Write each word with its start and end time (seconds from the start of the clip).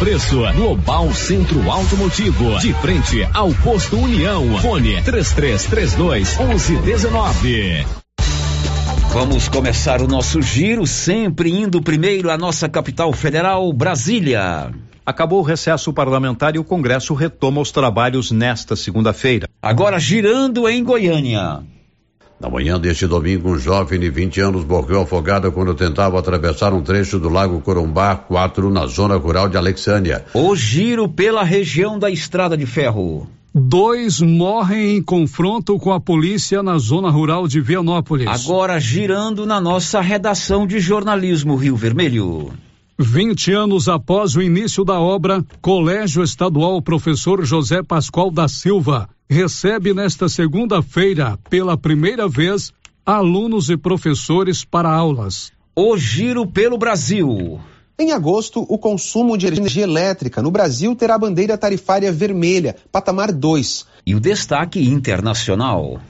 preço. 0.00 0.40
Global 0.54 1.12
Centro 1.12 1.70
Automotivo, 1.70 2.58
de 2.58 2.72
frente 2.72 3.22
ao 3.34 3.52
posto 3.56 3.98
União. 3.98 4.58
Fone 4.58 5.02
3332 5.02 6.38
1119. 6.38 7.86
Vamos 9.12 9.46
começar 9.46 10.00
o 10.00 10.08
nosso 10.08 10.40
giro, 10.40 10.86
sempre 10.86 11.50
indo 11.50 11.82
primeiro 11.82 12.30
à 12.30 12.38
nossa 12.38 12.66
capital 12.66 13.12
federal, 13.12 13.70
Brasília. 13.74 14.70
Acabou 15.04 15.40
o 15.40 15.44
recesso 15.44 15.92
parlamentar 15.92 16.56
e 16.56 16.58
o 16.58 16.64
Congresso 16.64 17.12
retoma 17.12 17.60
os 17.60 17.70
trabalhos 17.70 18.30
nesta 18.30 18.74
segunda-feira. 18.74 19.48
Agora 19.60 19.98
girando 19.98 20.66
em 20.66 20.82
Goiânia. 20.82 21.60
Na 22.40 22.48
manhã 22.48 22.80
deste 22.80 23.06
domingo, 23.06 23.50
um 23.50 23.58
jovem 23.58 24.00
de 24.00 24.08
20 24.08 24.40
anos 24.40 24.64
morreu 24.64 25.02
afogado 25.02 25.52
quando 25.52 25.74
tentava 25.74 26.18
atravessar 26.18 26.72
um 26.72 26.80
trecho 26.80 27.18
do 27.18 27.28
Lago 27.28 27.60
Corumbá 27.60 28.16
4 28.16 28.70
na 28.70 28.86
zona 28.86 29.16
rural 29.16 29.46
de 29.46 29.58
Alexânia. 29.58 30.24
O 30.32 30.56
giro 30.56 31.06
pela 31.06 31.44
região 31.44 31.98
da 31.98 32.10
Estrada 32.10 32.56
de 32.56 32.64
Ferro. 32.64 33.28
Dois 33.54 34.22
morrem 34.22 34.96
em 34.96 35.02
confronto 35.02 35.78
com 35.78 35.92
a 35.92 36.00
polícia 36.00 36.62
na 36.62 36.78
zona 36.78 37.10
rural 37.10 37.46
de 37.46 37.60
Vianópolis. 37.60 38.26
Agora 38.26 38.80
girando 38.80 39.44
na 39.44 39.60
nossa 39.60 40.00
redação 40.00 40.66
de 40.66 40.80
jornalismo 40.80 41.56
Rio 41.56 41.76
Vermelho. 41.76 42.52
20 43.02 43.52
anos 43.52 43.88
após 43.88 44.36
o 44.36 44.42
início 44.42 44.84
da 44.84 45.00
obra, 45.00 45.44
Colégio 45.60 46.22
Estadual 46.22 46.82
Professor 46.82 47.44
José 47.44 47.82
Pascoal 47.82 48.30
da 48.30 48.46
Silva 48.46 49.08
recebe 49.28 49.94
nesta 49.94 50.28
segunda-feira, 50.28 51.38
pela 51.48 51.76
primeira 51.76 52.28
vez, 52.28 52.72
alunos 53.06 53.70
e 53.70 53.76
professores 53.76 54.64
para 54.64 54.90
aulas. 54.90 55.50
O 55.74 55.96
giro 55.96 56.46
pelo 56.46 56.76
Brasil. 56.76 57.60
Em 57.98 58.12
agosto, 58.12 58.66
o 58.68 58.78
consumo 58.78 59.38
de 59.38 59.46
energia 59.46 59.84
elétrica 59.84 60.42
no 60.42 60.50
Brasil 60.50 60.94
terá 60.96 61.16
bandeira 61.16 61.56
tarifária 61.56 62.12
vermelha, 62.12 62.76
patamar 62.90 63.32
2. 63.32 63.86
E 64.06 64.14
o 64.14 64.20
destaque 64.20 64.80
internacional. 64.80 66.00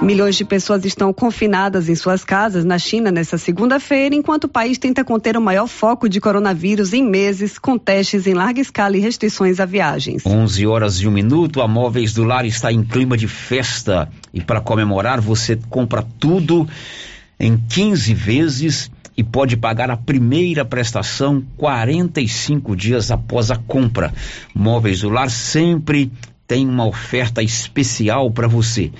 Milhões 0.00 0.36
de 0.36 0.44
pessoas 0.44 0.84
estão 0.84 1.12
confinadas 1.12 1.88
em 1.88 1.94
suas 1.96 2.22
casas 2.22 2.64
na 2.64 2.78
China 2.78 3.10
nesta 3.10 3.36
segunda-feira, 3.36 4.14
enquanto 4.14 4.44
o 4.44 4.48
país 4.48 4.78
tenta 4.78 5.04
conter 5.04 5.36
o 5.36 5.40
maior 5.40 5.66
foco 5.66 6.08
de 6.08 6.20
coronavírus 6.20 6.92
em 6.92 7.02
meses, 7.02 7.58
com 7.58 7.76
testes 7.76 8.26
em 8.26 8.32
larga 8.32 8.60
escala 8.60 8.96
e 8.96 9.00
restrições 9.00 9.58
a 9.58 9.66
viagens. 9.66 10.24
11 10.24 10.66
horas 10.66 10.94
e 11.00 11.08
um 11.08 11.10
minuto, 11.10 11.60
a 11.60 11.66
Móveis 11.66 12.14
do 12.14 12.22
Lar 12.22 12.46
está 12.46 12.72
em 12.72 12.84
clima 12.84 13.16
de 13.16 13.26
festa. 13.26 14.08
E 14.32 14.40
para 14.40 14.60
comemorar, 14.60 15.20
você 15.20 15.58
compra 15.68 16.06
tudo 16.20 16.68
em 17.40 17.56
15 17.56 18.14
vezes 18.14 18.90
e 19.16 19.24
pode 19.24 19.56
pagar 19.56 19.90
a 19.90 19.96
primeira 19.96 20.64
prestação 20.64 21.42
45 21.56 22.76
dias 22.76 23.10
após 23.10 23.50
a 23.50 23.56
compra. 23.56 24.14
Móveis 24.54 25.00
do 25.00 25.08
Lar 25.08 25.28
sempre 25.28 26.12
tem 26.46 26.66
uma 26.68 26.86
oferta 26.86 27.42
especial 27.42 28.30
para 28.30 28.46
você. 28.46 28.92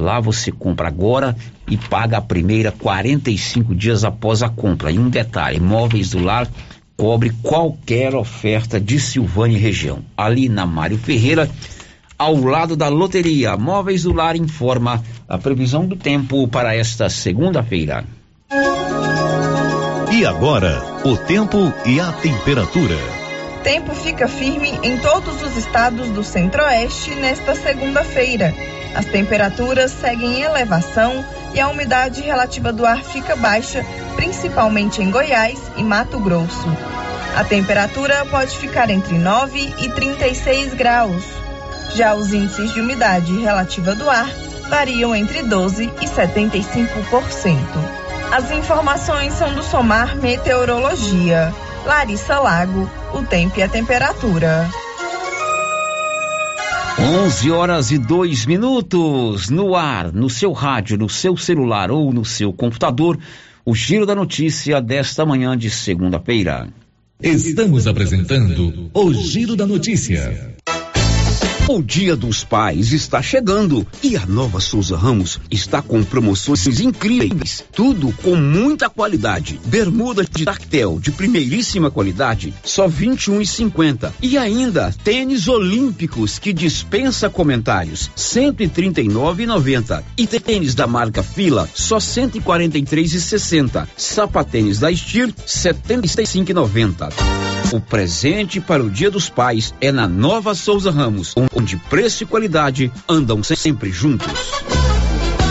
Lá 0.00 0.18
você 0.18 0.50
compra 0.50 0.88
agora 0.88 1.36
e 1.68 1.76
paga 1.76 2.16
a 2.16 2.22
primeira 2.22 2.72
45 2.72 3.74
dias 3.74 4.02
após 4.02 4.42
a 4.42 4.48
compra. 4.48 4.90
E 4.90 4.98
um 4.98 5.10
detalhe: 5.10 5.60
Móveis 5.60 6.10
do 6.10 6.18
Lar 6.18 6.48
cobre 6.96 7.30
qualquer 7.42 8.14
oferta 8.14 8.80
de 8.80 8.98
Silvânia 8.98 9.58
e 9.58 9.60
região. 9.60 10.02
Ali 10.16 10.48
na 10.48 10.64
Mário 10.64 10.96
Ferreira, 10.96 11.50
ao 12.18 12.34
lado 12.34 12.76
da 12.76 12.88
loteria, 12.88 13.56
Móveis 13.58 14.04
do 14.04 14.12
Lar 14.14 14.36
informa 14.36 15.02
a 15.28 15.36
previsão 15.36 15.86
do 15.86 15.96
tempo 15.96 16.48
para 16.48 16.74
esta 16.74 17.10
segunda-feira. 17.10 18.04
E 20.12 20.24
agora, 20.26 20.82
o 21.04 21.16
tempo 21.16 21.72
e 21.86 22.00
a 22.00 22.10
temperatura. 22.12 22.96
Tempo 23.62 23.94
fica 23.94 24.26
firme 24.26 24.70
em 24.82 24.96
todos 24.98 25.42
os 25.42 25.56
estados 25.56 26.08
do 26.08 26.24
Centro-Oeste 26.24 27.14
nesta 27.14 27.54
segunda-feira. 27.54 28.54
As 28.94 29.04
temperaturas 29.06 29.90
seguem 29.92 30.40
em 30.40 30.42
elevação 30.42 31.24
e 31.54 31.60
a 31.60 31.68
umidade 31.68 32.20
relativa 32.20 32.72
do 32.72 32.84
ar 32.86 33.02
fica 33.02 33.36
baixa, 33.36 33.84
principalmente 34.16 35.02
em 35.02 35.10
Goiás 35.10 35.58
e 35.76 35.82
Mato 35.82 36.18
Grosso. 36.18 36.68
A 37.36 37.44
temperatura 37.44 38.26
pode 38.26 38.56
ficar 38.58 38.90
entre 38.90 39.16
9 39.16 39.74
e 39.78 39.88
36 39.90 40.74
graus. 40.74 41.24
Já 41.94 42.14
os 42.14 42.32
índices 42.32 42.72
de 42.72 42.80
umidade 42.80 43.38
relativa 43.40 43.94
do 43.94 44.08
ar 44.08 44.28
variam 44.68 45.14
entre 45.14 45.42
12 45.42 45.92
e 46.00 46.06
75%. 46.06 47.56
As 48.32 48.50
informações 48.50 49.32
são 49.34 49.52
do 49.54 49.62
Somar 49.62 50.16
Meteorologia. 50.16 51.52
Larissa 51.84 52.38
Lago, 52.38 52.88
o 53.12 53.22
tempo 53.22 53.58
e 53.58 53.62
a 53.62 53.68
temperatura. 53.68 54.68
11 57.02 57.50
horas 57.50 57.90
e 57.90 57.96
2 57.96 58.44
minutos 58.44 59.48
no 59.48 59.74
ar, 59.74 60.12
no 60.12 60.28
seu 60.28 60.52
rádio, 60.52 60.98
no 60.98 61.08
seu 61.08 61.34
celular 61.34 61.90
ou 61.90 62.12
no 62.12 62.26
seu 62.26 62.52
computador. 62.52 63.18
O 63.64 63.74
giro 63.74 64.04
da 64.04 64.14
notícia 64.14 64.82
desta 64.82 65.24
manhã 65.24 65.56
de 65.56 65.70
segunda-feira. 65.70 66.68
Estamos 67.22 67.86
apresentando 67.86 68.90
o 68.92 69.12
Giro 69.14 69.56
da 69.56 69.66
Notícia. 69.66 70.54
O 71.72 71.80
Dia 71.80 72.16
dos 72.16 72.42
Pais 72.42 72.92
está 72.92 73.22
chegando 73.22 73.86
e 74.02 74.16
a 74.16 74.26
Nova 74.26 74.58
Souza 74.58 74.96
Ramos 74.96 75.38
está 75.48 75.80
com 75.80 76.02
promoções 76.02 76.80
incríveis, 76.80 77.64
tudo 77.72 78.12
com 78.24 78.34
muita 78.34 78.90
qualidade. 78.90 79.60
Bermuda 79.66 80.24
de 80.24 80.44
tactel 80.44 80.98
de 80.98 81.12
primeiríssima 81.12 81.88
qualidade, 81.88 82.52
só 82.64 82.88
21,50 82.88 84.12
e 84.20 84.36
ainda 84.36 84.92
tênis 85.04 85.46
olímpicos 85.46 86.40
que 86.40 86.52
dispensa 86.52 87.30
comentários, 87.30 88.10
139,90 88.16 90.02
e 90.18 90.26
tênis 90.26 90.74
da 90.74 90.88
marca 90.88 91.22
Fila, 91.22 91.70
só 91.72 91.98
143,60. 91.98 93.86
Sapatênis 93.96 94.80
da 94.80 94.90
Estir, 94.90 95.32
75,90. 95.46 97.12
O 97.72 97.80
presente 97.80 98.60
para 98.60 98.82
o 98.82 98.90
Dia 98.90 99.12
dos 99.12 99.30
Pais 99.30 99.72
é 99.80 99.92
na 99.92 100.08
Nova 100.08 100.56
Souza 100.56 100.90
Ramos, 100.90 101.36
onde 101.60 101.76
preço 101.76 102.22
e 102.22 102.26
qualidade 102.26 102.90
andam 103.06 103.42
sempre 103.42 103.90
juntos. 103.90 104.32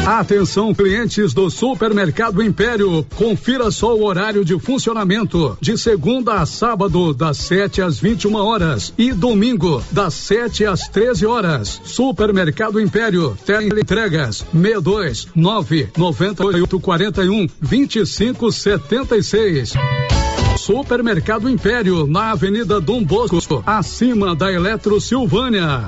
Atenção, 0.08 0.74
clientes 0.74 1.36
do 1.36 1.52
Supermercado 1.52 2.42
Império. 2.42 3.06
Confira 3.16 3.70
só 3.70 3.96
o 3.96 4.03
horário 4.03 4.44
de 4.44 4.58
funcionamento. 4.58 5.56
De 5.62 5.78
segunda 5.78 6.42
a 6.42 6.48
sábado, 6.48 7.14
das 7.14 7.38
7 7.38 7.84
às 7.84 8.00
21 8.00 8.34
horas. 8.38 8.92
E 8.98 9.14
domingo, 9.14 9.84
das 9.92 10.16
7 10.16 10.66
às 10.66 10.88
13 10.88 11.28
horas. 11.28 11.80
Supermercado 11.84 12.81
Império. 12.81 13.38
Entregas 13.80 14.38
62 14.52 15.28
9 15.36 15.90
98 15.96 16.80
41 16.80 17.48
25 17.62 18.52
76. 18.52 19.74
Supermercado 20.69 21.50
Império, 21.50 22.06
na 22.06 22.30
Avenida 22.30 22.80
Dom 22.80 23.03
Bosco, 23.03 23.63
acima 23.66 24.35
da 24.35 24.53
Eletro 24.53 25.02
Silvânia. 25.02 25.88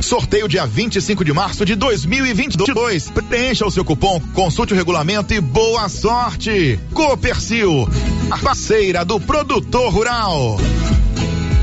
Sorteio 0.00 0.48
dia 0.48 0.66
25 0.66 1.24
de 1.24 1.32
março 1.32 1.64
de 1.64 1.74
2022. 1.74 3.10
Preencha 3.28 3.66
o 3.66 3.70
seu 3.70 3.84
cupom, 3.84 4.20
consulte 4.34 4.72
o 4.72 4.76
regulamento 4.76 5.32
e 5.32 5.40
boa 5.40 5.88
sorte. 5.88 6.78
Copercil, 6.92 7.88
a 8.30 8.38
parceira 8.38 9.04
do 9.04 9.20
produtor 9.20 9.92
rural. 9.92 10.58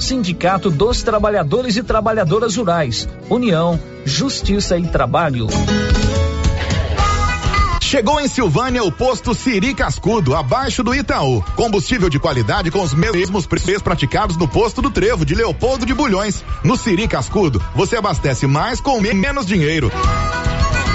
Sindicato 0.00 0.70
dos 0.70 1.02
Trabalhadores 1.02 1.76
e 1.76 1.82
Trabalhadoras 1.82 2.56
Rurais. 2.56 3.08
União, 3.28 3.78
Justiça 4.04 4.78
e 4.78 4.86
Trabalho. 4.86 5.48
Chegou 7.88 8.20
em 8.20 8.28
Silvânia 8.28 8.84
o 8.84 8.92
posto 8.92 9.34
Siri 9.34 9.74
Cascudo, 9.74 10.36
abaixo 10.36 10.82
do 10.82 10.94
Itaú. 10.94 11.42
Combustível 11.56 12.10
de 12.10 12.18
qualidade 12.18 12.70
com 12.70 12.82
os 12.82 12.92
mesmos 12.92 13.46
preços 13.46 13.80
praticados 13.80 14.36
no 14.36 14.46
posto 14.46 14.82
do 14.82 14.90
Trevo 14.90 15.24
de 15.24 15.34
Leopoldo 15.34 15.86
de 15.86 15.94
Bulhões. 15.94 16.44
No 16.62 16.76
Siri 16.76 17.08
Cascudo, 17.08 17.62
você 17.74 17.96
abastece 17.96 18.46
mais 18.46 18.78
com 18.78 19.00
menos 19.00 19.46
dinheiro. 19.46 19.90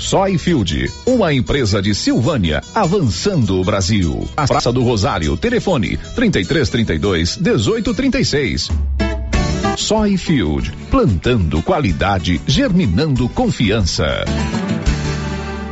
Soyfield, 0.00 0.90
uma 1.04 1.32
empresa 1.32 1.82
de 1.82 1.94
Silvânia, 1.94 2.62
avançando 2.74 3.60
o 3.60 3.64
Brasil. 3.64 4.26
A 4.34 4.46
Praça 4.46 4.72
do 4.72 4.82
Rosário, 4.82 5.36
telefone 5.36 5.98
3332 6.16 7.36
1836. 7.36 8.70
Soyfield, 9.76 10.72
plantando 10.90 11.62
qualidade, 11.62 12.40
germinando 12.46 13.28
confiança. 13.28 14.24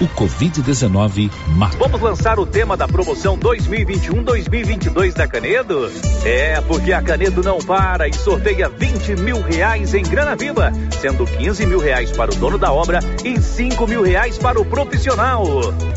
O 0.00 0.06
Covid-19 0.06 1.28
mata. 1.48 1.76
Vamos 1.76 2.00
lançar 2.00 2.38
o 2.38 2.46
tema 2.46 2.76
da 2.76 2.86
promoção 2.86 3.36
2021-2022 3.36 5.12
da 5.12 5.26
Canedo? 5.26 5.90
É, 6.24 6.60
porque 6.60 6.92
a 6.92 7.02
Canedo 7.02 7.42
não 7.42 7.58
para 7.58 8.06
e 8.06 8.12
sorteia 8.12 8.68
20 8.68 9.16
mil 9.16 9.42
reais 9.42 9.94
em 9.94 10.02
grana 10.04 10.36
viva, 10.36 10.72
sendo 11.00 11.26
15 11.26 11.66
mil 11.66 11.80
reais 11.80 12.12
para 12.12 12.30
o 12.30 12.34
dono 12.36 12.58
da 12.58 12.72
obra 12.72 13.00
e 13.24 13.40
5 13.40 13.88
mil 13.88 14.02
reais 14.02 14.38
para 14.38 14.60
o 14.60 14.64
profissional. 14.64 15.44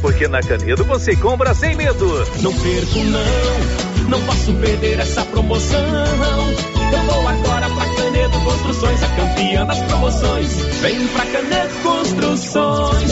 Porque 0.02 0.28
na 0.28 0.42
Canedo 0.42 0.84
você 0.84 1.16
compra 1.16 1.54
sem 1.54 1.76
medo. 1.76 2.08
Não 2.42 2.54
perco 2.54 2.98
não, 3.04 4.10
não 4.10 4.22
posso 4.26 4.52
perder 4.56 5.00
essa 5.00 5.24
promoção. 5.26 5.80
Eu 6.92 7.00
vou 7.04 7.28
agora 7.28 7.70
pra 7.70 7.86
Canedo 7.96 8.40
Construções, 8.42 9.04
a 9.04 9.08
campeã 9.10 9.66
das 9.66 9.80
promoções. 9.84 10.54
Vem 10.82 11.08
pra 11.08 11.26
Canedo 11.26 11.74
Construções, 11.84 13.12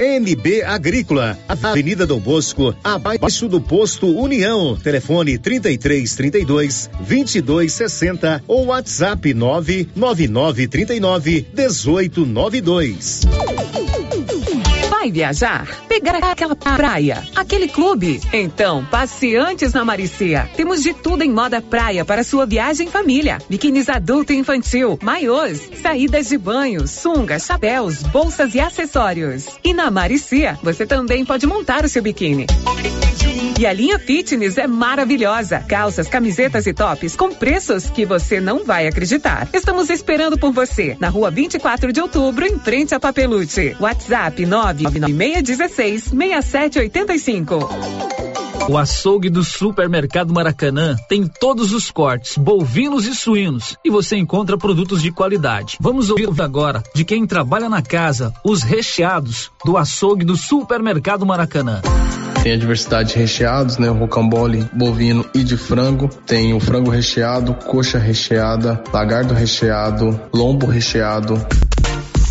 NB 0.00 0.62
Agrícola, 0.62 1.36
Avenida 1.48 2.06
Dom 2.06 2.20
Bosco, 2.20 2.74
abaixo 2.84 3.48
do 3.48 3.60
posto 3.60 4.06
União. 4.06 4.76
Telefone 4.76 5.38
33 5.38 6.14
32 6.14 6.90
22 7.00 7.72
60 7.72 8.44
ou 8.46 8.66
WhatsApp 8.66 9.34
999 9.34 10.68
39 10.68 11.46
18 11.52 12.24
92 12.26 13.20
vai 15.08 15.12
viajar? 15.12 15.66
Pegar 15.88 16.18
aquela 16.18 16.54
praia, 16.54 17.22
aquele 17.34 17.68
clube? 17.68 18.20
Então, 18.32 18.84
passe 18.84 19.36
antes 19.36 19.72
na 19.72 19.84
Maricia. 19.84 20.48
Temos 20.56 20.82
de 20.82 20.92
tudo 20.92 21.22
em 21.22 21.30
moda 21.30 21.60
praia 21.60 22.04
para 22.04 22.22
sua 22.22 22.46
viagem 22.46 22.88
família. 22.88 23.38
Biquínis 23.48 23.88
adulto 23.88 24.32
e 24.32 24.36
infantil, 24.36 24.98
maiôs, 25.02 25.70
saídas 25.82 26.28
de 26.28 26.38
banho, 26.38 26.86
sungas, 26.86 27.46
chapéus, 27.46 28.02
bolsas 28.02 28.54
e 28.54 28.60
acessórios. 28.60 29.46
E 29.64 29.72
na 29.72 29.90
Maricia, 29.90 30.58
você 30.62 30.86
também 30.86 31.24
pode 31.24 31.46
montar 31.46 31.84
o 31.84 31.88
seu 31.88 32.02
biquíni. 32.02 32.46
E 33.58 33.66
a 33.66 33.72
linha 33.72 33.98
fitness 33.98 34.56
é 34.56 34.68
maravilhosa. 34.68 35.58
Calças, 35.58 36.06
camisetas 36.06 36.64
e 36.68 36.72
tops 36.72 37.16
com 37.16 37.34
preços 37.34 37.90
que 37.90 38.06
você 38.06 38.40
não 38.40 38.64
vai 38.64 38.86
acreditar. 38.86 39.48
Estamos 39.52 39.90
esperando 39.90 40.38
por 40.38 40.52
você 40.52 40.96
na 41.00 41.08
rua 41.08 41.28
24 41.28 41.92
de 41.92 42.00
outubro, 42.00 42.46
em 42.46 42.56
frente 42.60 42.94
a 42.94 43.00
Papelute. 43.00 43.76
WhatsApp 43.80 44.46
99616 44.98 46.04
6785. 46.04 47.58
O 48.68 48.76
açougue 48.76 49.30
do 49.30 49.42
Supermercado 49.42 50.32
Maracanã 50.32 50.94
tem 51.08 51.26
todos 51.26 51.72
os 51.72 51.90
cortes, 51.90 52.36
bovinos 52.36 53.06
e 53.06 53.14
suínos, 53.14 53.78
e 53.82 53.88
você 53.88 54.16
encontra 54.16 54.58
produtos 54.58 55.00
de 55.00 55.10
qualidade. 55.10 55.78
Vamos 55.80 56.10
ouvir 56.10 56.28
agora 56.42 56.82
de 56.94 57.02
quem 57.02 57.26
trabalha 57.26 57.68
na 57.68 57.80
casa 57.80 58.30
os 58.44 58.62
recheados 58.62 59.50
do 59.64 59.78
açougue 59.78 60.22
do 60.22 60.36
Supermercado 60.36 61.24
Maracanã. 61.24 61.80
Tem 62.42 62.52
a 62.52 62.56
diversidade 62.56 63.12
de 63.12 63.18
recheados, 63.18 63.78
né? 63.78 63.88
Rocambole 63.88 64.68
bovino 64.72 65.24
e 65.34 65.42
de 65.42 65.56
frango. 65.56 66.08
Tem 66.26 66.52
o 66.52 66.60
frango 66.60 66.90
recheado, 66.90 67.54
coxa 67.54 67.98
recheada, 67.98 68.82
lagardo 68.92 69.34
recheado, 69.34 70.20
lombo 70.32 70.66
recheado. 70.66 71.34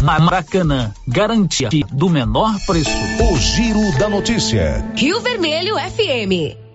Maracanã, 0.04 0.94
garantia 1.08 1.70
do 1.92 2.10
menor 2.10 2.54
preço. 2.66 2.92
O 3.20 3.38
Giro 3.38 3.98
da 3.98 4.08
Notícia. 4.08 4.86
Rio 4.96 5.20
Vermelho 5.22 5.76
FM. 5.76 6.67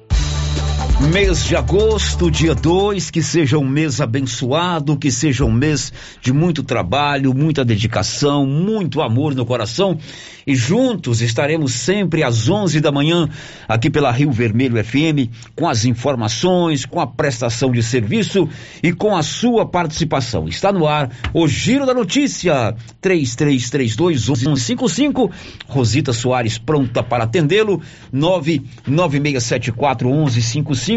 Mês 1.11 1.45
de 1.45 1.57
agosto, 1.57 2.31
dia 2.31 2.55
2, 2.55 3.11
que 3.11 3.23
seja 3.23 3.59
um 3.59 3.67
mês 3.67 4.01
abençoado, 4.01 4.97
que 4.97 5.11
seja 5.11 5.45
um 5.45 5.51
mês 5.51 5.93
de 6.21 6.33
muito 6.33 6.63
trabalho, 6.63 7.35
muita 7.35 7.65
dedicação, 7.65 8.47
muito 8.47 9.03
amor 9.03 9.35
no 9.35 9.45
coração. 9.45 9.99
E 10.47 10.55
juntos 10.55 11.21
estaremos 11.21 11.73
sempre 11.73 12.23
às 12.23 12.49
11 12.49 12.81
da 12.81 12.93
manhã 12.93 13.29
aqui 13.69 13.91
pela 13.91 14.11
Rio 14.11 14.31
Vermelho 14.33 14.83
FM 14.83 15.29
com 15.55 15.69
as 15.69 15.85
informações, 15.85 16.87
com 16.87 17.01
a 17.01 17.07
prestação 17.07 17.71
de 17.71 17.83
serviço 17.83 18.49
e 18.83 18.93
com 18.93 19.17
a 19.17 19.23
sua 19.23 19.67
participação. 19.67 20.49
Está 20.49 20.73
no 20.73 20.87
ar 20.87 21.11
o 21.33 21.47
Giro 21.47 21.87
da 21.87 21.95
Notícia 21.95 22.75
3332 23.01 24.29
1155. 24.29 25.31
Rosita 25.69 26.13
Soares 26.13 26.59
pronta 26.59 27.03
para 27.03 27.25
atendê-lo. 27.25 27.81
99674 28.13 30.09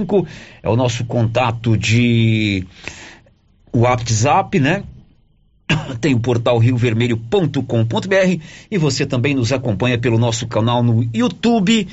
1155 0.02 0.28
é 0.62 0.70
o 0.70 0.75
nosso 0.75 1.06
contato 1.06 1.78
de 1.78 2.66
WhatsApp, 3.74 4.60
né? 4.60 4.84
Tem 6.02 6.14
o 6.14 6.20
portal 6.20 6.58
riovermelho.com.br 6.58 8.42
e 8.70 8.78
você 8.78 9.06
também 9.06 9.34
nos 9.34 9.52
acompanha 9.52 9.98
pelo 9.98 10.18
nosso 10.18 10.48
canal 10.48 10.84
no 10.84 11.08
YouTube. 11.14 11.88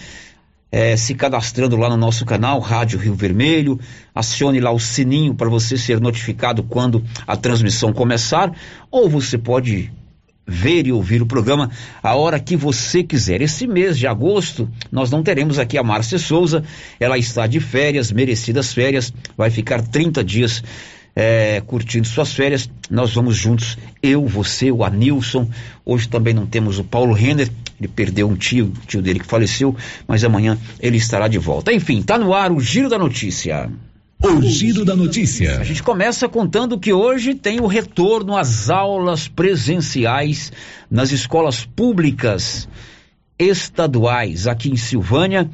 É, 0.75 0.97
se 0.97 1.15
cadastrando 1.15 1.77
lá 1.77 1.91
no 1.91 1.99
nosso 1.99 2.25
canal, 2.25 2.59
Rádio 2.59 2.99
Rio 2.99 3.15
Vermelho. 3.15 3.79
Acione 4.15 4.59
lá 4.59 4.71
o 4.71 4.79
sininho 4.79 5.35
para 5.35 5.51
você 5.51 5.77
ser 5.77 6.01
notificado 6.01 6.63
quando 6.63 7.05
a 7.27 7.37
transmissão 7.37 7.93
começar. 7.93 8.51
Ou 8.91 9.09
você 9.09 9.37
pode 9.37 9.93
ver 10.47 10.87
e 10.87 10.93
ouvir 10.93 11.23
o 11.23 11.27
programa 11.27 11.71
a 12.03 12.15
hora 12.15 12.41
que 12.41 12.57
você 12.57 13.03
quiser. 13.03 13.41
Esse 13.41 13.67
mês 13.67 13.99
de 13.99 14.07
agosto, 14.07 14.69
nós 14.91 15.11
não 15.11 15.23
teremos 15.23 15.59
aqui 15.59 15.79
a 15.79 15.83
Márcia 15.83 16.19
Souza, 16.19 16.65
ela 16.99 17.17
está 17.19 17.47
de 17.47 17.61
férias, 17.61 18.11
merecidas 18.11 18.73
férias, 18.73 19.13
vai 19.37 19.51
ficar 19.51 19.83
30 19.83 20.25
dias 20.25 20.63
é, 21.15 21.63
curtindo 21.67 22.07
suas 22.07 22.33
férias. 22.33 22.69
Nós 22.91 23.15
vamos 23.15 23.37
juntos, 23.37 23.79
eu, 24.03 24.27
você, 24.27 24.71
o 24.71 24.85
Anilson. 24.85 25.49
Hoje 25.85 26.09
também 26.09 26.35
não 26.35 26.47
temos 26.47 26.79
o 26.79 26.85
Paulo 26.85 27.13
Renner, 27.13 27.51
ele 27.79 27.89
perdeu 27.89 28.29
um 28.29 28.37
tio, 28.37 28.73
tio 28.87 29.03
dele 29.03 29.21
que 29.21 29.27
faleceu, 29.27 29.77
mas 30.07 30.25
amanhã 30.25 30.59
ele 30.81 30.97
estará 30.97 31.29
de 31.29 31.39
volta. 31.39 31.73
Enfim, 31.73 32.03
tá 32.03 32.19
no 32.19 32.35
ar 32.35 32.53
o 32.53 32.61
Giro 32.61 32.89
da 32.89 32.99
Notícia. 32.99 33.71
O 34.25 34.41
Giro 34.41 34.85
da 34.85 34.95
Notícia. 34.95 35.59
A 35.59 35.65
gente 35.65 35.83
começa 35.83 36.29
contando 36.29 36.79
que 36.79 36.93
hoje 36.93 37.35
tem 37.35 37.61
o 37.61 37.67
retorno 37.67 38.37
às 38.37 38.71
aulas 38.71 39.27
presenciais 39.27 40.53
nas 40.89 41.11
escolas 41.11 41.65
públicas 41.65 42.69
estaduais 43.37 44.47
aqui 44.47 44.71
em 44.71 44.77
Silvânia, 44.77 45.51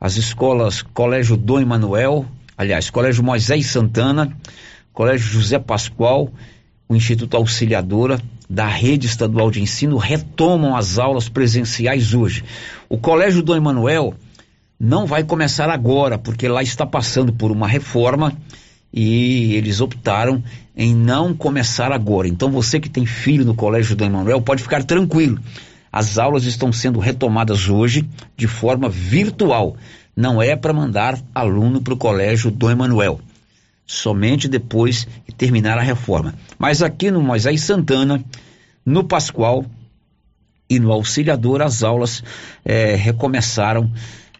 as 0.00 0.16
escolas 0.16 0.80
Colégio 0.80 1.36
Dom 1.36 1.58
Emanuel, 1.58 2.24
aliás, 2.56 2.88
Colégio 2.88 3.24
Moisés 3.24 3.66
Santana, 3.66 4.32
Colégio 4.92 5.26
José 5.26 5.58
Pascoal, 5.58 6.32
o 6.88 6.94
Instituto 6.94 7.36
Auxiliadora 7.36 8.20
da 8.48 8.68
Rede 8.68 9.08
Estadual 9.08 9.50
de 9.50 9.60
Ensino 9.60 9.96
retomam 9.96 10.76
as 10.76 11.00
aulas 11.00 11.28
presenciais 11.28 12.14
hoje. 12.14 12.44
O 12.88 12.96
Colégio 12.96 13.42
Dom 13.42 13.56
Emanuel 13.56 14.14
não 14.78 15.06
vai 15.06 15.24
começar 15.24 15.70
agora, 15.70 16.18
porque 16.18 16.48
lá 16.48 16.62
está 16.62 16.84
passando 16.84 17.32
por 17.32 17.50
uma 17.50 17.68
reforma 17.68 18.36
e 18.92 19.54
eles 19.54 19.80
optaram 19.80 20.42
em 20.76 20.94
não 20.94 21.34
começar 21.34 21.92
agora. 21.92 22.28
Então 22.28 22.50
você 22.50 22.78
que 22.78 22.88
tem 22.88 23.06
filho 23.06 23.44
no 23.44 23.54
Colégio 23.54 23.96
do 23.96 24.04
Emanuel 24.04 24.40
pode 24.40 24.62
ficar 24.62 24.84
tranquilo. 24.84 25.38
As 25.90 26.18
aulas 26.18 26.44
estão 26.44 26.72
sendo 26.72 26.98
retomadas 26.98 27.68
hoje 27.68 28.08
de 28.36 28.46
forma 28.46 28.88
virtual. 28.88 29.76
Não 30.16 30.42
é 30.42 30.56
para 30.56 30.72
mandar 30.72 31.18
aluno 31.34 31.80
para 31.80 31.94
o 31.94 31.96
Colégio 31.96 32.50
do 32.50 32.70
Emanuel. 32.70 33.20
Somente 33.86 34.48
depois 34.48 35.06
que 35.24 35.32
terminar 35.32 35.78
a 35.78 35.82
reforma. 35.82 36.34
Mas 36.58 36.82
aqui 36.82 37.10
no 37.10 37.20
Moisés 37.20 37.62
Santana, 37.62 38.24
no 38.84 39.04
Pascoal 39.04 39.64
e 40.68 40.78
no 40.78 40.90
Auxiliador, 40.90 41.62
as 41.62 41.82
aulas 41.82 42.24
eh, 42.64 42.96
recomeçaram 42.96 43.90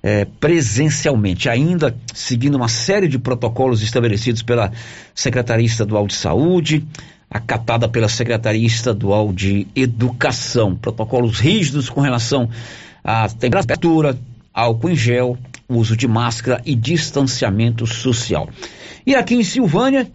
é, 0.04 0.26
presencialmente, 0.38 1.48
ainda 1.48 1.96
seguindo 2.12 2.56
uma 2.56 2.68
série 2.68 3.08
de 3.08 3.18
protocolos 3.18 3.82
estabelecidos 3.82 4.42
pela 4.42 4.70
Secretaria 5.14 5.64
Estadual 5.64 6.06
de 6.06 6.12
Saúde, 6.12 6.86
acatada 7.30 7.88
pela 7.88 8.06
Secretaria 8.06 8.66
Estadual 8.66 9.32
de 9.32 9.66
Educação. 9.74 10.76
Protocolos 10.76 11.40
rígidos 11.40 11.88
com 11.88 12.02
relação 12.02 12.50
à 13.02 13.26
temperatura, 13.30 14.14
álcool 14.52 14.90
em 14.90 14.94
gel, 14.94 15.38
uso 15.66 15.96
de 15.96 16.06
máscara 16.06 16.60
e 16.66 16.74
distanciamento 16.74 17.86
social. 17.86 18.50
E 19.06 19.14
aqui 19.14 19.36
em 19.36 19.42
Silvânia, 19.42 20.06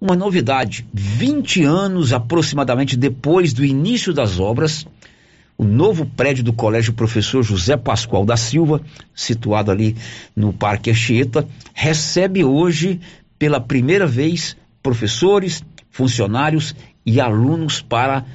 uma 0.00 0.14
novidade: 0.14 0.86
20 0.94 1.64
anos 1.64 2.12
aproximadamente 2.12 2.96
depois 2.96 3.52
do 3.52 3.64
início 3.64 4.14
das 4.14 4.38
obras 4.38 4.86
o 5.62 5.64
novo 5.64 6.04
prédio 6.04 6.42
do 6.42 6.52
Colégio 6.52 6.92
Professor 6.92 7.40
José 7.40 7.76
Pascoal 7.76 8.26
da 8.26 8.36
Silva, 8.36 8.80
situado 9.14 9.70
ali 9.70 9.96
no 10.34 10.52
Parque 10.52 10.90
Anchieta, 10.90 11.46
recebe 11.72 12.42
hoje, 12.44 13.00
pela 13.38 13.60
primeira 13.60 14.04
vez, 14.04 14.56
professores, 14.82 15.62
funcionários 15.88 16.74
e 17.06 17.20
alunos 17.20 17.80
para 17.80 18.26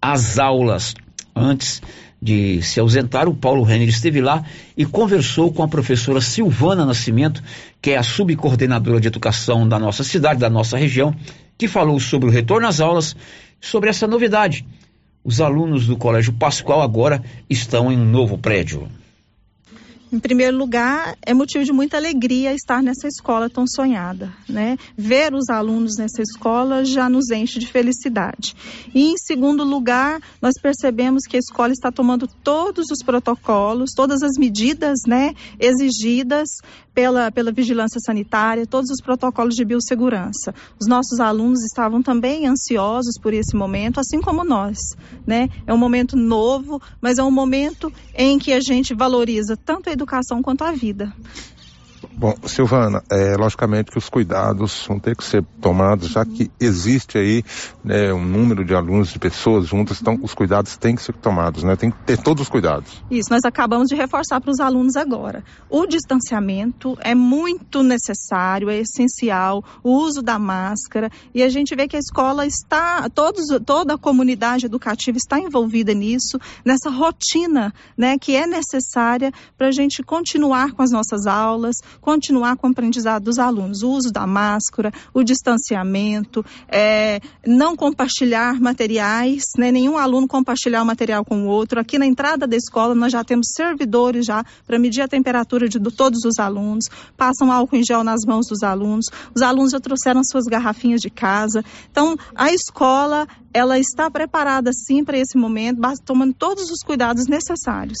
as 0.00 0.38
aulas. 0.38 0.94
Antes 1.34 1.80
de 2.20 2.60
se 2.60 2.78
ausentar, 2.78 3.30
o 3.30 3.34
Paulo 3.34 3.62
Renner 3.62 3.88
esteve 3.88 4.20
lá 4.20 4.44
e 4.76 4.84
conversou 4.84 5.50
com 5.54 5.62
a 5.62 5.68
professora 5.68 6.20
Silvana 6.20 6.84
Nascimento, 6.84 7.42
que 7.80 7.92
é 7.92 7.96
a 7.96 8.02
subcoordenadora 8.02 9.00
de 9.00 9.08
educação 9.08 9.66
da 9.66 9.78
nossa 9.78 10.04
cidade, 10.04 10.40
da 10.40 10.50
nossa 10.50 10.76
região, 10.76 11.16
que 11.56 11.66
falou 11.66 11.98
sobre 11.98 12.28
o 12.28 12.32
retorno 12.32 12.66
às 12.66 12.78
aulas, 12.78 13.16
sobre 13.58 13.88
essa 13.88 14.06
novidade 14.06 14.66
os 15.24 15.40
alunos 15.40 15.86
do 15.86 15.96
Colégio 15.96 16.34
Pascoal 16.34 16.82
agora 16.82 17.22
estão 17.48 17.90
em 17.90 17.98
um 17.98 18.04
novo 18.04 18.36
prédio. 18.36 18.86
Em 20.14 20.20
primeiro 20.20 20.56
lugar, 20.56 21.18
é 21.26 21.34
motivo 21.34 21.64
de 21.64 21.72
muita 21.72 21.96
alegria 21.96 22.54
estar 22.54 22.80
nessa 22.80 23.08
escola 23.08 23.50
tão 23.50 23.66
sonhada, 23.66 24.32
né? 24.48 24.78
Ver 24.96 25.34
os 25.34 25.48
alunos 25.50 25.96
nessa 25.98 26.22
escola 26.22 26.84
já 26.84 27.08
nos 27.08 27.32
enche 27.32 27.58
de 27.58 27.66
felicidade. 27.66 28.54
E 28.94 29.10
em 29.10 29.16
segundo 29.18 29.64
lugar, 29.64 30.20
nós 30.40 30.54
percebemos 30.62 31.24
que 31.28 31.34
a 31.36 31.40
escola 31.40 31.72
está 31.72 31.90
tomando 31.90 32.28
todos 32.28 32.92
os 32.92 33.04
protocolos, 33.04 33.90
todas 33.92 34.22
as 34.22 34.38
medidas, 34.38 35.00
né, 35.04 35.34
exigidas 35.58 36.48
pela, 36.94 37.32
pela 37.32 37.50
vigilância 37.50 37.98
sanitária, 37.98 38.68
todos 38.68 38.90
os 38.90 39.00
protocolos 39.02 39.56
de 39.56 39.64
biossegurança. 39.64 40.54
Os 40.78 40.86
nossos 40.86 41.18
alunos 41.18 41.64
estavam 41.64 42.00
também 42.00 42.46
ansiosos 42.46 43.18
por 43.20 43.34
esse 43.34 43.56
momento, 43.56 43.98
assim 43.98 44.20
como 44.20 44.44
nós, 44.44 44.78
né? 45.26 45.48
É 45.66 45.74
um 45.74 45.76
momento 45.76 46.16
novo, 46.16 46.80
mas 47.00 47.18
é 47.18 47.22
um 47.24 47.32
momento 47.32 47.92
em 48.14 48.38
que 48.38 48.52
a 48.52 48.60
gente 48.60 48.94
valoriza 48.94 49.56
tanto 49.56 49.90
a 49.90 49.92
educação 49.92 50.03
quanto 50.42 50.64
a 50.64 50.72
vida. 50.72 51.14
Bom, 52.16 52.34
Silvana, 52.46 53.02
é, 53.10 53.36
logicamente 53.36 53.90
que 53.90 53.98
os 53.98 54.08
cuidados 54.08 54.84
vão 54.86 55.00
ter 55.00 55.16
que 55.16 55.24
ser 55.24 55.44
tomados, 55.60 56.08
já 56.08 56.24
que 56.24 56.48
existe 56.60 57.18
aí 57.18 57.44
né, 57.82 58.12
um 58.12 58.24
número 58.24 58.64
de 58.64 58.72
alunos, 58.72 59.12
de 59.12 59.18
pessoas 59.18 59.66
juntas, 59.66 60.00
então 60.00 60.18
os 60.22 60.32
cuidados 60.32 60.76
têm 60.76 60.94
que 60.94 61.02
ser 61.02 61.14
tomados, 61.14 61.64
né? 61.64 61.74
Tem 61.74 61.90
que 61.90 61.98
ter 62.04 62.16
todos 62.16 62.44
os 62.44 62.48
cuidados. 62.48 63.02
Isso, 63.10 63.30
nós 63.30 63.44
acabamos 63.44 63.88
de 63.88 63.96
reforçar 63.96 64.40
para 64.40 64.50
os 64.50 64.60
alunos 64.60 64.94
agora. 64.96 65.42
O 65.68 65.86
distanciamento 65.86 66.96
é 67.00 67.14
muito 67.14 67.82
necessário, 67.82 68.70
é 68.70 68.78
essencial, 68.78 69.64
o 69.82 69.90
uso 69.90 70.22
da 70.22 70.38
máscara, 70.38 71.10
e 71.34 71.42
a 71.42 71.48
gente 71.48 71.74
vê 71.74 71.88
que 71.88 71.96
a 71.96 72.00
escola 72.00 72.46
está, 72.46 73.08
todos, 73.10 73.44
toda 73.66 73.94
a 73.94 73.98
comunidade 73.98 74.66
educativa 74.66 75.18
está 75.18 75.38
envolvida 75.40 75.92
nisso, 75.92 76.38
nessa 76.64 76.90
rotina 76.90 77.74
né, 77.98 78.16
que 78.18 78.36
é 78.36 78.46
necessária 78.46 79.32
para 79.58 79.68
a 79.68 79.72
gente 79.72 80.02
continuar 80.02 80.72
com 80.72 80.82
as 80.82 80.92
nossas 80.92 81.26
aulas, 81.26 81.76
continuar 82.04 82.56
com 82.58 82.68
o 82.68 82.70
aprendizado 82.70 83.24
dos 83.24 83.38
alunos, 83.38 83.82
o 83.82 83.90
uso 83.90 84.12
da 84.12 84.26
máscara, 84.26 84.92
o 85.14 85.24
distanciamento, 85.24 86.44
é, 86.68 87.18
não 87.46 87.74
compartilhar 87.74 88.60
materiais, 88.60 89.44
né, 89.56 89.72
nenhum 89.72 89.96
aluno 89.96 90.28
compartilhar 90.28 90.82
o 90.82 90.84
material 90.86 91.24
com 91.24 91.46
o 91.46 91.48
outro. 91.48 91.80
Aqui 91.80 91.98
na 91.98 92.04
entrada 92.04 92.46
da 92.46 92.54
escola 92.54 92.94
nós 92.94 93.10
já 93.10 93.24
temos 93.24 93.46
servidores 93.56 94.26
já 94.26 94.44
para 94.66 94.78
medir 94.78 95.00
a 95.00 95.08
temperatura 95.08 95.66
de, 95.66 95.78
de 95.78 95.90
todos 95.90 96.26
os 96.26 96.38
alunos, 96.38 96.84
passam 97.16 97.50
álcool 97.50 97.76
em 97.76 97.82
gel 97.82 98.04
nas 98.04 98.20
mãos 98.26 98.48
dos 98.48 98.62
alunos, 98.62 99.06
os 99.34 99.40
alunos 99.40 99.72
já 99.72 99.80
trouxeram 99.80 100.22
suas 100.22 100.44
garrafinhas 100.44 101.00
de 101.00 101.08
casa. 101.08 101.64
Então, 101.90 102.18
a 102.34 102.52
escola, 102.52 103.26
ela 103.50 103.78
está 103.78 104.10
preparada 104.10 104.72
sim 104.74 105.02
para 105.02 105.16
esse 105.16 105.38
momento, 105.38 105.80
tomando 106.04 106.34
todos 106.34 106.70
os 106.70 106.80
cuidados 106.84 107.26
necessários. 107.26 107.96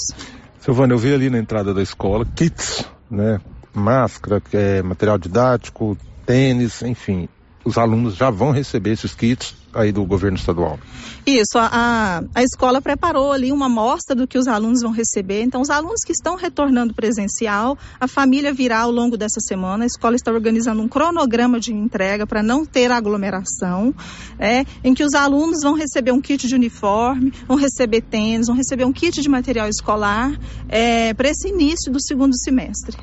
Silvana, 0.60 0.92
eu 0.92 0.98
vi 0.98 1.14
ali 1.14 1.30
na 1.30 1.38
entrada 1.38 1.72
da 1.72 1.82
escola 1.82 2.26
kits, 2.36 2.84
né, 3.10 3.40
máscara, 3.74 4.42
é, 4.52 4.82
material 4.82 5.18
didático, 5.18 5.96
tênis, 6.24 6.82
enfim. 6.82 7.28
Os 7.64 7.78
alunos 7.78 8.14
já 8.14 8.30
vão 8.30 8.50
receber 8.50 8.92
esses 8.92 9.14
kits 9.14 9.54
aí 9.74 9.90
do 9.90 10.04
governo 10.04 10.36
estadual. 10.36 10.78
Isso, 11.26 11.58
a, 11.58 12.22
a 12.34 12.42
escola 12.42 12.82
preparou 12.82 13.32
ali 13.32 13.50
uma 13.50 13.66
amostra 13.66 14.14
do 14.14 14.26
que 14.26 14.38
os 14.38 14.46
alunos 14.46 14.82
vão 14.82 14.92
receber. 14.92 15.42
Então, 15.42 15.60
os 15.62 15.70
alunos 15.70 16.02
que 16.04 16.12
estão 16.12 16.36
retornando 16.36 16.94
presencial, 16.94 17.76
a 17.98 18.06
família 18.06 18.52
virá 18.52 18.80
ao 18.80 18.90
longo 18.90 19.16
dessa 19.16 19.40
semana. 19.40 19.84
A 19.84 19.86
escola 19.86 20.14
está 20.14 20.30
organizando 20.30 20.82
um 20.82 20.88
cronograma 20.88 21.58
de 21.58 21.72
entrega 21.72 22.26
para 22.26 22.42
não 22.42 22.64
ter 22.64 22.92
aglomeração, 22.92 23.94
é, 24.38 24.64
em 24.84 24.92
que 24.92 25.02
os 25.02 25.14
alunos 25.14 25.62
vão 25.62 25.74
receber 25.74 26.12
um 26.12 26.20
kit 26.20 26.46
de 26.46 26.54
uniforme, 26.54 27.32
vão 27.48 27.56
receber 27.56 28.02
tênis, 28.02 28.46
vão 28.46 28.56
receber 28.56 28.84
um 28.84 28.92
kit 28.92 29.20
de 29.20 29.28
material 29.28 29.68
escolar 29.68 30.38
é, 30.68 31.14
para 31.14 31.30
esse 31.30 31.48
início 31.48 31.90
do 31.90 32.00
segundo 32.00 32.36
semestre. 32.38 32.96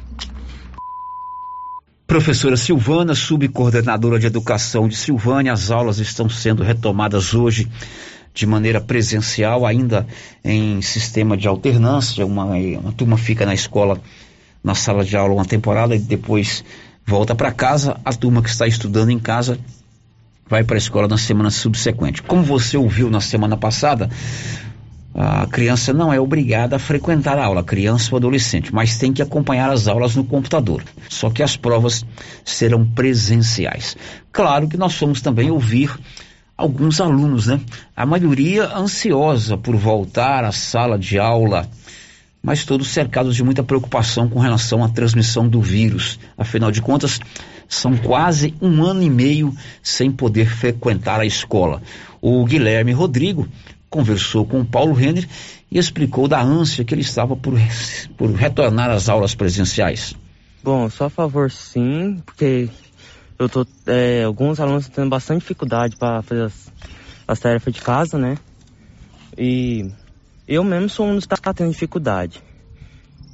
Professora 2.11 2.57
Silvana, 2.57 3.15
subcoordenadora 3.15 4.19
de 4.19 4.27
educação 4.27 4.85
de 4.85 4.97
Silvânia, 4.97 5.53
as 5.53 5.71
aulas 5.71 5.97
estão 5.97 6.27
sendo 6.27 6.61
retomadas 6.61 7.33
hoje 7.33 7.69
de 8.33 8.45
maneira 8.45 8.81
presencial, 8.81 9.65
ainda 9.65 10.05
em 10.43 10.81
sistema 10.81 11.37
de 11.37 11.47
alternância. 11.47 12.25
Uma, 12.25 12.43
uma 12.43 12.91
turma 12.91 13.17
fica 13.17 13.45
na 13.45 13.53
escola, 13.53 13.97
na 14.61 14.75
sala 14.75 15.05
de 15.05 15.15
aula, 15.15 15.33
uma 15.33 15.45
temporada 15.45 15.95
e 15.95 15.99
depois 15.99 16.65
volta 17.05 17.33
para 17.33 17.49
casa. 17.49 17.97
A 18.03 18.11
turma 18.11 18.41
que 18.41 18.49
está 18.49 18.67
estudando 18.67 19.09
em 19.09 19.17
casa 19.17 19.57
vai 20.49 20.65
para 20.65 20.75
a 20.75 20.79
escola 20.79 21.07
na 21.07 21.17
semana 21.17 21.49
subsequente. 21.49 22.21
Como 22.23 22.43
você 22.43 22.75
ouviu 22.75 23.09
na 23.09 23.21
semana 23.21 23.55
passada, 23.55 24.09
a 25.13 25.45
criança 25.45 25.91
não 25.91 26.13
é 26.13 26.19
obrigada 26.19 26.77
a 26.77 26.79
frequentar 26.79 27.37
a 27.37 27.45
aula, 27.45 27.63
criança 27.63 28.09
ou 28.11 28.17
adolescente, 28.17 28.73
mas 28.73 28.97
tem 28.97 29.11
que 29.11 29.21
acompanhar 29.21 29.69
as 29.69 29.87
aulas 29.87 30.15
no 30.15 30.23
computador. 30.23 30.83
Só 31.09 31.29
que 31.29 31.43
as 31.43 31.57
provas 31.57 32.05
serão 32.45 32.85
presenciais. 32.85 33.97
Claro 34.31 34.69
que 34.69 34.77
nós 34.77 34.95
fomos 34.95 35.21
também 35.21 35.51
ouvir 35.51 35.93
alguns 36.55 37.01
alunos, 37.01 37.47
né? 37.47 37.59
A 37.95 38.05
maioria 38.05 38.73
ansiosa 38.75 39.57
por 39.57 39.75
voltar 39.75 40.45
à 40.45 40.51
sala 40.51 40.97
de 40.97 41.19
aula, 41.19 41.67
mas 42.41 42.63
todos 42.63 42.87
cercados 42.87 43.35
de 43.35 43.43
muita 43.43 43.63
preocupação 43.63 44.29
com 44.29 44.39
relação 44.39 44.83
à 44.83 44.87
transmissão 44.87 45.47
do 45.47 45.61
vírus. 45.61 46.19
Afinal 46.37 46.71
de 46.71 46.81
contas, 46.81 47.19
são 47.67 47.97
quase 47.97 48.53
um 48.61 48.83
ano 48.83 49.03
e 49.03 49.09
meio 49.09 49.53
sem 49.83 50.11
poder 50.11 50.47
frequentar 50.47 51.19
a 51.19 51.25
escola. 51.25 51.81
O 52.21 52.45
Guilherme 52.45 52.93
Rodrigo 52.93 53.47
conversou 53.91 54.45
com 54.45 54.61
o 54.61 54.65
Paulo 54.65 54.93
Renner 54.93 55.27
e 55.69 55.77
explicou 55.77 56.27
da 56.27 56.41
ânsia 56.41 56.85
que 56.85 56.95
ele 56.95 57.01
estava 57.01 57.35
por, 57.35 57.53
por 58.17 58.31
retornar 58.31 58.89
às 58.89 59.09
aulas 59.09 59.35
presenciais. 59.35 60.15
Bom, 60.63 60.89
só 60.89 61.05
a 61.05 61.09
favor 61.09 61.51
sim, 61.51 62.21
porque 62.25 62.69
eu 63.37 63.49
tô, 63.49 63.65
é, 63.85 64.23
alguns 64.23 64.59
alunos 64.59 64.83
estão 64.83 65.03
tendo 65.03 65.09
bastante 65.09 65.41
dificuldade 65.41 65.97
para 65.97 66.21
fazer 66.21 66.43
as, 66.43 66.71
as, 67.27 67.39
tarefas 67.39 67.73
de 67.73 67.81
casa, 67.81 68.17
né? 68.17 68.37
E 69.37 69.91
eu 70.47 70.63
mesmo 70.63 70.87
sou 70.87 71.07
um 71.07 71.15
dos 71.15 71.25
que 71.25 71.33
está 71.33 71.53
tendo 71.53 71.71
dificuldade. 71.71 72.41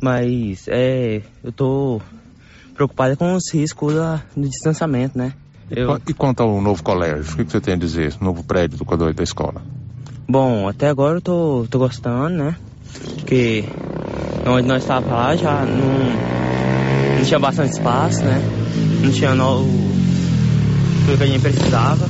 Mas 0.01 0.67
é, 0.67 1.21
eu 1.43 1.51
tô 1.51 2.01
preocupado 2.73 3.15
com 3.15 3.35
os 3.35 3.51
riscos 3.53 3.93
da, 3.93 4.23
do 4.35 4.49
distanciamento, 4.49 5.17
né? 5.17 5.33
Eu... 5.69 6.01
E 6.07 6.13
quanto 6.13 6.41
ao 6.41 6.61
novo 6.61 6.81
colégio, 6.81 7.33
o 7.33 7.45
que 7.45 7.51
você 7.51 7.59
tem 7.59 7.73
a 7.73 7.77
dizer, 7.77 8.15
novo 8.21 8.43
prédio 8.43 8.77
do 8.77 9.13
da 9.13 9.23
escola? 9.23 9.61
Bom, 10.29 10.67
até 10.67 10.89
agora 10.89 11.17
eu 11.17 11.21
tô, 11.21 11.65
tô 11.69 11.79
gostando, 11.79 12.35
né? 12.37 12.55
Porque 13.15 13.63
onde 14.45 14.67
nós 14.67 14.83
estávamos 14.83 15.11
lá 15.11 15.35
já 15.37 15.65
não, 15.65 17.17
não 17.17 17.25
tinha 17.25 17.39
bastante 17.39 17.73
espaço, 17.73 18.23
né? 18.23 18.41
Não 19.01 19.11
tinha 19.11 19.33
no, 19.33 19.63
tudo 21.05 21.17
que 21.17 21.23
a 21.23 21.27
gente 21.27 21.41
precisava. 21.41 22.05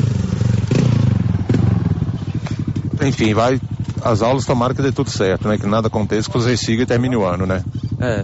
Enfim, 3.06 3.36
vai. 3.36 3.62
As 4.04 4.24
aulas 4.24 4.46
tomaram 4.46 4.74
que 4.74 4.82
dê 4.82 4.92
tudo 4.92 5.12
certo, 5.12 5.48
né? 5.48 5.58
Que 5.60 5.68
nada 5.68 5.88
aconteça, 5.88 6.28
que 6.28 6.38
vocês 6.38 6.60
sigam 6.60 6.84
e 6.84 6.88
termine 6.88 7.16
o 7.16 7.24
ano, 7.24 7.46
né? 7.46 7.64
É. 8.00 8.24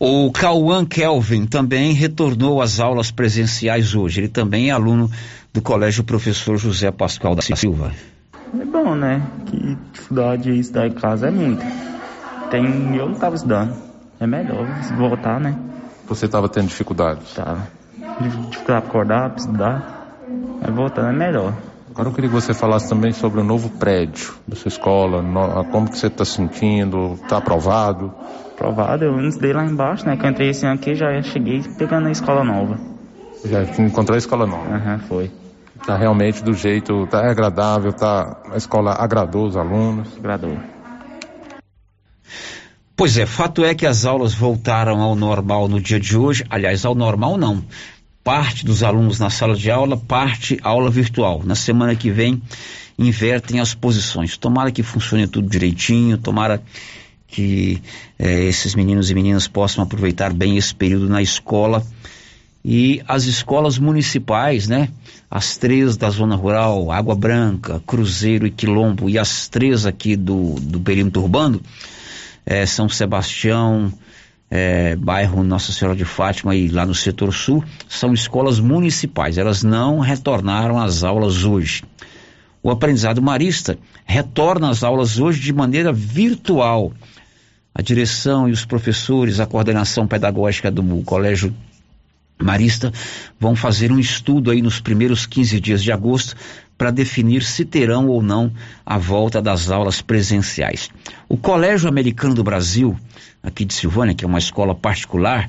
O 0.00 0.32
Cauã 0.32 0.84
Kelvin 0.84 1.46
também 1.46 1.92
retornou 1.92 2.60
às 2.60 2.80
aulas 2.80 3.12
presenciais 3.12 3.94
hoje. 3.94 4.20
Ele 4.20 4.28
também 4.28 4.70
é 4.70 4.72
aluno 4.72 5.08
do 5.52 5.60
Colégio 5.60 6.02
Professor 6.04 6.56
José 6.56 6.90
Pascoal 6.90 7.34
da 7.34 7.42
Silva. 7.42 7.92
É 8.58 8.64
bom, 8.64 8.94
né? 8.94 9.22
Que 9.46 9.76
dificuldade 9.92 10.42
de 10.44 10.58
estudar 10.58 10.86
em 10.86 10.92
casa 10.92 11.28
é 11.28 11.30
muita. 11.30 11.64
Tem, 12.50 12.96
eu 12.96 13.06
não 13.06 13.14
estava 13.14 13.34
estudando. 13.34 13.76
É 14.18 14.26
melhor 14.26 14.66
voltar, 14.96 15.40
né? 15.40 15.56
Você 16.06 16.26
estava 16.26 16.48
tendo 16.48 16.68
dificuldades? 16.68 17.34
Tava. 17.34 17.68
Dificuldade 18.20 18.62
para 18.64 18.78
acordar, 18.78 19.30
para 19.30 19.38
estudar. 19.38 19.82
Mas 20.60 20.74
voltando 20.74 21.08
é 21.08 21.12
melhor. 21.12 21.54
Agora 21.90 22.08
eu 22.08 22.14
queria 22.14 22.30
que 22.30 22.34
você 22.34 22.54
falasse 22.54 22.88
também 22.88 23.12
sobre 23.12 23.40
o 23.40 23.44
novo 23.44 23.68
prédio 23.68 24.32
da 24.48 24.56
sua 24.56 24.68
escola, 24.68 25.22
como 25.70 25.90
que 25.90 25.98
você 25.98 26.06
está 26.06 26.24
sentindo, 26.24 27.18
está 27.22 27.36
aprovado? 27.36 28.10
Aprovado, 28.54 29.04
eu 29.04 29.20
estudei 29.28 29.52
lá 29.52 29.64
embaixo, 29.66 30.06
né, 30.06 30.16
que 30.16 30.24
eu 30.24 30.30
entrei 30.30 30.48
esse 30.48 30.64
ano 30.64 30.76
aqui, 30.76 30.94
já 30.94 31.20
cheguei 31.20 31.62
pegando 31.76 32.08
a 32.08 32.10
escola 32.10 32.42
nova. 32.42 32.78
Já 33.44 33.62
encontrou 33.82 34.14
a 34.14 34.18
escola 34.18 34.46
nova? 34.46 34.74
Aham, 34.74 34.92
uhum, 34.92 34.98
foi. 35.00 35.41
Tá 35.86 35.96
realmente 35.96 36.44
do 36.44 36.54
jeito, 36.54 37.06
tá 37.08 37.28
agradável, 37.28 37.92
tá, 37.92 38.40
a 38.52 38.56
escola 38.56 38.92
agradou 38.92 39.46
os 39.46 39.56
alunos? 39.56 40.16
Agradou. 40.16 40.56
Pois 42.96 43.18
é, 43.18 43.26
fato 43.26 43.64
é 43.64 43.74
que 43.74 43.86
as 43.86 44.04
aulas 44.04 44.32
voltaram 44.32 45.00
ao 45.00 45.16
normal 45.16 45.66
no 45.66 45.80
dia 45.80 45.98
de 45.98 46.16
hoje, 46.16 46.44
aliás, 46.48 46.84
ao 46.84 46.94
normal 46.94 47.36
não, 47.36 47.64
parte 48.22 48.64
dos 48.64 48.82
alunos 48.82 49.18
na 49.18 49.28
sala 49.28 49.56
de 49.56 49.70
aula, 49.70 49.96
parte 49.96 50.58
aula 50.62 50.88
virtual. 50.90 51.42
Na 51.44 51.56
semana 51.56 51.96
que 51.96 52.10
vem 52.10 52.40
invertem 52.98 53.58
as 53.58 53.74
posições. 53.74 54.36
Tomara 54.36 54.70
que 54.70 54.82
funcione 54.82 55.26
tudo 55.26 55.48
direitinho, 55.48 56.18
tomara 56.18 56.62
que 57.26 57.82
eh, 58.18 58.44
esses 58.44 58.74
meninos 58.74 59.10
e 59.10 59.14
meninas 59.14 59.48
possam 59.48 59.82
aproveitar 59.82 60.32
bem 60.32 60.56
esse 60.56 60.74
período 60.74 61.08
na 61.08 61.22
escola. 61.22 61.84
E 62.64 63.02
as 63.08 63.24
escolas 63.24 63.78
municipais, 63.78 64.68
né? 64.68 64.88
As 65.30 65.56
três 65.56 65.96
da 65.96 66.08
zona 66.10 66.36
rural, 66.36 66.92
Água 66.92 67.14
Branca, 67.16 67.82
Cruzeiro 67.86 68.46
e 68.46 68.50
Quilombo, 68.50 69.10
e 69.10 69.18
as 69.18 69.48
três 69.48 69.84
aqui 69.84 70.14
do, 70.14 70.54
do 70.60 70.80
perímetro 70.80 71.22
urbano, 71.22 71.60
eh, 72.46 72.64
São 72.66 72.88
Sebastião, 72.88 73.92
é, 74.54 74.94
bairro 74.96 75.42
Nossa 75.42 75.72
Senhora 75.72 75.96
de 75.96 76.04
Fátima 76.04 76.54
e 76.54 76.68
lá 76.68 76.84
no 76.84 76.94
setor 76.94 77.32
sul, 77.32 77.64
são 77.88 78.12
escolas 78.12 78.60
municipais. 78.60 79.38
Elas 79.38 79.62
não 79.62 79.98
retornaram 79.98 80.78
às 80.78 81.02
aulas 81.02 81.42
hoje. 81.44 81.82
O 82.62 82.70
aprendizado 82.70 83.22
marista 83.22 83.78
retorna 84.04 84.68
às 84.68 84.84
aulas 84.84 85.18
hoje 85.18 85.40
de 85.40 85.54
maneira 85.54 85.90
virtual. 85.90 86.92
A 87.74 87.80
direção 87.80 88.46
e 88.46 88.52
os 88.52 88.66
professores, 88.66 89.40
a 89.40 89.46
coordenação 89.46 90.06
pedagógica 90.06 90.70
do 90.70 90.82
Colégio 91.02 91.54
Marista 92.42 92.92
vão 93.38 93.54
fazer 93.54 93.92
um 93.92 93.98
estudo 93.98 94.50
aí 94.50 94.60
nos 94.60 94.80
primeiros 94.80 95.26
15 95.26 95.60
dias 95.60 95.82
de 95.82 95.92
agosto 95.92 96.34
para 96.76 96.90
definir 96.90 97.42
se 97.42 97.64
terão 97.64 98.08
ou 98.08 98.22
não 98.22 98.52
a 98.84 98.98
volta 98.98 99.40
das 99.40 99.70
aulas 99.70 100.02
presenciais. 100.02 100.90
O 101.28 101.36
Colégio 101.36 101.88
Americano 101.88 102.34
do 102.34 102.42
Brasil, 102.42 102.96
aqui 103.42 103.64
de 103.64 103.72
Silvânia, 103.74 104.14
que 104.14 104.24
é 104.24 104.28
uma 104.28 104.38
escola 104.38 104.74
particular, 104.74 105.48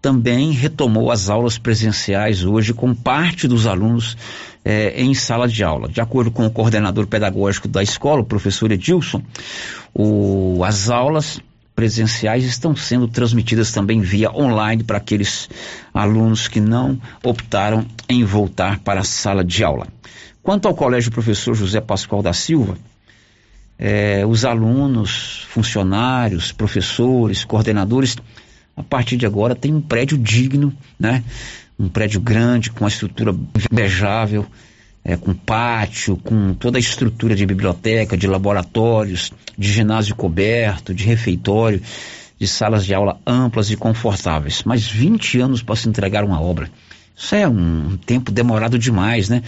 também 0.00 0.50
retomou 0.50 1.10
as 1.12 1.30
aulas 1.30 1.58
presenciais 1.58 2.44
hoje 2.44 2.74
com 2.74 2.92
parte 2.92 3.46
dos 3.46 3.66
alunos 3.68 4.16
eh, 4.64 4.94
em 4.96 5.14
sala 5.14 5.46
de 5.46 5.62
aula. 5.62 5.88
De 5.88 6.00
acordo 6.00 6.30
com 6.30 6.44
o 6.44 6.50
coordenador 6.50 7.06
pedagógico 7.06 7.68
da 7.68 7.82
escola, 7.82 8.22
o 8.22 8.24
professor 8.24 8.72
Edilson, 8.72 9.22
o, 9.94 10.62
as 10.64 10.90
aulas 10.90 11.40
presenciais 11.82 12.44
estão 12.44 12.76
sendo 12.76 13.08
transmitidas 13.08 13.72
também 13.72 14.00
via 14.00 14.30
online 14.30 14.84
para 14.84 14.98
aqueles 14.98 15.50
alunos 15.92 16.46
que 16.46 16.60
não 16.60 16.96
optaram 17.24 17.84
em 18.08 18.22
voltar 18.22 18.78
para 18.78 19.00
a 19.00 19.04
sala 19.04 19.42
de 19.42 19.64
aula. 19.64 19.88
Quanto 20.44 20.68
ao 20.68 20.76
Colégio 20.76 21.10
Professor 21.10 21.56
José 21.56 21.80
Pascoal 21.80 22.22
da 22.22 22.32
Silva, 22.32 22.78
eh, 23.76 24.24
os 24.24 24.44
alunos, 24.44 25.44
funcionários, 25.48 26.52
professores, 26.52 27.44
coordenadores, 27.44 28.16
a 28.76 28.82
partir 28.84 29.16
de 29.16 29.26
agora 29.26 29.56
tem 29.56 29.74
um 29.74 29.80
prédio 29.80 30.16
digno, 30.16 30.72
né? 30.96 31.24
Um 31.76 31.88
prédio 31.88 32.20
grande, 32.20 32.70
com 32.70 32.84
uma 32.84 32.88
estrutura 32.88 33.34
invejável, 33.72 34.46
é, 35.04 35.16
com 35.16 35.34
pátio, 35.34 36.16
com 36.16 36.54
toda 36.54 36.78
a 36.78 36.80
estrutura 36.80 37.34
de 37.34 37.44
biblioteca, 37.44 38.16
de 38.16 38.26
laboratórios, 38.26 39.32
de 39.58 39.72
ginásio 39.72 40.14
coberto, 40.14 40.94
de 40.94 41.04
refeitório, 41.04 41.82
de 42.38 42.46
salas 42.46 42.84
de 42.84 42.94
aula 42.94 43.20
amplas 43.26 43.70
e 43.70 43.76
confortáveis. 43.76 44.62
Mas 44.64 44.86
20 44.86 45.40
anos 45.40 45.62
para 45.62 45.76
se 45.76 45.88
entregar 45.88 46.24
uma 46.24 46.40
obra. 46.40 46.70
Isso 47.16 47.34
é 47.34 47.46
um 47.46 47.96
tempo 47.96 48.30
demorado 48.30 48.78
demais, 48.78 49.28
né? 49.28 49.42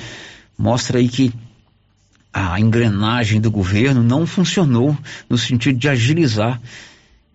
Mostra 0.57 0.99
aí 0.99 1.09
que 1.09 1.33
a 2.33 2.59
engrenagem 2.59 3.41
do 3.41 3.51
governo 3.51 4.03
não 4.03 4.27
funcionou 4.27 4.97
no 5.29 5.39
sentido 5.39 5.79
de 5.79 5.89
agilizar 5.89 6.61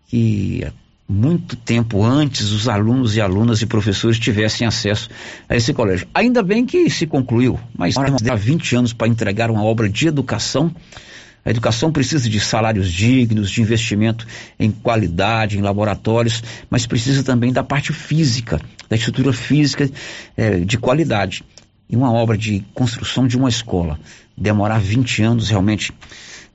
que 0.08 0.68
muito 1.10 1.56
tempo 1.56 2.06
antes 2.06 2.52
os 2.52 2.70
alunos 2.70 3.16
e 3.16 3.22
alunas 3.22 3.64
e 3.64 3.66
professores 3.66 4.20
tivessem 4.20 4.68
acesso 4.68 5.10
a 5.50 5.56
esse 5.56 5.74
colégio. 5.74 6.08
Ainda 6.14 6.44
bem 6.44 6.68
que 6.68 6.88
se 6.88 7.08
concluiu, 7.08 7.60
mas 7.76 7.96
há 7.98 8.36
20 8.36 8.76
anos 8.76 8.94
para 8.94 9.08
entregar 9.08 9.50
uma 9.50 9.64
obra 9.64 9.90
de 9.90 10.08
educação. 10.08 10.72
A 11.44 11.50
educação 11.50 11.92
precisa 11.92 12.30
de 12.30 12.40
salários 12.40 12.92
dignos, 12.92 13.50
de 13.50 13.60
investimento 13.60 14.28
em 14.60 14.70
qualidade, 14.70 15.58
em 15.58 15.62
laboratórios, 15.62 16.44
mas 16.70 16.86
precisa 16.86 17.24
também 17.24 17.52
da 17.52 17.64
parte 17.64 17.92
física, 17.92 18.62
da 18.88 18.96
estrutura 18.96 19.34
física 19.34 19.90
eh, 20.38 20.60
de 20.60 20.78
qualidade. 20.78 21.44
E 21.90 21.96
uma 21.96 22.14
obra 22.14 22.38
de 22.38 22.64
construção 22.76 23.26
de 23.26 23.36
uma 23.36 23.50
escola 23.50 24.00
demorar 24.38 24.80
20 24.80 25.24
anos 25.24 25.50
realmente 25.50 25.92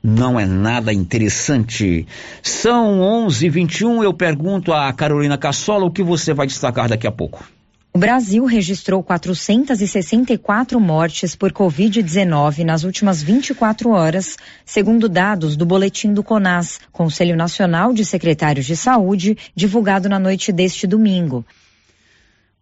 não 0.05 0.39
é 0.39 0.45
nada 0.45 0.93
interessante. 0.93 2.07
São 2.43 3.01
11:21. 3.01 4.05
Eu 4.05 4.13
pergunto 4.13 4.71
a 4.71 4.93
Carolina 4.93 5.39
Cassola 5.39 5.87
o 5.87 5.91
que 5.91 6.03
você 6.03 6.35
vai 6.35 6.47
destacar 6.47 6.91
daqui 6.91 7.07
a 7.07 7.13
pouco. 7.13 7.43
O 7.91 7.99
Brasil 7.99 8.45
registrou 8.45 9.03
464 9.05 10.79
mortes 10.81 11.35
por 11.37 11.53
Covid-19 11.53 12.65
nas 12.65 12.83
últimas 12.83 13.23
24 13.23 13.91
horas, 13.91 14.37
segundo 14.67 15.09
dados 15.09 15.57
do 15.57 15.65
boletim 15.65 16.13
do 16.13 16.23
CONAS, 16.23 16.81
Conselho 16.93 17.37
Nacional 17.37 17.93
de 17.93 18.05
Secretários 18.05 18.67
de 18.67 18.77
Saúde, 18.77 19.39
divulgado 19.55 20.09
na 20.09 20.19
noite 20.19 20.51
deste 20.51 20.89
domingo. 20.89 21.47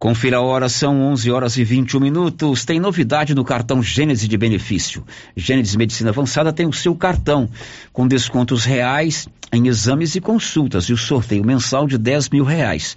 Confira 0.03 0.39
a 0.39 0.41
hora, 0.41 0.69
são 0.69 1.01
11 1.01 1.31
horas 1.31 1.57
e 1.57 1.63
21 1.63 2.01
minutos. 2.01 2.65
Tem 2.65 2.81
novidade 2.81 3.37
no 3.37 3.45
cartão 3.45 3.81
Gênese 3.81 4.27
de 4.27 4.37
benefício. 4.37 5.05
Gênesis 5.37 5.77
Medicina 5.77 6.11
Avançada 6.11 6.53
tem 6.53 6.67
o 6.67 6.73
seu 6.73 6.93
cartão, 6.97 7.49
com 7.93 8.09
descontos 8.09 8.65
reais 8.65 9.29
em 9.53 9.69
exames 9.69 10.17
e 10.17 10.21
consultas 10.21 10.87
e 10.87 10.93
o 10.93 10.97
sorteio 10.97 11.45
mensal 11.45 11.87
de 11.87 11.97
10 11.97 12.31
mil 12.31 12.43
reais. 12.43 12.97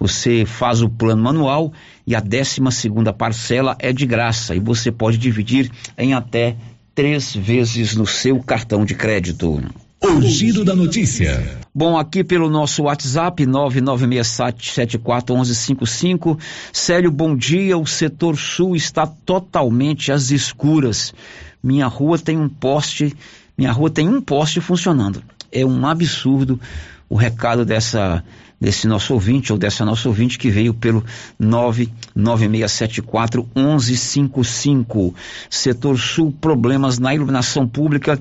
Você 0.00 0.46
faz 0.46 0.80
o 0.80 0.88
plano 0.88 1.22
manual 1.22 1.74
e 2.06 2.16
a 2.16 2.20
12 2.20 2.62
segunda 2.70 3.12
parcela 3.12 3.76
é 3.78 3.92
de 3.92 4.06
graça 4.06 4.54
e 4.54 4.58
você 4.58 4.90
pode 4.90 5.18
dividir 5.18 5.70
em 5.98 6.14
até 6.14 6.56
três 6.94 7.36
vezes 7.36 7.94
no 7.94 8.06
seu 8.06 8.40
cartão 8.40 8.82
de 8.82 8.94
crédito. 8.94 9.62
O 10.02 10.20
giro 10.20 10.64
da 10.64 10.76
notícia. 10.76 11.58
Bom, 11.74 11.96
aqui 11.96 12.22
pelo 12.22 12.50
nosso 12.50 12.82
WhatsApp, 12.82 13.46
996741155. 13.46 16.38
Célio, 16.72 17.10
bom 17.10 17.34
dia. 17.34 17.78
O 17.78 17.86
setor 17.86 18.36
sul 18.36 18.76
está 18.76 19.06
totalmente 19.06 20.12
às 20.12 20.30
escuras. 20.30 21.14
Minha 21.62 21.86
rua 21.86 22.18
tem 22.18 22.36
um 22.38 22.46
poste, 22.48 23.16
minha 23.56 23.72
rua 23.72 23.88
tem 23.90 24.06
um 24.06 24.20
poste 24.20 24.60
funcionando. 24.60 25.22
É 25.50 25.64
um 25.64 25.86
absurdo 25.86 26.60
o 27.08 27.16
recado 27.16 27.64
dessa 27.64 28.22
desse 28.58 28.86
nosso 28.86 29.12
ouvinte 29.12 29.52
ou 29.52 29.58
dessa 29.58 29.84
nossa 29.84 30.08
ouvinte 30.08 30.38
que 30.38 30.50
veio 30.50 30.72
pelo 30.72 31.04
99674 31.38 33.46
1155. 33.54 35.14
Setor 35.50 35.98
Sul, 35.98 36.34
problemas 36.40 36.98
na 36.98 37.14
iluminação 37.14 37.68
pública 37.68 38.18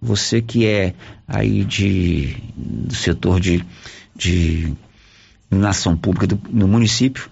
você 0.00 0.40
que 0.40 0.66
é 0.66 0.94
aí 1.28 1.64
de, 1.64 2.36
do 2.56 2.94
setor 2.94 3.40
de, 3.40 3.64
de 4.16 4.74
iluminação 5.50 5.96
pública 5.96 6.26
do, 6.26 6.40
no 6.48 6.66
município, 6.66 7.28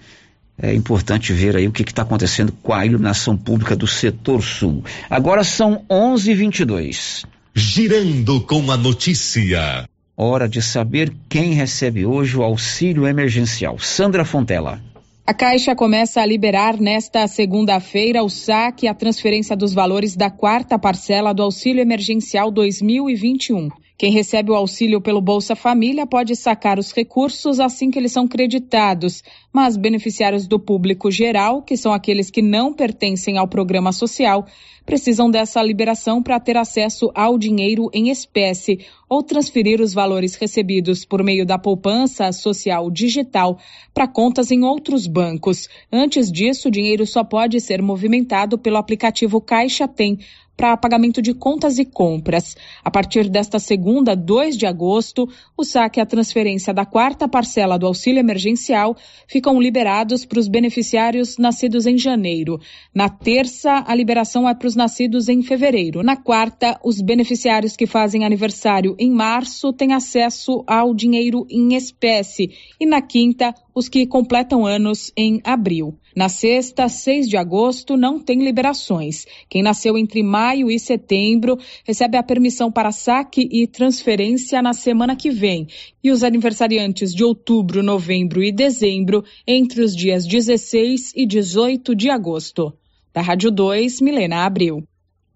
é 0.61 0.75
importante 0.75 1.33
ver 1.33 1.57
aí 1.57 1.69
o 1.69 1.73
que 1.73 1.83
está 1.83 2.03
acontecendo 2.03 2.53
com 2.63 2.75
a 2.75 2.85
iluminação 2.85 3.37
pública 3.37 3.77
do 3.77 3.87
setor 3.87 4.43
sul. 4.43 4.85
Agora 5.09 5.45
são 5.45 5.85
11:22. 5.89 7.25
Girando 7.55 8.41
com 8.41 8.71
a 8.71 8.77
notícia. 8.77 9.89
Hora 10.17 10.49
de 10.49 10.61
saber 10.61 11.13
quem 11.29 11.53
recebe 11.53 12.05
hoje 12.05 12.37
o 12.37 12.43
auxílio 12.43 13.07
emergencial. 13.07 13.79
Sandra 13.79 14.25
Fontela. 14.25 14.81
A 15.29 15.35
Caixa 15.35 15.77
começa 15.77 16.23
a 16.23 16.25
liberar 16.25 16.81
nesta 16.81 17.27
segunda-feira 17.27 18.25
o 18.25 18.31
saque 18.31 18.87
e 18.87 18.89
a 18.89 18.95
transferência 18.95 19.55
dos 19.55 19.75
valores 19.75 20.17
da 20.17 20.31
quarta 20.31 20.79
parcela 20.79 21.35
do 21.35 21.43
Auxílio 21.43 21.83
Emergencial 21.83 22.51
2021. 22.51 23.69
Quem 23.99 24.13
recebe 24.13 24.53
o 24.53 24.55
auxílio 24.55 25.01
pelo 25.01 25.21
Bolsa 25.21 25.57
Família 25.57 26.07
pode 26.07 26.37
sacar 26.37 26.79
os 26.79 26.93
recursos 26.93 27.59
assim 27.59 27.91
que 27.91 27.99
eles 27.99 28.13
são 28.13 28.29
creditados, 28.29 29.25
mas 29.53 29.77
beneficiários 29.77 30.47
do 30.47 30.57
público 30.57 31.11
geral, 31.11 31.63
que 31.63 31.77
são 31.77 31.93
aqueles 31.93 32.31
que 32.31 32.41
não 32.41 32.73
pertencem 32.73 33.39
ao 33.39 33.49
programa 33.49 33.91
social, 33.91 34.47
precisam 34.87 35.29
dessa 35.29 35.61
liberação 35.61 36.23
para 36.23 36.39
ter 36.39 36.57
acesso 36.57 37.11
ao 37.13 37.37
dinheiro 37.37 37.91
em 37.93 38.09
espécie 38.09 38.87
ou 39.09 39.21
transferir 39.21 39.81
os 39.81 39.93
valores 39.93 40.37
recebidos 40.37 41.05
por 41.05 41.25
meio 41.25 41.45
da 41.45 41.59
poupança 41.59 42.31
social 42.31 42.89
digital 42.93 43.59
para 43.93 44.07
contas 44.07 44.53
em 44.53 44.63
outros 44.63 45.09
bancos. 45.09 45.69
Antes 45.93 46.31
disso, 46.31 46.69
o 46.69 46.71
dinheiro 46.71 47.05
só 47.05 47.25
pode 47.25 47.61
ser 47.61 47.83
movimentado 47.83 48.57
pelo 48.57 48.77
aplicativo 48.77 49.41
Caixa 49.41 49.89
Tem 49.89 50.21
para 50.59 50.77
pagamento 50.77 51.23
de 51.23 51.33
contas 51.33 51.79
e 51.79 51.85
compras. 51.85 52.57
A 52.85 52.91
partir 52.91 53.31
desta 53.31 53.61
segunda, 53.61 54.17
2 54.17 54.57
de 54.57 54.67
agosto, 54.67 55.29
o 55.57 55.63
saque 55.63 56.01
e 56.01 56.03
a 56.03 56.07
transferência 56.07 56.75
da 56.75 56.85
quarta 56.85 57.29
parcela 57.29 57.79
do 57.79 57.87
auxílio 57.87 58.19
emergencial 58.19 58.97
ficam 59.29 59.61
liberados 59.61 60.25
para 60.25 60.41
os 60.41 60.49
beneficiários 60.49 61.39
nascidos 61.39 61.87
em 61.87 61.97
janeiro. 61.97 62.61
Na 62.93 63.09
terça, 63.09 63.85
a 63.87 63.95
liberação 63.95 64.49
é 64.49 64.55
para 64.55 64.67
os 64.67 64.75
nascidos 64.75 65.29
em 65.29 65.43
fevereiro. 65.43 66.03
Na 66.03 66.17
quarta, 66.17 66.77
os 66.83 67.01
beneficiários 67.01 67.77
que 67.77 67.87
fazem 67.87 68.25
aniversário 68.25 68.97
em 68.99 69.13
março 69.13 69.73
têm 69.73 69.93
acesso 69.93 70.65
ao 70.67 70.93
dinheiro 70.93 71.47
em 71.49 71.77
espécie. 71.77 72.51
E 72.81 72.85
na 72.85 73.01
quinta, 73.01 73.55
os 73.73 73.89
que 73.89 74.05
completam 74.09 74.67
anos 74.67 75.13
em 75.17 75.41
abril. 75.45 75.95
Na 76.19 76.29
sexta, 76.29 76.89
6 76.89 77.29
de 77.29 77.37
agosto, 77.37 77.97
não 77.97 78.19
tem 78.19 78.43
liberações. 78.43 79.25
Quem 79.49 79.63
nasceu 79.63 79.97
entre 79.97 80.21
maio 80.21 80.69
e 80.69 80.77
setembro 80.77 81.57
recebe 81.85 82.17
a 82.17 82.25
permissão 82.25 82.73
para 82.73 82.91
saque 82.91 83.49
e 83.53 83.69
transferência 83.69 84.61
na 84.61 84.73
semana 84.73 85.15
que 85.15 85.31
vem. 85.31 85.69
E 86.03 86.11
os 86.11 86.25
aniversariantes 86.25 87.15
de 87.15 87.23
outubro, 87.23 87.85
novembro 87.85 88.43
e 88.43 88.51
dezembro 88.51 89.23
entre 89.47 89.81
os 89.81 89.95
dias 89.95 90.27
16 90.27 91.13
e 91.15 91.25
18 91.25 91.95
de 91.95 92.11
agosto. 92.11 92.73
Da 93.15 93.23
Rádio 93.23 93.53
2, 93.53 94.01
Milena 94.01 94.45
Abril. 94.45 94.83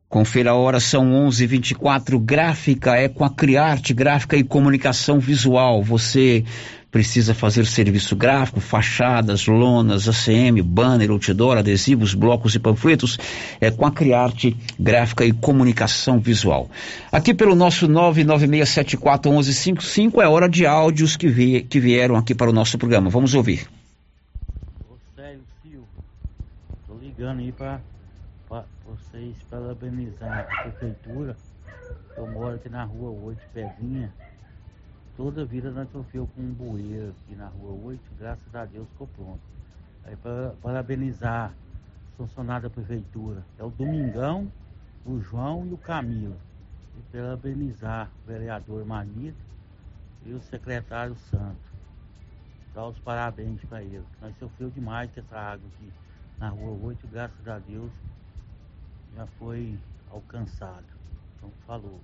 Confira 0.08 0.50
a 0.50 0.56
hora, 0.56 0.80
são 0.80 1.12
11:24. 1.28 2.18
Gráfica 2.18 2.96
é 2.96 3.08
com 3.08 3.24
a 3.24 3.30
Criarte, 3.30 3.94
gráfica 3.94 4.36
e 4.36 4.42
comunicação 4.42 5.20
visual. 5.20 5.80
Você 5.80 6.44
precisa 6.92 7.34
fazer 7.34 7.66
serviço 7.66 8.14
gráfico, 8.14 8.60
fachadas, 8.60 9.46
lonas, 9.46 10.06
ACM, 10.06 10.60
banner, 10.62 11.10
outdoor, 11.10 11.56
adesivos, 11.56 12.12
blocos 12.14 12.54
e 12.54 12.60
panfletos, 12.60 13.18
é 13.60 13.70
com 13.70 13.86
a 13.86 13.90
Criarte 13.90 14.54
Gráfica 14.78 15.24
e 15.24 15.32
Comunicação 15.32 16.20
Visual. 16.20 16.70
Aqui 17.10 17.32
pelo 17.32 17.54
nosso 17.54 17.88
996741155 17.88 20.22
é 20.22 20.28
hora 20.28 20.46
de 20.48 20.66
áudios 20.66 21.16
que, 21.16 21.28
vi, 21.28 21.62
que 21.62 21.80
vieram 21.80 22.14
aqui 22.14 22.34
para 22.34 22.50
o 22.50 22.52
nosso 22.52 22.76
programa. 22.76 23.08
Vamos 23.08 23.32
ouvir. 23.34 23.66
ligando 27.22 27.38
aí 27.38 27.52
para 27.52 27.80
vocês 28.84 29.36
parabenizar 29.48 30.40
a 30.40 30.62
prefeitura. 30.62 31.36
Eu 32.16 32.26
moro 32.26 32.56
aqui 32.56 32.68
na 32.68 32.84
rua 32.84 33.10
8, 33.10 33.40
Pedrinha. 33.54 34.12
Toda 35.16 35.44
vida 35.44 35.70
nós 35.70 35.90
sofreu 35.90 36.26
com 36.34 36.40
um 36.40 36.52
bueiro 36.52 37.10
aqui 37.10 37.34
na 37.34 37.46
rua 37.46 37.72
8, 37.84 38.00
graças 38.18 38.54
a 38.54 38.64
Deus 38.64 38.88
ficou 38.88 39.06
pronto. 39.08 39.40
Aí 40.04 40.16
para 40.16 40.54
parabenizar 40.62 41.52
os 42.10 42.16
funcionários 42.16 42.70
da 42.70 42.70
prefeitura. 42.70 43.44
É 43.58 43.64
o 43.64 43.70
Domingão, 43.70 44.50
o 45.04 45.20
João 45.20 45.66
e 45.66 45.74
o 45.74 45.78
Camilo. 45.78 46.36
E 46.96 47.02
parabenizar 47.12 48.10
o 48.22 48.26
vereador 48.26 48.84
Manito 48.86 49.38
e 50.24 50.32
o 50.32 50.40
secretário 50.40 51.14
Santo. 51.30 51.72
Dar 52.74 52.86
os 52.86 52.98
parabéns 53.00 53.62
para 53.64 53.82
eles. 53.82 54.06
Nós 54.20 54.34
sofreu 54.38 54.70
demais 54.70 55.10
com 55.12 55.20
essa 55.20 55.36
água 55.36 55.68
aqui 55.74 55.92
na 56.38 56.48
rua 56.48 56.86
8, 56.86 57.06
graças 57.08 57.46
a 57.46 57.58
Deus 57.58 57.92
já 59.14 59.26
foi 59.38 59.78
alcançado. 60.10 60.86
Então 61.36 61.50
falou. 61.66 62.00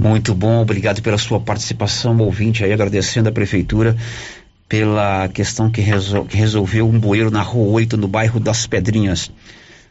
Muito 0.00 0.34
bom, 0.34 0.62
obrigado 0.62 1.02
pela 1.02 1.18
sua 1.18 1.38
participação, 1.38 2.16
ouvinte 2.20 2.64
aí, 2.64 2.72
agradecendo 2.72 3.28
a 3.28 3.32
prefeitura 3.32 3.94
pela 4.66 5.28
questão 5.28 5.70
que, 5.70 5.82
resol 5.82 6.24
que 6.24 6.38
resolveu 6.38 6.88
um 6.88 6.98
bueiro 6.98 7.30
na 7.30 7.42
rua 7.42 7.70
8, 7.72 7.98
no 7.98 8.08
bairro 8.08 8.40
das 8.40 8.66
Pedrinhas. 8.66 9.30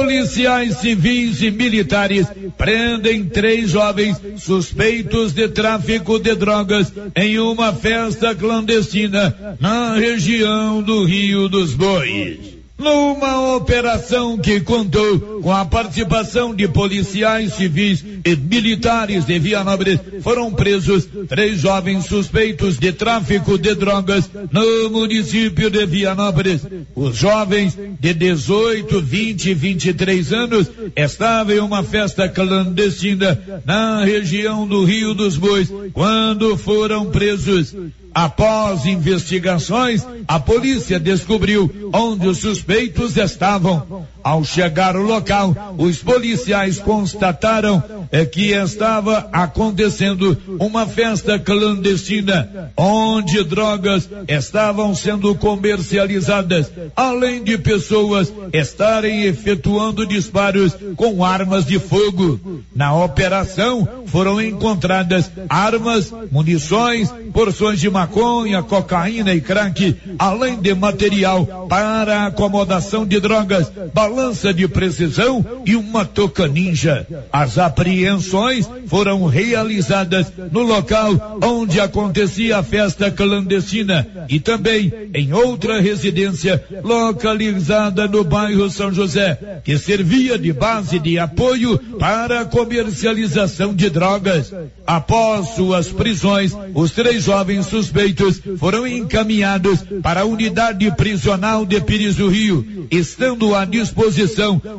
Policiais 0.00 0.78
civis 0.78 1.42
e 1.42 1.50
militares 1.50 2.26
prendem 2.56 3.26
três 3.26 3.68
jovens 3.68 4.16
suspeitos 4.38 5.34
de 5.34 5.46
tráfico 5.46 6.18
de 6.18 6.34
drogas 6.34 6.90
em 7.14 7.38
uma 7.38 7.70
festa 7.74 8.34
clandestina 8.34 9.58
na 9.60 9.96
região 9.96 10.82
do 10.82 11.04
Rio 11.04 11.50
dos 11.50 11.74
Bois. 11.74 12.59
Numa 12.80 13.56
operação 13.56 14.38
que 14.38 14.58
contou 14.62 15.42
com 15.42 15.52
a 15.52 15.66
participação 15.66 16.54
de 16.54 16.66
policiais 16.66 17.52
civis 17.52 18.02
e 18.24 18.34
militares 18.34 19.26
de 19.26 19.38
Vianópolis, 19.38 20.00
foram 20.22 20.50
presos 20.50 21.06
três 21.28 21.60
jovens 21.60 22.06
suspeitos 22.06 22.78
de 22.78 22.90
tráfico 22.90 23.58
de 23.58 23.74
drogas 23.74 24.30
no 24.50 24.88
município 24.88 25.70
de 25.70 25.84
Vianópolis. 25.84 26.62
Os 26.96 27.16
jovens 27.16 27.76
de 28.00 28.14
18, 28.14 28.98
20 28.98 29.50
e 29.50 29.54
23 29.54 30.32
anos 30.32 30.70
estavam 30.96 31.54
em 31.54 31.60
uma 31.60 31.82
festa 31.82 32.30
clandestina 32.30 33.38
na 33.66 34.02
região 34.02 34.66
do 34.66 34.84
Rio 34.84 35.12
dos 35.12 35.36
Bois 35.36 35.70
quando 35.92 36.56
foram 36.56 37.10
presos. 37.10 37.74
Após 38.14 38.86
investigações, 38.86 40.04
a 40.26 40.40
polícia 40.40 40.98
descobriu 40.98 41.90
onde 41.92 42.26
os 42.26 42.38
suspeitos 42.38 43.16
estavam. 43.16 44.06
Ao 44.22 44.44
chegar 44.44 44.96
ao 44.96 45.02
local, 45.02 45.54
os 45.78 45.98
policiais 45.98 46.78
constataram 46.78 47.82
é, 48.12 48.24
que 48.24 48.52
estava 48.52 49.28
acontecendo 49.32 50.36
uma 50.58 50.86
festa 50.86 51.38
clandestina, 51.38 52.72
onde 52.76 53.42
drogas 53.44 54.08
estavam 54.28 54.94
sendo 54.94 55.34
comercializadas, 55.34 56.70
além 56.96 57.42
de 57.42 57.56
pessoas 57.56 58.32
estarem 58.52 59.24
efetuando 59.24 60.06
disparos 60.06 60.76
com 60.96 61.24
armas 61.24 61.64
de 61.64 61.78
fogo. 61.78 62.40
Na 62.74 62.94
operação 62.94 63.88
foram 64.06 64.40
encontradas 64.40 65.30
armas, 65.48 66.12
munições, 66.30 67.12
porções 67.32 67.80
de 67.80 67.88
maconha, 67.88 68.62
cocaína 68.62 69.32
e 69.32 69.40
crack, 69.40 69.96
além 70.18 70.60
de 70.60 70.74
material 70.74 71.66
para 71.68 72.26
acomodação 72.26 73.06
de 73.06 73.20
drogas, 73.20 73.70
balança 74.10 74.52
de 74.52 74.66
precisão 74.66 75.44
e 75.64 75.76
uma 75.76 76.04
toca 76.04 76.48
ninja. 76.48 77.06
As 77.32 77.58
apreensões 77.58 78.68
foram 78.86 79.24
realizadas 79.26 80.32
no 80.50 80.62
local 80.62 81.38
onde 81.42 81.80
acontecia 81.80 82.58
a 82.58 82.62
festa 82.62 83.10
clandestina 83.10 84.06
e 84.28 84.40
também 84.40 84.92
em 85.14 85.32
outra 85.32 85.80
residência 85.80 86.62
localizada 86.82 88.08
no 88.08 88.24
bairro 88.24 88.68
São 88.68 88.92
José, 88.92 89.60
que 89.64 89.78
servia 89.78 90.36
de 90.36 90.52
base 90.52 90.98
de 90.98 91.18
apoio 91.18 91.78
para 91.98 92.40
a 92.40 92.44
comercialização 92.44 93.72
de 93.74 93.88
drogas. 93.88 94.52
Após 94.86 95.50
suas 95.50 95.88
prisões, 95.88 96.52
os 96.74 96.90
três 96.90 97.24
jovens 97.24 97.66
suspeitos 97.66 98.40
foram 98.58 98.86
encaminhados 98.86 99.84
para 100.02 100.22
a 100.22 100.24
unidade 100.24 100.90
prisional 100.96 101.64
de 101.64 101.80
Pires 101.80 102.16
do 102.16 102.28
Rio, 102.28 102.88
estando 102.90 103.54
à 103.54 103.64
disposição 103.64 103.99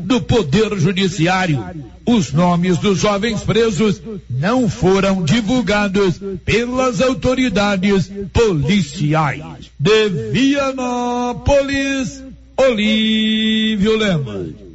do 0.03 0.21
Poder 0.21 0.77
Judiciário. 0.77 1.63
Os 2.05 2.33
nomes 2.33 2.77
dos 2.77 2.99
jovens 2.99 3.41
presos 3.41 4.01
não 4.29 4.67
foram 4.69 5.23
divulgados 5.23 6.19
pelas 6.43 6.99
autoridades 7.01 8.11
policiais. 8.33 9.71
De 9.79 10.09
Vianópolis, 10.31 12.23
Olívio 12.57 13.97
Lemos. 13.97 14.71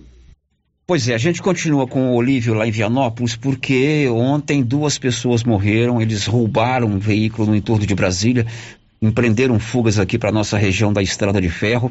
Pois 0.86 1.08
é, 1.08 1.14
a 1.14 1.18
gente 1.18 1.42
continua 1.42 1.84
com 1.84 2.12
o 2.12 2.14
Olívio 2.14 2.54
lá 2.54 2.64
em 2.64 2.70
Vianópolis, 2.70 3.34
porque 3.34 4.08
ontem 4.08 4.62
duas 4.62 4.96
pessoas 4.96 5.42
morreram, 5.42 6.00
eles 6.00 6.26
roubaram 6.26 6.86
um 6.86 6.98
veículo 7.00 7.48
no 7.48 7.56
entorno 7.56 7.84
de 7.84 7.92
Brasília, 7.92 8.46
empreenderam 9.02 9.58
fugas 9.58 9.98
aqui 9.98 10.16
para 10.16 10.30
nossa 10.30 10.56
região 10.56 10.92
da 10.92 11.02
Estrada 11.02 11.40
de 11.40 11.50
Ferro. 11.50 11.90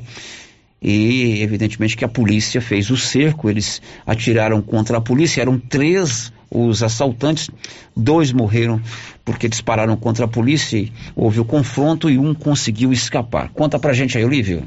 E 0.82 1.42
evidentemente 1.42 1.98
que 1.98 2.06
a 2.06 2.10
polícia 2.10 2.62
fez 2.62 2.90
o 2.92 2.98
cerco, 2.98 3.50
eles 3.50 3.82
atiraram 4.06 4.62
contra 4.62 4.98
a 4.98 5.02
polícia, 5.02 5.42
eram 5.42 5.58
três 5.58 6.32
os 6.50 6.84
assaltantes, 6.84 7.50
dois 7.96 8.32
morreram 8.32 8.82
porque 9.24 9.50
dispararam 9.50 9.98
contra 9.98 10.26
a 10.26 10.28
polícia, 10.28 10.88
houve 11.16 11.40
o 11.40 11.46
confronto 11.46 12.10
e 12.10 12.18
um 12.18 12.34
conseguiu 12.34 12.94
escapar. 12.94 13.50
Conta 13.50 13.80
pra 13.80 13.94
gente 13.94 14.18
aí, 14.18 14.24
Olívio. 14.24 14.64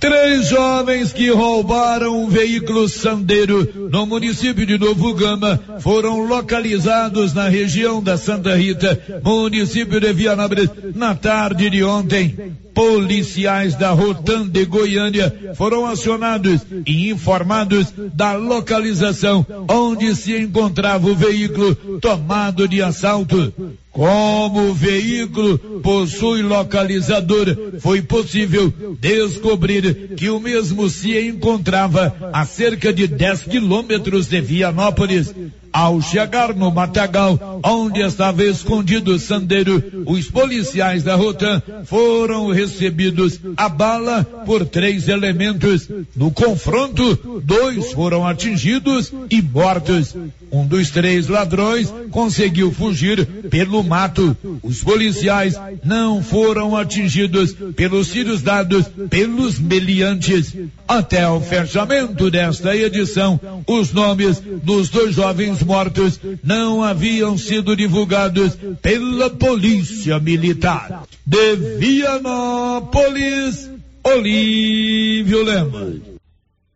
Três 0.00 0.48
jovens 0.48 1.12
que 1.12 1.28
roubaram 1.30 2.22
um 2.22 2.28
veículo 2.28 2.88
sandeiro 2.88 3.88
no 3.90 4.06
município 4.06 4.64
de 4.64 4.78
Novo 4.78 5.12
Gama 5.12 5.60
foram 5.80 6.20
localizados 6.20 7.32
na 7.32 7.48
região 7.48 8.00
da 8.00 8.16
Santa 8.16 8.56
Rita, 8.56 9.20
município 9.24 10.00
de 10.00 10.12
Vianópolis, 10.12 10.70
na 10.94 11.14
tarde 11.16 11.68
de 11.68 11.82
ontem. 11.82 12.56
Policiais 12.72 13.74
da 13.74 13.90
Rotan 13.90 14.46
de 14.46 14.64
Goiânia 14.64 15.34
foram 15.56 15.84
acionados 15.84 16.60
e 16.86 17.10
informados 17.10 17.92
da 18.14 18.34
localização 18.34 19.44
onde 19.68 20.14
se 20.14 20.36
encontrava 20.36 21.08
o 21.08 21.14
veículo 21.14 21.74
tomado 22.00 22.68
de 22.68 22.80
assalto. 22.80 23.52
Como 23.98 24.70
o 24.70 24.74
veículo 24.74 25.58
possui 25.82 26.40
localizador, 26.40 27.46
foi 27.80 28.00
possível 28.00 28.72
descobrir 29.00 30.14
que 30.16 30.30
o 30.30 30.38
mesmo 30.38 30.88
se 30.88 31.18
encontrava 31.18 32.30
a 32.32 32.46
cerca 32.46 32.92
de 32.92 33.08
10 33.08 33.42
quilômetros 33.42 34.28
de 34.28 34.40
Vianópolis. 34.40 35.34
Ao 35.72 36.00
chegar 36.00 36.54
no 36.54 36.70
matagal, 36.70 37.60
onde 37.64 38.00
estava 38.00 38.42
escondido 38.44 39.12
o 39.14 39.18
sandeiro, 39.18 39.82
os 40.06 40.30
policiais 40.30 41.02
da 41.02 41.14
Rotan 41.14 41.62
foram 41.84 42.50
recebidos 42.50 43.40
a 43.56 43.68
bala 43.68 44.24
por 44.46 44.64
três 44.64 45.08
elementos. 45.08 45.88
No 46.16 46.30
confronto, 46.30 47.40
dois 47.44 47.92
foram 47.92 48.26
atingidos 48.26 49.12
e 49.30 49.42
mortos. 49.42 50.14
Um 50.50 50.66
dos 50.66 50.90
três 50.90 51.28
ladrões 51.28 51.92
conseguiu 52.10 52.72
fugir 52.72 53.26
pelo 53.50 53.82
mato. 53.82 54.36
Os 54.62 54.82
policiais 54.82 55.54
não 55.84 56.22
foram 56.22 56.76
atingidos 56.76 57.54
pelos 57.76 58.10
tiros 58.10 58.42
dados 58.42 58.86
pelos 59.10 59.58
meliantes. 59.58 60.54
Até 60.86 61.28
o 61.28 61.40
fechamento 61.40 62.30
desta 62.30 62.74
edição, 62.74 63.38
os 63.66 63.92
nomes 63.92 64.40
dos 64.62 64.88
dois 64.88 65.14
jovens 65.14 65.57
mortos 65.62 66.20
não 66.42 66.82
haviam 66.82 67.36
sido 67.38 67.76
divulgados 67.76 68.56
pela 68.80 69.30
Polícia 69.30 70.18
Militar. 70.18 71.04
De 71.26 71.56
Vianópolis, 71.78 73.70
Olívio 74.02 75.42
Lemos. 75.42 76.18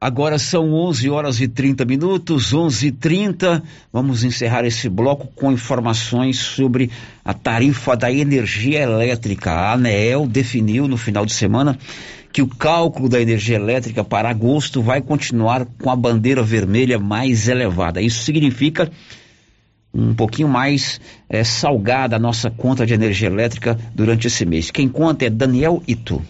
Agora 0.03 0.37
são 0.37 0.73
11 0.73 1.09
horas 1.11 1.41
e 1.41 1.47
30 1.47 1.85
minutos, 1.85 2.53
11 2.53 2.89
e 2.89 2.91
30. 2.91 3.63
Vamos 3.93 4.25
encerrar 4.25 4.65
esse 4.65 4.89
bloco 4.89 5.29
com 5.29 5.53
informações 5.53 6.39
sobre 6.39 6.91
a 7.25 7.33
tarifa 7.33 7.97
da 7.97 8.11
energia 8.11 8.81
elétrica. 8.81 9.53
A 9.53 9.75
ANEEL 9.75 10.27
definiu 10.27 10.89
no 10.89 10.97
final 10.97 11.25
de 11.25 11.33
semana 11.33 11.79
que 12.33 12.43
o 12.43 12.49
cálculo 12.49 13.09
da 13.09 13.21
energia 13.21 13.57
elétrica 13.57 14.03
para 14.03 14.31
agosto 14.31 14.81
vai 14.81 15.03
continuar 15.03 15.67
com 15.81 15.91
a 15.91 15.97
bandeira 15.97 16.43
vermelha 16.43 16.99
mais 16.99 17.47
elevada. 17.49 18.01
Isso 18.01 18.25
significa 18.25 18.91
um 19.95 20.15
pouquinho 20.15 20.49
mais 20.49 20.99
é, 21.29 21.45
salgada 21.45 22.17
a 22.17 22.19
nossa 22.19 22.51
conta 22.51 22.87
de 22.87 22.95
energia 22.95 23.29
elétrica 23.29 23.79
durante 23.95 24.27
esse 24.27 24.47
mês. 24.47 24.71
Quem 24.71 24.89
conta 24.89 25.27
é 25.27 25.31
Daniel 25.31 25.83
Itu. 25.87 26.23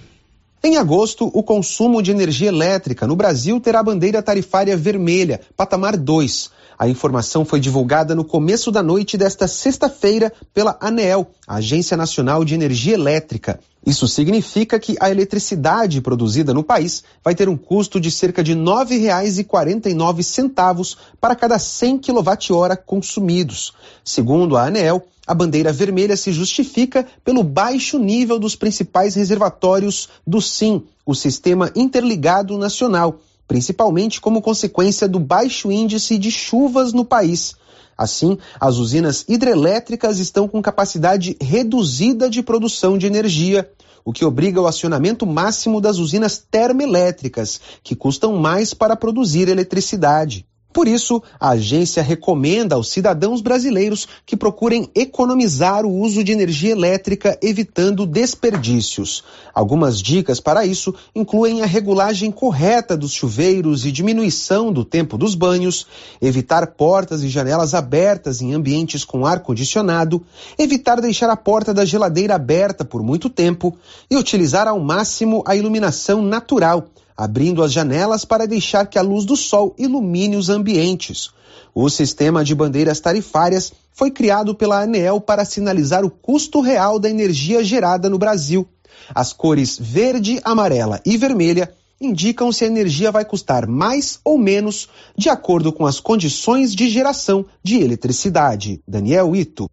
Em 0.64 0.76
agosto, 0.76 1.30
o 1.32 1.42
consumo 1.42 2.02
de 2.02 2.10
energia 2.10 2.48
elétrica 2.48 3.06
no 3.06 3.16
Brasil 3.16 3.60
terá 3.60 3.82
bandeira 3.82 4.22
tarifária 4.22 4.76
vermelha, 4.76 5.40
patamar 5.56 5.96
2. 5.96 6.50
A 6.82 6.88
informação 6.88 7.44
foi 7.44 7.60
divulgada 7.60 8.12
no 8.12 8.24
começo 8.24 8.72
da 8.72 8.82
noite 8.82 9.16
desta 9.16 9.46
sexta-feira 9.46 10.32
pela 10.52 10.76
ANEEL, 10.80 11.28
Agência 11.46 11.96
Nacional 11.96 12.44
de 12.44 12.56
Energia 12.56 12.94
Elétrica. 12.94 13.60
Isso 13.86 14.08
significa 14.08 14.80
que 14.80 14.96
a 14.98 15.08
eletricidade 15.08 16.00
produzida 16.00 16.52
no 16.52 16.64
país 16.64 17.04
vai 17.22 17.36
ter 17.36 17.48
um 17.48 17.56
custo 17.56 18.00
de 18.00 18.10
cerca 18.10 18.42
de 18.42 18.54
R$ 18.54 18.58
9,49 18.58 20.96
para 21.20 21.36
cada 21.36 21.56
100 21.56 21.98
kWh 21.98 22.76
consumidos. 22.84 23.72
Segundo 24.04 24.56
a 24.56 24.66
ANEEL, 24.66 25.04
a 25.24 25.34
bandeira 25.34 25.72
vermelha 25.72 26.16
se 26.16 26.32
justifica 26.32 27.06
pelo 27.24 27.44
baixo 27.44 27.96
nível 27.96 28.40
dos 28.40 28.56
principais 28.56 29.14
reservatórios 29.14 30.08
do 30.26 30.42
SIM, 30.42 30.82
o 31.06 31.14
Sistema 31.14 31.70
Interligado 31.76 32.58
Nacional, 32.58 33.20
principalmente 33.46 34.20
como 34.20 34.42
consequência 34.42 35.08
do 35.08 35.18
baixo 35.18 35.70
índice 35.70 36.18
de 36.18 36.30
chuvas 36.30 36.92
no 36.92 37.04
país. 37.04 37.54
Assim, 37.96 38.38
as 38.58 38.76
usinas 38.76 39.24
hidrelétricas 39.28 40.18
estão 40.18 40.48
com 40.48 40.62
capacidade 40.62 41.36
reduzida 41.40 42.28
de 42.28 42.42
produção 42.42 42.96
de 42.96 43.06
energia, 43.06 43.70
o 44.04 44.12
que 44.12 44.24
obriga 44.24 44.60
o 44.60 44.66
acionamento 44.66 45.26
máximo 45.26 45.80
das 45.80 45.98
usinas 45.98 46.38
termoelétricas, 46.38 47.60
que 47.82 47.94
custam 47.94 48.36
mais 48.36 48.74
para 48.74 48.96
produzir 48.96 49.48
eletricidade. 49.48 50.46
Por 50.72 50.88
isso, 50.88 51.22
a 51.38 51.50
agência 51.50 52.02
recomenda 52.02 52.74
aos 52.74 52.90
cidadãos 52.90 53.42
brasileiros 53.42 54.08
que 54.24 54.36
procurem 54.36 54.88
economizar 54.94 55.84
o 55.84 56.00
uso 56.00 56.24
de 56.24 56.32
energia 56.32 56.72
elétrica, 56.72 57.38
evitando 57.42 58.06
desperdícios. 58.06 59.22
Algumas 59.54 60.00
dicas 60.00 60.40
para 60.40 60.64
isso 60.64 60.94
incluem 61.14 61.60
a 61.60 61.66
regulagem 61.66 62.30
correta 62.30 62.96
dos 62.96 63.12
chuveiros 63.12 63.84
e 63.84 63.92
diminuição 63.92 64.72
do 64.72 64.84
tempo 64.84 65.18
dos 65.18 65.34
banhos, 65.34 65.86
evitar 66.20 66.66
portas 66.68 67.22
e 67.22 67.28
janelas 67.28 67.74
abertas 67.74 68.40
em 68.40 68.54
ambientes 68.54 69.04
com 69.04 69.26
ar-condicionado, 69.26 70.24
evitar 70.58 71.00
deixar 71.00 71.28
a 71.28 71.36
porta 71.36 71.74
da 71.74 71.84
geladeira 71.84 72.34
aberta 72.34 72.84
por 72.84 73.02
muito 73.02 73.28
tempo 73.28 73.76
e 74.10 74.16
utilizar 74.16 74.66
ao 74.66 74.80
máximo 74.80 75.42
a 75.46 75.54
iluminação 75.54 76.22
natural 76.22 76.88
abrindo 77.22 77.62
as 77.62 77.72
janelas 77.72 78.24
para 78.24 78.48
deixar 78.48 78.86
que 78.86 78.98
a 78.98 79.02
luz 79.02 79.24
do 79.24 79.36
sol 79.36 79.76
ilumine 79.78 80.34
os 80.34 80.48
ambientes. 80.48 81.30
O 81.72 81.88
sistema 81.88 82.44
de 82.44 82.52
bandeiras 82.52 82.98
tarifárias 82.98 83.72
foi 83.92 84.10
criado 84.10 84.56
pela 84.56 84.82
ANEEL 84.82 85.20
para 85.20 85.44
sinalizar 85.44 86.04
o 86.04 86.10
custo 86.10 86.60
real 86.60 86.98
da 86.98 87.08
energia 87.08 87.62
gerada 87.62 88.10
no 88.10 88.18
Brasil. 88.18 88.66
As 89.14 89.32
cores 89.32 89.78
verde, 89.80 90.40
amarela 90.42 91.00
e 91.06 91.16
vermelha 91.16 91.72
indicam 92.00 92.50
se 92.50 92.64
a 92.64 92.66
energia 92.66 93.12
vai 93.12 93.24
custar 93.24 93.68
mais 93.68 94.18
ou 94.24 94.36
menos 94.36 94.88
de 95.16 95.28
acordo 95.28 95.72
com 95.72 95.86
as 95.86 96.00
condições 96.00 96.74
de 96.74 96.90
geração 96.90 97.46
de 97.62 97.80
eletricidade. 97.80 98.82
Daniel 98.86 99.36
Ito. 99.36 99.70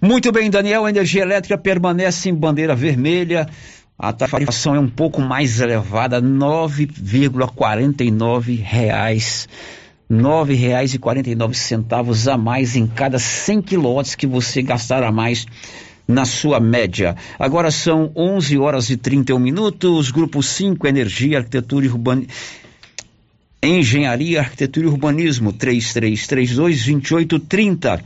Muito 0.00 0.30
bem, 0.30 0.50
Daniel, 0.50 0.84
a 0.84 0.90
energia 0.90 1.22
elétrica 1.22 1.56
permanece 1.56 2.28
em 2.28 2.34
bandeira 2.34 2.76
vermelha 2.76 3.48
a 3.98 4.12
tarifação 4.12 4.74
é 4.74 4.80
um 4.80 4.88
pouco 4.88 5.22
mais 5.22 5.60
elevada, 5.60 6.20
9,49 6.20 8.60
reais. 8.62 9.48
R$ 10.10 10.16
9,49 10.16 12.32
a 12.32 12.36
mais 12.36 12.76
em 12.76 12.86
cada 12.86 13.18
100 13.18 13.62
quilowatts 13.62 14.14
que 14.14 14.26
você 14.26 14.60
gastar 14.60 15.02
a 15.02 15.10
mais 15.10 15.46
na 16.06 16.26
sua 16.26 16.60
média. 16.60 17.16
Agora 17.38 17.70
são 17.70 18.12
11 18.14 18.58
horas 18.58 18.90
e 18.90 18.98
31 18.98 19.38
minutos. 19.38 20.10
Grupo 20.10 20.42
5, 20.42 20.86
Energia, 20.86 21.38
Arquitetura 21.38 21.86
e 21.86 21.88
Urbanismo. 21.88 22.30
Engenharia, 23.62 24.40
Arquitetura 24.40 24.84
e 24.86 24.90
Urbanismo, 24.90 25.54
3332-2830 25.54 28.02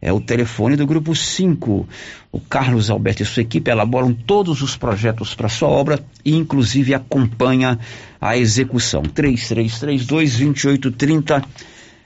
é 0.00 0.12
o 0.12 0.20
telefone 0.20 0.76
do 0.76 0.86
grupo 0.86 1.12
5. 1.14 1.88
O 2.30 2.40
Carlos 2.40 2.90
Alberto 2.90 3.22
e 3.22 3.26
sua 3.26 3.42
equipe 3.42 3.70
elaboram 3.70 4.12
todos 4.14 4.62
os 4.62 4.76
projetos 4.76 5.34
para 5.34 5.48
sua 5.48 5.68
obra 5.68 5.98
e 6.24 6.36
inclusive 6.36 6.94
acompanha 6.94 7.76
a 8.20 8.36
execução. 8.36 9.02
3332-2830 9.02 11.44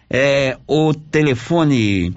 é 0.08 0.56
o 0.66 0.94
telefone. 0.94 2.14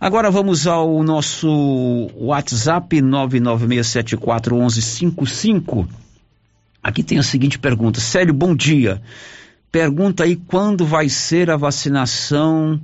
Agora 0.00 0.28
vamos 0.30 0.66
ao 0.66 1.02
nosso 1.02 2.10
WhatsApp 2.16 2.96
996741155. 3.00 5.86
Aqui 6.82 7.02
tem 7.02 7.18
a 7.18 7.22
seguinte 7.22 7.58
pergunta: 7.58 8.00
Célio, 8.00 8.34
bom 8.34 8.54
dia. 8.54 9.00
Pergunta 9.72 10.24
aí 10.24 10.36
quando 10.36 10.84
vai 10.86 11.08
ser 11.08 11.50
a 11.50 11.56
vacinação 11.56 12.78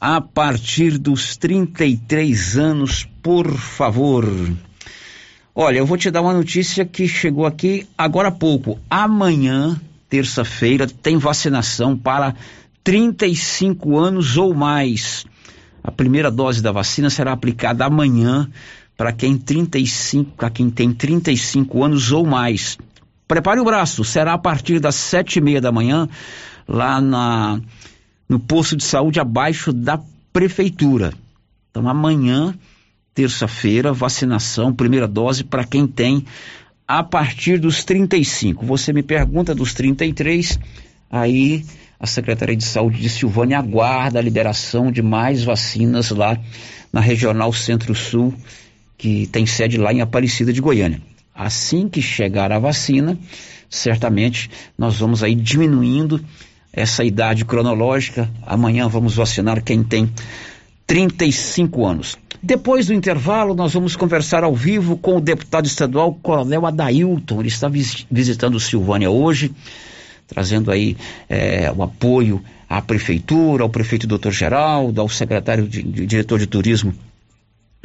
a 0.00 0.20
partir 0.20 0.96
dos 0.96 1.36
33 1.36 2.56
anos, 2.56 3.08
por 3.22 3.52
favor. 3.56 4.24
Olha, 5.54 5.78
eu 5.78 5.86
vou 5.86 5.96
te 5.96 6.10
dar 6.10 6.22
uma 6.22 6.32
notícia 6.32 6.84
que 6.84 7.08
chegou 7.08 7.44
aqui 7.44 7.86
agora 7.96 8.28
há 8.28 8.32
pouco. 8.32 8.78
Amanhã, 8.88 9.80
terça-feira, 10.08 10.86
tem 10.86 11.16
vacinação 11.16 11.96
para 11.96 12.34
35 12.84 13.98
anos 13.98 14.36
ou 14.36 14.54
mais. 14.54 15.26
A 15.82 15.90
primeira 15.90 16.30
dose 16.30 16.62
da 16.62 16.70
vacina 16.70 17.10
será 17.10 17.32
aplicada 17.32 17.84
amanhã 17.84 18.48
para 18.96 19.12
quem 19.12 19.36
35, 19.36 20.32
para 20.36 20.50
quem 20.50 20.70
tem 20.70 20.92
35 20.92 21.84
anos 21.84 22.12
ou 22.12 22.24
mais. 22.24 22.78
Prepare 23.26 23.60
o 23.60 23.64
braço, 23.64 24.04
será 24.04 24.34
a 24.34 24.38
partir 24.38 24.78
das 24.78 24.94
sete 24.94 25.38
e 25.38 25.42
meia 25.42 25.60
da 25.60 25.72
manhã 25.72 26.08
lá 26.68 27.00
na 27.00 27.60
no 28.28 28.38
posto 28.38 28.76
de 28.76 28.84
saúde 28.84 29.18
abaixo 29.18 29.72
da 29.72 30.00
prefeitura. 30.32 31.12
Então 31.70 31.88
amanhã, 31.88 32.54
terça-feira, 33.14 33.92
vacinação, 33.92 34.72
primeira 34.72 35.08
dose 35.08 35.42
para 35.42 35.64
quem 35.64 35.86
tem 35.86 36.24
a 36.86 37.02
partir 37.02 37.58
dos 37.58 37.84
35. 37.84 38.64
Você 38.66 38.92
me 38.92 39.02
pergunta 39.02 39.54
dos 39.54 39.74
33, 39.74 40.58
aí 41.10 41.64
a 42.00 42.06
Secretaria 42.06 42.56
de 42.56 42.64
Saúde 42.64 43.00
de 43.00 43.08
Silvânia 43.08 43.58
aguarda 43.58 44.18
a 44.18 44.22
liberação 44.22 44.92
de 44.92 45.02
mais 45.02 45.42
vacinas 45.42 46.10
lá 46.10 46.38
na 46.92 47.00
Regional 47.00 47.52
Centro-Sul, 47.52 48.32
que 48.96 49.26
tem 49.26 49.44
sede 49.46 49.76
lá 49.76 49.92
em 49.92 50.00
Aparecida 50.00 50.52
de 50.52 50.60
Goiânia. 50.60 51.02
Assim 51.34 51.88
que 51.88 52.00
chegar 52.00 52.50
a 52.52 52.58
vacina, 52.58 53.18
certamente 53.68 54.50
nós 54.76 54.98
vamos 54.98 55.22
aí 55.22 55.34
diminuindo 55.34 56.24
essa 56.78 57.04
idade 57.04 57.44
cronológica. 57.44 58.30
Amanhã 58.46 58.88
vamos 58.88 59.16
vacinar 59.16 59.62
quem 59.62 59.82
tem 59.82 60.08
35 60.86 61.84
anos. 61.84 62.16
Depois 62.40 62.86
do 62.86 62.94
intervalo, 62.94 63.54
nós 63.54 63.74
vamos 63.74 63.96
conversar 63.96 64.44
ao 64.44 64.54
vivo 64.54 64.96
com 64.96 65.16
o 65.16 65.20
deputado 65.20 65.66
estadual 65.66 66.14
Coronel 66.14 66.64
Adailton. 66.64 67.40
Ele 67.40 67.48
está 67.48 67.68
vis 67.68 68.06
visitando 68.10 68.60
Silvânia 68.60 69.10
hoje, 69.10 69.50
trazendo 70.26 70.70
aí 70.70 70.96
é, 71.28 71.72
o 71.76 71.82
apoio 71.82 72.40
à 72.68 72.80
prefeitura, 72.80 73.64
ao 73.64 73.68
prefeito 73.68 74.06
doutor 74.06 74.32
Geraldo, 74.32 75.00
ao 75.00 75.08
secretário 75.08 75.66
de, 75.66 75.82
de 75.82 76.06
diretor 76.06 76.38
de 76.38 76.46
turismo 76.46 76.94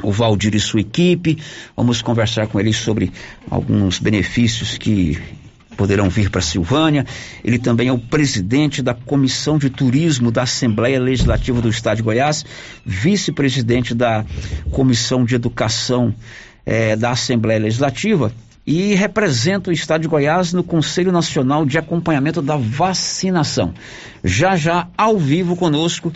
o 0.02 0.12
Valdir 0.12 0.54
e 0.54 0.60
sua 0.60 0.80
equipe. 0.80 1.38
Vamos 1.76 2.02
conversar 2.02 2.46
com 2.46 2.60
ele 2.60 2.72
sobre 2.72 3.12
alguns 3.50 3.98
benefícios 3.98 4.76
que 4.76 5.18
poderão 5.74 6.08
vir 6.08 6.30
para 6.30 6.40
Silvânia. 6.40 7.04
Ele 7.44 7.58
também 7.58 7.88
é 7.88 7.92
o 7.92 7.98
presidente 7.98 8.82
da 8.82 8.94
Comissão 8.94 9.58
de 9.58 9.68
Turismo 9.68 10.30
da 10.30 10.42
Assembleia 10.42 11.00
Legislativa 11.00 11.60
do 11.60 11.68
Estado 11.68 11.98
de 11.98 12.02
Goiás, 12.02 12.44
vice-presidente 12.84 13.94
da 13.94 14.24
Comissão 14.70 15.24
de 15.24 15.34
Educação 15.34 16.14
eh, 16.64 16.96
da 16.96 17.10
Assembleia 17.10 17.60
Legislativa 17.60 18.32
e 18.66 18.94
representa 18.94 19.70
o 19.70 19.72
Estado 19.72 20.02
de 20.02 20.08
Goiás 20.08 20.52
no 20.52 20.64
Conselho 20.64 21.12
Nacional 21.12 21.66
de 21.66 21.76
Acompanhamento 21.76 22.40
da 22.40 22.56
Vacinação. 22.56 23.74
Já 24.22 24.56
já, 24.56 24.88
ao 24.96 25.18
vivo 25.18 25.54
conosco, 25.54 26.12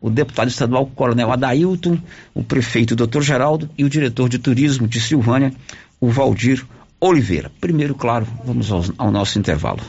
o 0.00 0.08
deputado 0.08 0.48
estadual 0.48 0.86
Coronel 0.86 1.30
Adailton, 1.30 1.98
o 2.34 2.42
prefeito 2.42 2.96
Dr. 2.96 3.20
Geraldo 3.20 3.68
e 3.76 3.84
o 3.84 3.90
diretor 3.90 4.28
de 4.28 4.38
turismo 4.38 4.88
de 4.88 5.00
Silvânia, 5.00 5.52
o 6.00 6.08
Valdir 6.10 6.64
Oliveira. 7.02 7.50
Primeiro, 7.60 7.96
claro, 7.96 8.24
vamos 8.44 8.70
ao, 8.70 8.84
ao 8.96 9.10
nosso 9.10 9.36
intervalo. 9.36 9.80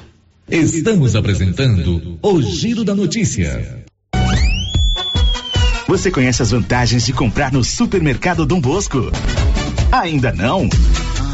Estamos 0.50 1.16
apresentando 1.16 2.18
o 2.20 2.42
Giro 2.42 2.84
da 2.84 2.96
Notícia. 2.96 3.86
Você 5.88 6.10
conhece 6.10 6.42
as 6.42 6.50
vantagens 6.50 7.06
de 7.06 7.14
comprar 7.14 7.52
no 7.52 7.64
Supermercado 7.64 8.48
Dom 8.48 8.60
Bosco? 8.60 9.12
Ainda 9.92 10.34
não? 10.34 10.68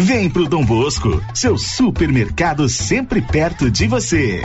Vem 0.00 0.30
pro 0.30 0.48
Dom 0.48 0.64
Bosco, 0.64 1.22
seu 1.34 1.58
supermercado 1.58 2.66
sempre 2.70 3.20
perto 3.20 3.70
de 3.70 3.86
você. 3.86 4.40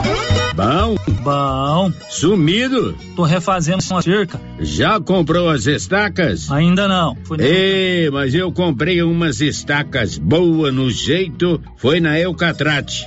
Bom, 0.54 0.96
bom. 1.22 1.92
Sumido? 2.10 2.94
Tô 3.16 3.22
refazendo 3.22 3.82
uma 3.90 4.02
cerca. 4.02 4.38
Já 4.60 5.00
comprou 5.00 5.48
as 5.48 5.66
estacas? 5.66 6.50
Ainda 6.50 6.86
não. 6.86 7.16
Ei, 7.38 8.10
mas 8.10 8.34
eu 8.34 8.52
comprei 8.52 9.02
umas 9.02 9.40
estacas 9.40 10.18
boas 10.18 10.74
no 10.74 10.90
jeito, 10.90 11.58
foi 11.78 12.00
na 12.00 12.20
Eucatrate. 12.20 13.06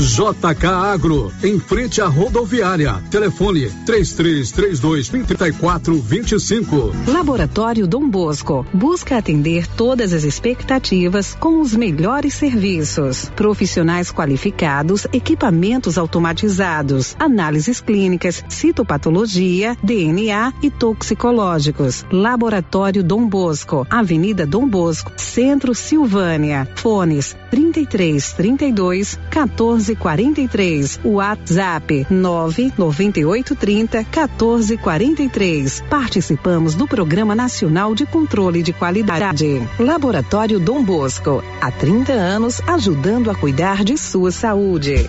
JK 0.00 0.66
Agro, 0.66 1.32
em 1.42 1.58
frente 1.58 2.00
à 2.00 2.06
rodoviária. 2.06 3.02
Telefone 3.10 3.68
3332 3.84 5.08
3425. 5.08 6.92
Laboratório 7.08 7.84
Dom 7.84 8.08
Bosco 8.08 8.64
busca 8.72 9.18
atender 9.18 9.66
todas 9.66 10.12
as 10.12 10.22
expectativas 10.22 11.34
com 11.34 11.60
os 11.60 11.74
melhores 11.74 12.34
serviços. 12.34 13.28
Profissionais 13.34 14.12
qualificados, 14.12 15.04
equipamentos 15.12 15.98
automatizados, 15.98 17.16
análises 17.18 17.80
clínicas, 17.80 18.44
citopatologia, 18.48 19.76
DNA 19.82 20.52
e 20.62 20.70
toxicológicos. 20.70 22.06
Laboratório 22.12 23.02
Dom 23.02 23.26
Bosco, 23.26 23.84
Avenida 23.90 24.46
Dom 24.46 24.68
Bosco, 24.68 25.10
Centro 25.16 25.74
Silvânia. 25.74 26.68
Fones 26.76 27.36
33 27.50 28.32
32 28.34 29.18
14 29.28 29.87
43. 29.96 31.00
WhatsApp 31.04 32.06
99830 32.10 33.98
1443. 34.04 35.84
Participamos 35.88 36.74
do 36.74 36.86
Programa 36.86 37.34
Nacional 37.34 37.94
de 37.94 38.06
Controle 38.06 38.62
de 38.62 38.72
Qualidade. 38.72 39.60
Laboratório 39.78 40.58
Dom 40.58 40.82
Bosco. 40.82 41.42
Há 41.60 41.70
30 41.70 42.12
anos 42.12 42.60
ajudando 42.66 43.30
a 43.30 43.34
cuidar 43.34 43.84
de 43.84 43.96
sua 43.96 44.30
saúde. 44.30 45.08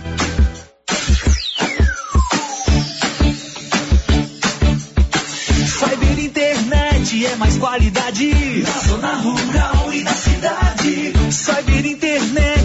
Cyber 5.67 6.19
Internet 6.19 7.25
é 7.25 7.35
mais 7.35 7.57
qualidade 7.57 8.63
na 8.63 8.79
zona 8.87 9.15
rural 9.15 9.93
e 9.93 10.03
na 10.03 10.13
cidade. 10.13 11.13
Cyber 11.31 11.85
Internet 11.85 12.08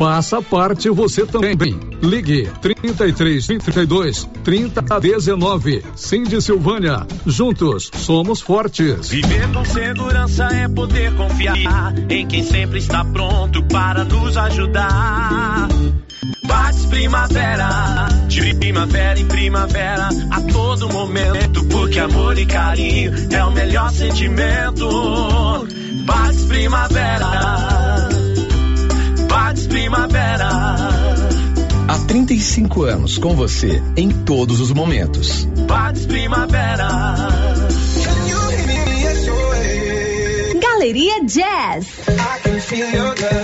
Faça 0.00 0.40
parte 0.40 0.88
você 0.88 1.26
também. 1.26 1.78
Ligue 2.00 2.50
33 2.62 3.46
32 3.46 4.26
30 4.42 4.98
19. 4.98 5.84
Cindy 5.94 6.40
Silvânia. 6.40 7.06
Juntos 7.26 7.90
somos 7.96 8.40
fortes. 8.40 9.10
Viver 9.10 9.52
com 9.52 9.62
segurança 9.62 10.44
é 10.44 10.66
poder 10.68 11.14
confiar 11.16 11.92
em 12.08 12.26
quem 12.26 12.42
sempre 12.42 12.78
está 12.78 13.04
pronto 13.04 13.62
para 13.64 14.02
nos 14.06 14.38
ajudar. 14.38 15.68
Paz 16.48 16.86
Primavera, 16.86 18.08
de 18.26 18.54
primavera 18.54 19.20
em 19.20 19.26
primavera, 19.26 20.08
a 20.30 20.40
todo 20.40 20.88
momento, 20.88 21.62
porque 21.66 21.98
amor 21.98 22.38
e 22.38 22.46
carinho 22.46 23.12
é 23.30 23.44
o 23.44 23.52
melhor 23.52 23.90
sentimento. 23.90 24.88
Paz 26.06 26.44
Primavera, 26.46 27.79
Primavera. 29.90 30.48
Há 31.88 31.98
35 32.06 32.84
anos 32.84 33.18
com 33.18 33.34
você 33.34 33.82
em 33.96 34.08
todos 34.08 34.60
os 34.60 34.70
momentos. 34.70 35.48
Paz 35.66 36.06
Primavera. 36.06 36.88
Galeria 40.62 41.24
Jazz. 41.24 41.88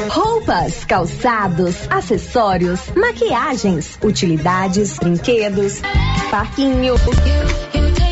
Roupas, 0.09 0.85
calçados, 0.85 1.75
acessórios, 1.91 2.79
maquiagens, 2.95 3.99
utilidades, 4.01 4.99
brinquedos, 4.99 5.81
parquinho. 6.31 6.95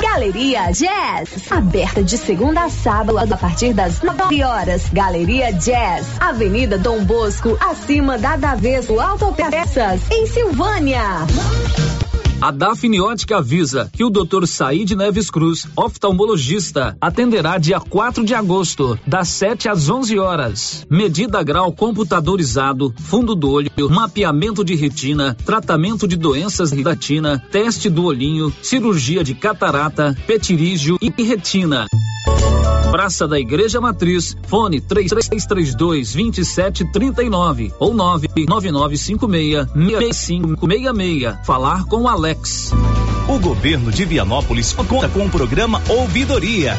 Galeria 0.00 0.70
Jazz, 0.70 1.50
aberta 1.50 2.02
de 2.02 2.16
segunda 2.16 2.64
a 2.64 2.70
sábado 2.70 3.18
a 3.18 3.36
partir 3.36 3.72
das 3.72 4.00
9 4.00 4.42
horas. 4.44 4.88
Galeria 4.92 5.52
Jazz, 5.52 6.06
Avenida 6.20 6.78
Dom 6.78 7.04
Bosco, 7.04 7.58
acima 7.60 8.16
da 8.16 8.36
Daveso 8.36 9.00
Autopeças, 9.00 10.00
em 10.10 10.26
Silvânia. 10.26 11.02
A 12.40 12.52
Dafniótica 12.52 13.38
avisa 13.38 13.90
que 13.92 14.04
o 14.04 14.10
Dr. 14.10 14.46
Said 14.46 14.92
Neves 14.92 15.28
Cruz, 15.28 15.66
oftalmologista, 15.74 16.96
atenderá 17.00 17.58
dia 17.58 17.80
4 17.80 18.24
de 18.24 18.32
agosto, 18.32 18.96
das 19.04 19.26
7 19.26 19.68
às 19.68 19.90
11 19.90 20.20
horas. 20.20 20.86
Medida 20.88 21.42
grau 21.42 21.72
computadorizado, 21.72 22.94
fundo 22.96 23.34
do 23.34 23.50
olho, 23.50 23.70
mapeamento 23.90 24.64
de 24.64 24.76
retina, 24.76 25.36
tratamento 25.44 26.06
de 26.06 26.16
doenças 26.16 26.70
retina, 26.70 27.42
teste 27.50 27.90
do 27.90 28.04
olhinho, 28.04 28.54
cirurgia 28.62 29.24
de 29.24 29.34
catarata, 29.34 30.16
petirígio 30.24 30.96
e 31.02 31.10
retina. 31.20 31.88
Praça 32.90 33.28
da 33.28 33.38
Igreja 33.38 33.80
Matriz, 33.80 34.36
fone 34.46 34.80
3332 34.80 36.14
2739 36.14 37.72
ou 37.78 37.94
99956 37.94 39.66
6566. 39.74 41.46
Falar 41.46 41.84
com 41.84 42.08
Alex. 42.08 42.72
O 43.28 43.38
governo 43.38 43.92
de 43.92 44.04
Vianópolis 44.06 44.72
conta 44.72 45.08
com 45.08 45.26
o 45.26 45.30
programa 45.30 45.82
Ouvidoria. 45.88 46.78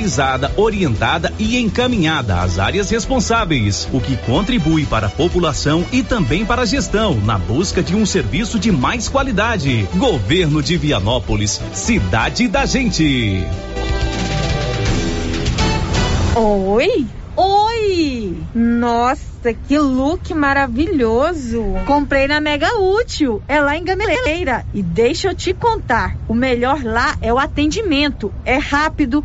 analisada, 0.00 0.50
orientada 0.56 1.32
e 1.38 1.58
encaminhada 1.58 2.40
às 2.40 2.58
áreas 2.58 2.88
responsáveis, 2.88 3.86
o 3.92 4.00
que 4.00 4.16
contribui 4.16 4.86
para 4.86 5.08
a 5.08 5.10
população 5.10 5.84
e 5.92 6.02
também 6.02 6.44
para 6.44 6.62
a 6.62 6.66
gestão 6.66 7.20
na 7.20 7.38
busca 7.38 7.82
de 7.82 7.94
um 7.94 8.06
serviço 8.06 8.58
de 8.58 8.72
mais 8.72 9.08
qualidade. 9.08 9.86
Governo 9.94 10.62
de 10.62 10.78
Vianópolis, 10.78 11.60
cidade 11.74 12.48
da 12.48 12.64
gente. 12.64 13.44
Oi? 16.34 17.06
Oi! 17.36 18.36
Nossa, 18.54 19.52
que 19.68 19.78
look 19.78 20.32
maravilhoso! 20.32 21.62
Comprei 21.86 22.26
na 22.26 22.40
Mega 22.40 22.78
Útil, 22.78 23.42
é 23.46 23.60
lá 23.60 23.76
em 23.76 23.84
Gameleira. 23.84 24.64
E 24.72 24.82
deixa 24.82 25.28
eu 25.28 25.34
te 25.34 25.52
contar, 25.52 26.16
o 26.26 26.34
melhor 26.34 26.82
lá 26.82 27.16
é 27.20 27.32
o 27.32 27.38
atendimento. 27.38 28.32
É 28.44 28.56
rápido, 28.56 29.24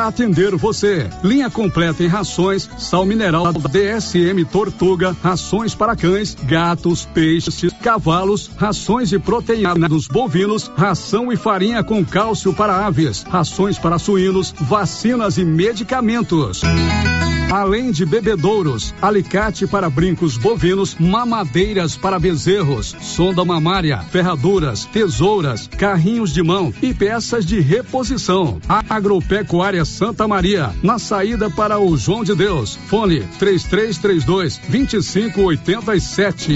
atender 0.07 0.55
você. 0.55 1.09
Linha 1.23 1.49
completa 1.49 2.03
em 2.03 2.07
rações, 2.07 2.69
sal 2.77 3.05
mineral 3.05 3.51
DSM 3.53 4.43
Tortuga, 4.45 5.15
rações 5.23 5.75
para 5.75 5.95
cães, 5.95 6.35
gatos, 6.43 7.05
peixes, 7.05 7.70
cavalos, 7.81 8.49
rações 8.55 9.09
de 9.09 9.19
proteína 9.19 9.89
dos 9.89 10.07
bovinos, 10.07 10.71
ração 10.77 11.31
e 11.31 11.35
farinha 11.35 11.83
com 11.83 12.05
cálcio 12.05 12.53
para 12.53 12.85
aves, 12.85 13.23
rações 13.23 13.77
para 13.77 13.99
suínos, 13.99 14.53
vacinas 14.59 15.37
e 15.37 15.43
medicamentos. 15.43 16.61
Além 17.51 17.91
de 17.91 18.05
bebedouros, 18.05 18.93
alicate 19.01 19.67
para 19.67 19.89
brincos 19.89 20.37
bovinos, 20.37 20.95
mamadeiras 20.97 21.97
para 21.97 22.17
bezerros, 22.17 22.95
sonda 23.01 23.43
mamária, 23.43 23.97
ferraduras, 24.03 24.85
tesouras, 24.85 25.67
carrinhos 25.67 26.33
de 26.33 26.41
mão 26.41 26.73
e 26.81 26.93
peças 26.93 27.45
de 27.45 27.59
reposição. 27.59 28.57
Agropecuária 28.89 29.83
Santa 29.83 30.25
Maria, 30.29 30.73
na 30.81 30.97
saída 30.97 31.49
para 31.49 31.77
o 31.77 31.97
João 31.97 32.23
de 32.23 32.33
Deus. 32.33 32.79
Fone 32.87 33.19
3332 33.37 34.61
2587. 34.69 36.55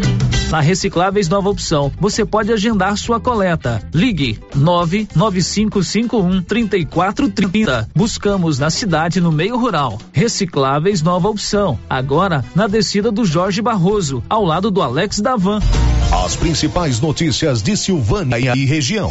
Na 0.51 0.59
Recicláveis 0.59 1.29
Nova 1.29 1.49
Opção, 1.49 1.89
você 1.97 2.25
pode 2.25 2.51
agendar 2.51 2.97
sua 2.97 3.21
coleta. 3.21 3.81
Ligue 3.93 4.37
99551 4.53 6.41
3430. 6.41 7.89
Buscamos 7.95 8.59
na 8.59 8.69
cidade 8.69 9.21
no 9.21 9.31
meio 9.31 9.57
rural. 9.57 9.97
Recicláveis 10.11 11.01
Nova 11.01 11.29
Opção. 11.29 11.79
Agora 11.89 12.43
na 12.53 12.67
descida 12.67 13.09
do 13.09 13.23
Jorge 13.23 13.61
Barroso, 13.61 14.21
ao 14.29 14.43
lado 14.43 14.69
do 14.69 14.81
Alex 14.81 15.21
Davan. 15.21 15.61
As 16.25 16.35
principais 16.35 16.99
notícias 16.99 17.63
de 17.63 17.77
Silvânia 17.77 18.53
e 18.53 18.65
região. 18.65 19.09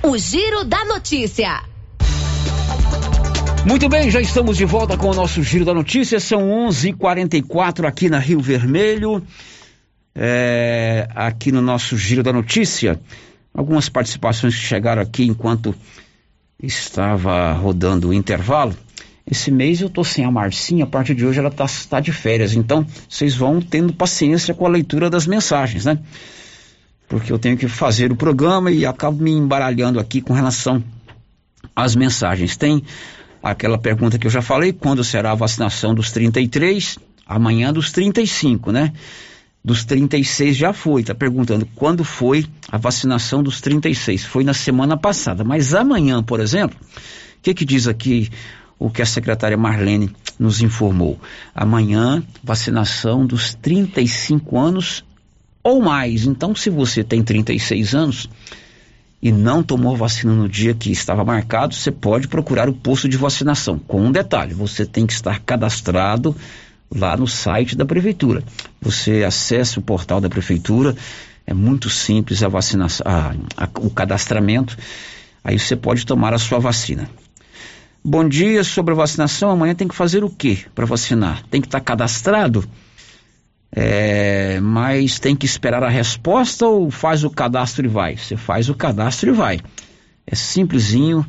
O 0.00 0.16
Giro 0.16 0.62
da 0.62 0.84
Notícia. 0.84 1.60
Muito 3.66 3.88
bem, 3.88 4.12
já 4.12 4.20
estamos 4.20 4.56
de 4.56 4.64
volta 4.64 4.96
com 4.96 5.10
o 5.10 5.14
nosso 5.14 5.42
Giro 5.42 5.64
da 5.64 5.74
Notícia. 5.74 6.20
São 6.20 6.48
11:44 6.68 7.84
aqui 7.84 8.08
na 8.08 8.20
Rio 8.20 8.38
Vermelho 8.38 9.20
é, 10.18 11.08
aqui 11.14 11.52
no 11.52 11.62
nosso 11.62 11.96
Giro 11.96 12.22
da 12.22 12.32
Notícia. 12.32 13.00
Algumas 13.54 13.88
participações 13.88 14.54
que 14.54 14.60
chegaram 14.60 15.00
aqui 15.00 15.24
enquanto 15.24 15.74
estava 16.62 17.52
rodando 17.52 18.08
o 18.08 18.14
intervalo. 18.14 18.76
Esse 19.30 19.50
mês 19.50 19.80
eu 19.80 19.88
tô 19.88 20.02
sem 20.02 20.24
a 20.24 20.30
Marcinha, 20.30 20.84
a 20.84 20.86
partir 20.86 21.14
de 21.14 21.24
hoje 21.24 21.38
ela 21.38 21.50
tá, 21.50 21.66
tá 21.88 22.00
de 22.00 22.12
férias, 22.12 22.54
então 22.54 22.86
vocês 23.08 23.34
vão 23.34 23.60
tendo 23.60 23.92
paciência 23.92 24.54
com 24.54 24.66
a 24.66 24.70
leitura 24.70 25.08
das 25.08 25.26
mensagens, 25.26 25.84
né? 25.84 25.98
porque 27.08 27.32
eu 27.32 27.38
tenho 27.38 27.56
que 27.56 27.66
fazer 27.66 28.12
o 28.12 28.16
programa 28.16 28.70
e 28.70 28.84
acabo 28.84 29.22
me 29.22 29.30
embaralhando 29.30 29.98
aqui 29.98 30.20
com 30.20 30.34
relação 30.34 30.84
às 31.74 31.96
mensagens. 31.96 32.56
Tem 32.56 32.82
aquela 33.42 33.78
pergunta 33.78 34.18
que 34.18 34.26
eu 34.26 34.30
já 34.30 34.42
falei, 34.42 34.72
quando 34.72 35.02
será 35.02 35.32
a 35.32 35.34
vacinação 35.34 35.94
dos 35.94 36.12
33? 36.12 36.98
Amanhã 37.26 37.72
dos 37.72 37.90
35, 37.90 38.70
né? 38.70 38.92
Dos 39.64 39.84
36 39.84 40.56
já 40.56 40.72
foi, 40.72 41.02
está 41.02 41.14
perguntando 41.14 41.66
quando 41.74 42.04
foi 42.04 42.46
a 42.70 42.78
vacinação 42.78 43.42
dos 43.42 43.60
36. 43.60 44.24
Foi 44.24 44.44
na 44.44 44.54
semana 44.54 44.96
passada, 44.96 45.44
mas 45.44 45.74
amanhã, 45.74 46.22
por 46.22 46.40
exemplo, 46.40 46.78
o 46.80 47.42
que, 47.42 47.52
que 47.52 47.64
diz 47.64 47.86
aqui 47.86 48.30
o 48.78 48.88
que 48.88 49.02
a 49.02 49.06
secretária 49.06 49.56
Marlene 49.56 50.10
nos 50.38 50.62
informou? 50.62 51.20
Amanhã, 51.54 52.22
vacinação 52.42 53.26
dos 53.26 53.54
35 53.54 54.58
anos 54.58 55.04
ou 55.62 55.82
mais. 55.82 56.24
Então, 56.24 56.54
se 56.54 56.70
você 56.70 57.02
tem 57.02 57.22
36 57.22 57.94
anos 57.94 58.30
e 59.20 59.32
não 59.32 59.62
tomou 59.62 59.96
vacina 59.96 60.32
no 60.32 60.48
dia 60.48 60.74
que 60.74 60.92
estava 60.92 61.24
marcado, 61.24 61.74
você 61.74 61.90
pode 61.90 62.28
procurar 62.28 62.68
o 62.68 62.74
posto 62.74 63.08
de 63.08 63.16
vacinação. 63.16 63.78
Com 63.78 64.02
um 64.02 64.12
detalhe: 64.12 64.54
você 64.54 64.86
tem 64.86 65.06
que 65.06 65.12
estar 65.12 65.40
cadastrado 65.40 66.34
lá 66.94 67.16
no 67.16 67.26
site 67.26 67.76
da 67.76 67.84
prefeitura. 67.84 68.42
Você 68.80 69.24
acessa 69.24 69.78
o 69.78 69.82
portal 69.82 70.20
da 70.20 70.28
prefeitura, 70.28 70.94
é 71.46 71.54
muito 71.54 71.88
simples 71.88 72.42
a 72.42 72.48
vacinação, 72.48 73.04
a, 73.06 73.34
a, 73.56 73.68
o 73.80 73.90
cadastramento. 73.90 74.76
Aí 75.42 75.58
você 75.58 75.76
pode 75.76 76.04
tomar 76.04 76.34
a 76.34 76.38
sua 76.38 76.58
vacina. 76.58 77.08
Bom 78.04 78.28
dia, 78.28 78.62
sobre 78.62 78.92
a 78.92 78.96
vacinação, 78.96 79.50
amanhã 79.50 79.74
tem 79.74 79.88
que 79.88 79.94
fazer 79.94 80.22
o 80.22 80.30
quê 80.30 80.58
para 80.74 80.86
vacinar? 80.86 81.42
Tem 81.50 81.60
que 81.60 81.66
estar 81.66 81.80
cadastrado? 81.80 82.64
É, 83.70 84.60
mas 84.60 85.18
tem 85.18 85.36
que 85.36 85.46
esperar 85.46 85.82
a 85.82 85.88
resposta 85.88 86.66
ou 86.66 86.90
faz 86.90 87.22
o 87.24 87.30
cadastro 87.30 87.84
e 87.84 87.88
vai? 87.88 88.16
Você 88.16 88.36
faz 88.36 88.68
o 88.68 88.74
cadastro 88.74 89.30
e 89.30 89.32
vai. 89.32 89.60
É 90.26 90.34
simplesinho, 90.34 91.26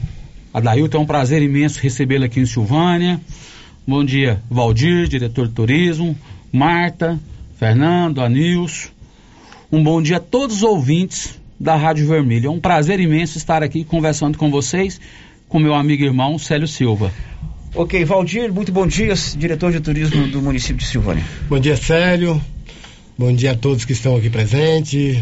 Adailton. 0.54 0.98
É 0.98 1.00
um 1.00 1.06
prazer 1.06 1.42
imenso 1.42 1.80
recebê-lo 1.80 2.24
aqui 2.24 2.38
em 2.38 2.46
Silvânia. 2.46 3.20
Bom 3.86 4.04
dia, 4.04 4.40
Valdir, 4.50 5.08
diretor 5.08 5.48
de 5.48 5.54
turismo, 5.54 6.16
Marta, 6.52 7.18
Fernando, 7.58 8.20
Anilson. 8.20 8.88
Um 9.70 9.82
bom 9.82 10.00
dia 10.00 10.16
a 10.16 10.20
todos 10.20 10.56
os 10.56 10.62
ouvintes 10.62 11.38
da 11.60 11.76
Rádio 11.76 12.06
Vermelho. 12.06 12.46
É 12.46 12.50
um 12.50 12.60
prazer 12.60 13.00
imenso 13.00 13.36
estar 13.36 13.62
aqui 13.62 13.84
conversando 13.84 14.38
com 14.38 14.50
vocês, 14.50 15.00
com 15.48 15.58
meu 15.58 15.74
amigo 15.74 16.02
e 16.02 16.06
irmão 16.06 16.38
Célio 16.38 16.66
Silva. 16.68 17.12
Ok, 17.74 18.02
Valdir, 18.04 18.52
muito 18.52 18.72
bom 18.72 18.86
dia, 18.86 19.12
diretor 19.36 19.72
de 19.72 19.80
turismo 19.80 20.26
do 20.28 20.40
município 20.40 20.78
de 20.78 20.86
Silvânia. 20.86 21.24
Bom 21.48 21.58
dia, 21.58 21.76
Célio. 21.76 22.40
Bom 23.18 23.32
dia 23.34 23.52
a 23.52 23.54
todos 23.56 23.84
que 23.84 23.92
estão 23.92 24.16
aqui 24.16 24.30
presentes. 24.30 25.18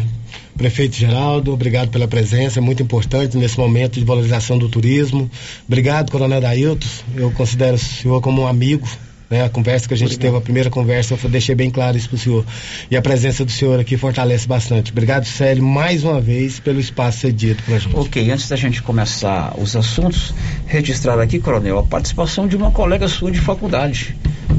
Prefeito 0.55 0.95
Geraldo, 0.95 1.53
obrigado 1.53 1.89
pela 1.89 2.07
presença, 2.07 2.59
é 2.59 2.61
muito 2.61 2.81
importante 2.81 3.37
nesse 3.37 3.59
momento 3.59 3.99
de 3.99 4.05
valorização 4.05 4.57
do 4.57 4.69
turismo. 4.69 5.29
Obrigado, 5.67 6.11
Coronel 6.11 6.39
Dailton. 6.39 6.87
Eu 7.15 7.31
considero 7.31 7.75
o 7.75 7.79
senhor 7.79 8.21
como 8.21 8.43
um 8.43 8.47
amigo. 8.47 8.87
Né? 9.29 9.43
A 9.43 9.49
conversa 9.49 9.87
que 9.87 9.93
a 9.93 9.97
gente 9.97 10.15
obrigado. 10.15 10.31
teve, 10.31 10.37
a 10.37 10.41
primeira 10.41 10.69
conversa, 10.69 11.17
eu 11.21 11.29
deixei 11.29 11.53
bem 11.53 11.69
claro 11.69 11.97
isso 11.97 12.09
para 12.09 12.15
o 12.15 12.19
senhor. 12.19 12.45
E 12.89 12.95
a 12.95 13.01
presença 13.01 13.43
do 13.43 13.51
senhor 13.51 13.79
aqui 13.79 13.97
fortalece 13.97 14.47
bastante. 14.47 14.91
Obrigado, 14.91 15.25
Célio, 15.25 15.63
mais 15.63 16.03
uma 16.03 16.21
vez 16.21 16.59
pelo 16.59 16.79
espaço 16.79 17.19
cedido 17.19 17.61
para 17.63 17.75
a 17.75 17.79
gente. 17.79 17.95
Ok, 17.95 18.31
antes 18.31 18.47
da 18.47 18.55
gente 18.55 18.81
começar 18.81 19.53
os 19.57 19.75
assuntos, 19.75 20.33
registrar 20.65 21.19
aqui, 21.19 21.39
Coronel, 21.39 21.79
a 21.79 21.83
participação 21.83 22.47
de 22.47 22.55
uma 22.55 22.71
colega 22.71 23.07
sua 23.07 23.31
de 23.31 23.39
faculdade, 23.39 24.15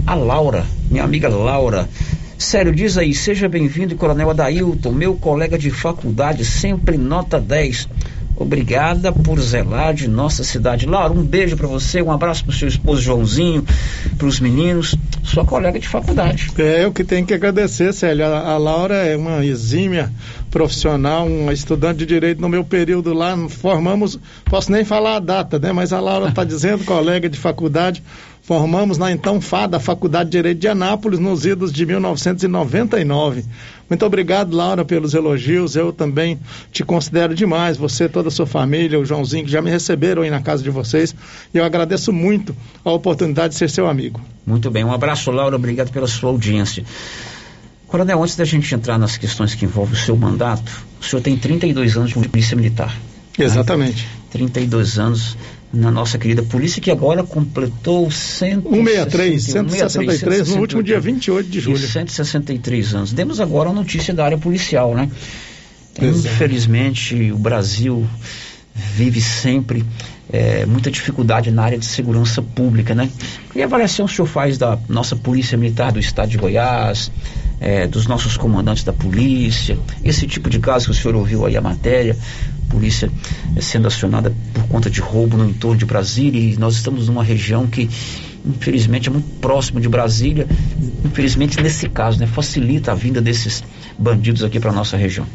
a 0.07 0.15
Laura, 0.15 0.67
minha 0.91 1.05
amiga 1.05 1.29
Laura. 1.29 1.89
Sério, 2.37 2.73
diz 2.73 2.97
aí, 2.97 3.15
seja 3.15 3.49
bem-vindo, 3.49 3.97
Coronel 3.97 4.31
Adailton, 4.31 4.93
meu 4.93 5.17
colega 5.17 5.59
de 5.59 5.71
faculdade, 5.71 6.45
sempre 6.45 6.97
nota 6.97 7.41
10. 7.41 7.89
Obrigada 8.41 9.11
por 9.11 9.41
zelar 9.41 9.93
de 9.93 10.07
nossa 10.07 10.45
cidade. 10.45 10.87
Laura, 10.87 11.13
um 11.13 11.25
beijo 11.25 11.57
para 11.57 11.67
você, 11.67 12.01
um 12.01 12.13
abraço 12.13 12.45
pro 12.45 12.55
seu 12.55 12.69
esposo 12.69 13.03
Joãozinho, 13.03 13.65
pros 14.17 14.39
meninos, 14.39 14.95
sua 15.25 15.45
colega 15.45 15.79
de 15.81 15.89
faculdade. 15.89 16.49
É, 16.57 16.85
eu 16.85 16.93
que 16.93 17.03
tenho 17.03 17.27
que 17.27 17.35
agradecer, 17.35 17.93
Célio. 17.93 18.25
A, 18.27 18.53
a 18.53 18.57
Laura 18.57 18.95
é 18.95 19.17
uma 19.17 19.45
exímia 19.45 20.13
profissional, 20.53 21.27
uma 21.27 21.53
estudante 21.53 21.99
de 21.99 22.07
direito 22.07 22.41
no 22.41 22.49
meu 22.49 22.65
período 22.65 23.13
lá, 23.13 23.37
formamos, 23.49 24.19
posso 24.45 24.71
nem 24.71 24.85
falar 24.85 25.17
a 25.17 25.21
data, 25.21 25.59
né? 25.59 25.73
Mas 25.73 25.93
a 25.93 26.01
Laura 26.01 26.29
está 26.29 26.45
dizendo, 26.45 26.85
colega 26.85 27.29
de 27.29 27.39
faculdade, 27.39 28.03
Formamos 28.49 28.97
na 28.97 29.13
então 29.13 29.43
FADA, 29.43 29.79
Faculdade 29.79 30.31
de 30.31 30.39
Direito 30.39 30.59
de 30.59 30.69
Anápolis, 30.69 31.19
nos 31.19 31.45
idos 31.45 31.71
de 31.71 31.85
1999. 31.85 33.45
Muito 33.91 34.07
obrigado, 34.07 34.57
Laura, 34.57 34.87
pelos 34.87 35.13
elogios. 35.13 35.77
Eu 35.77 35.93
também 35.93 36.41
te 36.73 36.83
considero 36.83 37.35
demais. 37.35 37.77
Você, 37.77 38.09
toda 38.09 38.29
a 38.29 38.31
sua 38.31 38.47
família, 38.47 38.99
o 38.99 39.05
Joãozinho, 39.05 39.45
que 39.45 39.51
já 39.51 39.61
me 39.61 39.71
receberam 39.71 40.23
aí 40.23 40.31
na 40.31 40.41
casa 40.41 40.63
de 40.63 40.71
vocês. 40.71 41.15
E 41.53 41.59
eu 41.59 41.63
agradeço 41.63 42.11
muito 42.11 42.57
a 42.83 42.91
oportunidade 42.91 43.53
de 43.53 43.59
ser 43.59 43.69
seu 43.69 43.87
amigo. 43.87 44.19
Muito 44.47 44.71
bem. 44.71 44.83
Um 44.83 44.95
abraço, 44.95 45.31
Laura. 45.31 45.55
Obrigado 45.55 45.93
pela 45.93 46.07
sua 46.07 46.31
audiência. 46.31 46.83
Coronel, 47.87 48.23
antes 48.23 48.35
da 48.35 48.47
gente 48.47 48.75
entrar 48.75 48.97
nas 48.97 49.19
questões 49.19 49.55
que 49.55 49.67
envolvem 49.67 49.93
o 49.93 49.99
seu 49.99 50.17
mandato, 50.17 50.73
o 50.99 51.05
senhor 51.05 51.21
tem 51.21 51.37
32 51.37 51.99
anos 51.99 52.15
de 52.15 52.27
polícia 52.27 52.57
militar. 52.57 52.97
Exatamente. 53.39 54.05
Né? 54.05 54.11
32 54.31 54.99
anos 54.99 55.37
na 55.73 55.91
nossa 55.91 56.19
querida 56.19 56.43
polícia, 56.43 56.81
que 56.81 56.91
agora 56.91 57.23
completou 57.23 58.11
163, 58.11 59.43
163, 59.43 59.93
163 59.93 60.49
no 60.49 60.61
último 60.61 60.83
dia 60.83 60.99
28 60.99 61.49
de 61.49 61.61
julho. 61.61 61.79
163 61.79 62.95
anos. 62.95 63.13
Demos 63.13 63.41
agora 63.41 63.71
a 63.71 63.73
notícia 63.73 64.15
da 64.15 64.25
área 64.25 64.39
policial, 64.39 64.95
né? 64.95 65.11
Exato. 66.01 66.35
Infelizmente, 66.35 67.33
o 67.33 67.39
Brasil 67.39 68.07
vive 68.75 69.21
sempre 69.21 69.85
é, 70.33 70.67
muita 70.67 70.91
dificuldade 70.91 71.51
na 71.51 71.63
área 71.63 71.79
de 71.79 71.87
segurança 71.87 72.43
pública, 72.43 72.95
né? 72.95 73.09
Que 73.53 73.63
avaliação 73.63 74.07
o 74.07 74.09
senhor 74.09 74.27
faz 74.27 74.59
da 74.59 74.79
nossa 74.89 75.17
Polícia 75.17 75.57
Militar 75.57 75.93
do 75.93 75.99
Estado 75.99 76.29
de 76.29 76.37
Goiás, 76.37 77.11
é, 77.61 77.87
dos 77.87 78.07
nossos 78.07 78.37
comandantes 78.37 78.85
da 78.85 78.93
polícia, 78.93 79.79
esse 80.05 80.27
tipo 80.27 80.49
de 80.49 80.59
caso 80.59 80.87
que 80.87 80.91
o 80.93 80.95
senhor 80.95 81.17
ouviu 81.17 81.45
aí 81.45 81.57
a 81.57 81.61
matéria, 81.61 82.17
polícia 82.69 83.11
é, 83.57 83.61
sendo 83.61 83.89
acionada 83.89 84.33
por 84.53 84.65
conta 84.69 84.91
de 84.91 85.01
roubo 85.01 85.37
no 85.37 85.49
entorno 85.49 85.77
de 85.77 85.87
Brasília 85.87 86.41
e 86.41 86.57
nós 86.57 86.75
estamos 86.75 87.09
numa 87.09 87.25
região 87.25 87.67
que 87.67 87.89
infelizmente 88.45 89.09
é 89.09 89.13
muito 89.13 89.29
próximo 89.41 89.81
de 89.81 89.89
Brasília, 89.89 90.47
infelizmente 91.05 91.61
nesse 91.61 91.89
caso, 91.89 92.21
né, 92.21 92.27
facilita 92.27 92.93
a 92.93 92.95
vinda 92.95 93.21
desses 93.21 93.65
bandidos 93.99 94.45
aqui 94.45 94.61
para 94.61 94.73
nossa 94.73 94.97
região. 94.97 95.27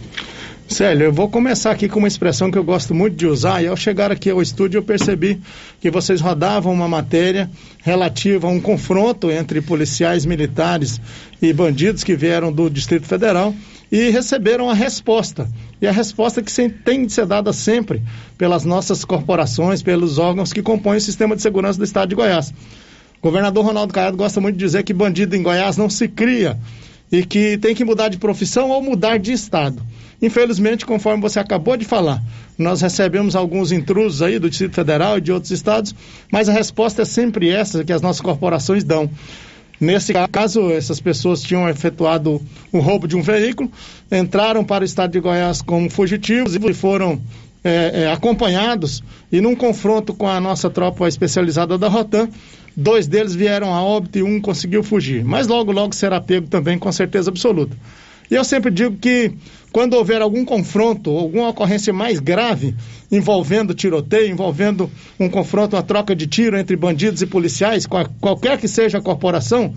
Célio, 0.73 1.05
eu 1.05 1.13
vou 1.13 1.29
começar 1.29 1.69
aqui 1.69 1.87
com 1.87 1.99
uma 1.99 2.07
expressão 2.07 2.49
que 2.49 2.57
eu 2.57 2.63
gosto 2.63 2.95
muito 2.95 3.15
de 3.15 3.27
usar, 3.27 3.61
e 3.61 3.67
ao 3.67 3.77
chegar 3.77 4.11
aqui 4.11 4.31
ao 4.31 4.41
estúdio 4.41 4.79
eu 4.79 4.83
percebi 4.83 5.39
que 5.79 5.91
vocês 5.91 6.19
rodavam 6.19 6.73
uma 6.73 6.87
matéria 6.87 7.47
relativa 7.83 8.47
a 8.47 8.49
um 8.49 8.59
confronto 8.59 9.29
entre 9.29 9.61
policiais 9.61 10.25
militares 10.25 10.99
e 11.39 11.53
bandidos 11.53 12.03
que 12.03 12.15
vieram 12.15 12.51
do 12.51 12.71
Distrito 12.71 13.05
Federal 13.05 13.53
e 13.91 14.09
receberam 14.09 14.67
a 14.67 14.73
resposta. 14.73 15.47
E 15.79 15.85
a 15.85 15.91
resposta 15.91 16.41
que 16.41 16.51
tem 16.69 17.05
de 17.05 17.13
ser 17.13 17.27
dada 17.27 17.53
sempre 17.53 18.01
pelas 18.35 18.65
nossas 18.65 19.05
corporações, 19.05 19.83
pelos 19.83 20.17
órgãos 20.17 20.51
que 20.51 20.63
compõem 20.63 20.97
o 20.97 21.01
sistema 21.01 21.35
de 21.35 21.43
segurança 21.43 21.77
do 21.77 21.85
Estado 21.85 22.09
de 22.09 22.15
Goiás. 22.15 22.49
O 22.49 23.21
governador 23.21 23.63
Ronaldo 23.63 23.93
Caiado 23.93 24.17
gosta 24.17 24.41
muito 24.41 24.57
de 24.57 24.65
dizer 24.65 24.81
que 24.81 24.91
bandido 24.91 25.35
em 25.35 25.43
Goiás 25.43 25.77
não 25.77 25.87
se 25.87 26.07
cria 26.07 26.57
e 27.13 27.23
que 27.23 27.59
tem 27.59 27.75
que 27.75 27.85
mudar 27.85 28.09
de 28.09 28.17
profissão 28.17 28.71
ou 28.71 28.81
mudar 28.81 29.19
de 29.19 29.31
estado. 29.31 29.79
Infelizmente, 30.19 30.83
conforme 30.83 31.21
você 31.21 31.39
acabou 31.39 31.77
de 31.77 31.85
falar, 31.85 32.23
nós 32.57 32.81
recebemos 32.81 33.35
alguns 33.35 33.71
intrusos 33.71 34.23
aí 34.23 34.39
do 34.39 34.49
Distrito 34.49 34.73
Federal 34.73 35.19
e 35.19 35.21
de 35.21 35.31
outros 35.31 35.51
estados, 35.51 35.93
mas 36.31 36.49
a 36.49 36.53
resposta 36.53 37.03
é 37.03 37.05
sempre 37.05 37.49
essa 37.49 37.83
que 37.83 37.93
as 37.93 38.01
nossas 38.01 38.21
corporações 38.21 38.83
dão. 38.83 39.07
Nesse 39.79 40.11
caso, 40.31 40.71
essas 40.71 40.99
pessoas 40.99 41.43
tinham 41.43 41.69
efetuado 41.69 42.41
o 42.71 42.79
roubo 42.79 43.07
de 43.07 43.15
um 43.15 43.21
veículo, 43.21 43.71
entraram 44.11 44.63
para 44.63 44.81
o 44.81 44.85
estado 44.85 45.11
de 45.11 45.19
Goiás 45.19 45.61
como 45.61 45.89
fugitivos 45.91 46.55
e 46.55 46.73
foram 46.73 47.21
é, 47.63 48.03
é, 48.03 48.11
acompanhados. 48.11 49.03
E 49.31 49.39
num 49.39 49.55
confronto 49.55 50.13
com 50.13 50.27
a 50.27 50.39
nossa 50.39 50.69
tropa 50.69 51.07
especializada 51.07 51.77
da 51.77 51.87
Rotan, 51.87 52.29
dois 52.75 53.07
deles 53.07 53.35
vieram 53.35 53.73
a 53.73 53.81
óbito 53.81 54.17
e 54.17 54.23
um 54.23 54.39
conseguiu 54.41 54.83
fugir. 54.83 55.23
Mas 55.23 55.47
logo, 55.47 55.71
logo 55.71 55.93
será 55.93 56.19
pego 56.19 56.47
também, 56.47 56.77
com 56.77 56.91
certeza 56.91 57.29
absoluta. 57.29 57.75
E 58.29 58.35
eu 58.35 58.43
sempre 58.43 58.71
digo 58.71 58.97
que 58.97 59.31
quando 59.71 59.93
houver 59.93 60.21
algum 60.21 60.45
confronto, 60.45 61.09
alguma 61.09 61.49
ocorrência 61.49 61.91
mais 61.91 62.19
grave 62.19 62.75
envolvendo 63.11 63.73
tiroteio, 63.73 64.31
envolvendo 64.31 64.89
um 65.19 65.29
confronto, 65.29 65.75
uma 65.75 65.83
troca 65.83 66.15
de 66.15 66.27
tiro 66.27 66.57
entre 66.57 66.75
bandidos 66.75 67.21
e 67.21 67.27
policiais, 67.27 67.85
qual, 67.85 68.07
qualquer 68.19 68.57
que 68.57 68.67
seja 68.67 68.97
a 68.97 69.01
corporação, 69.01 69.73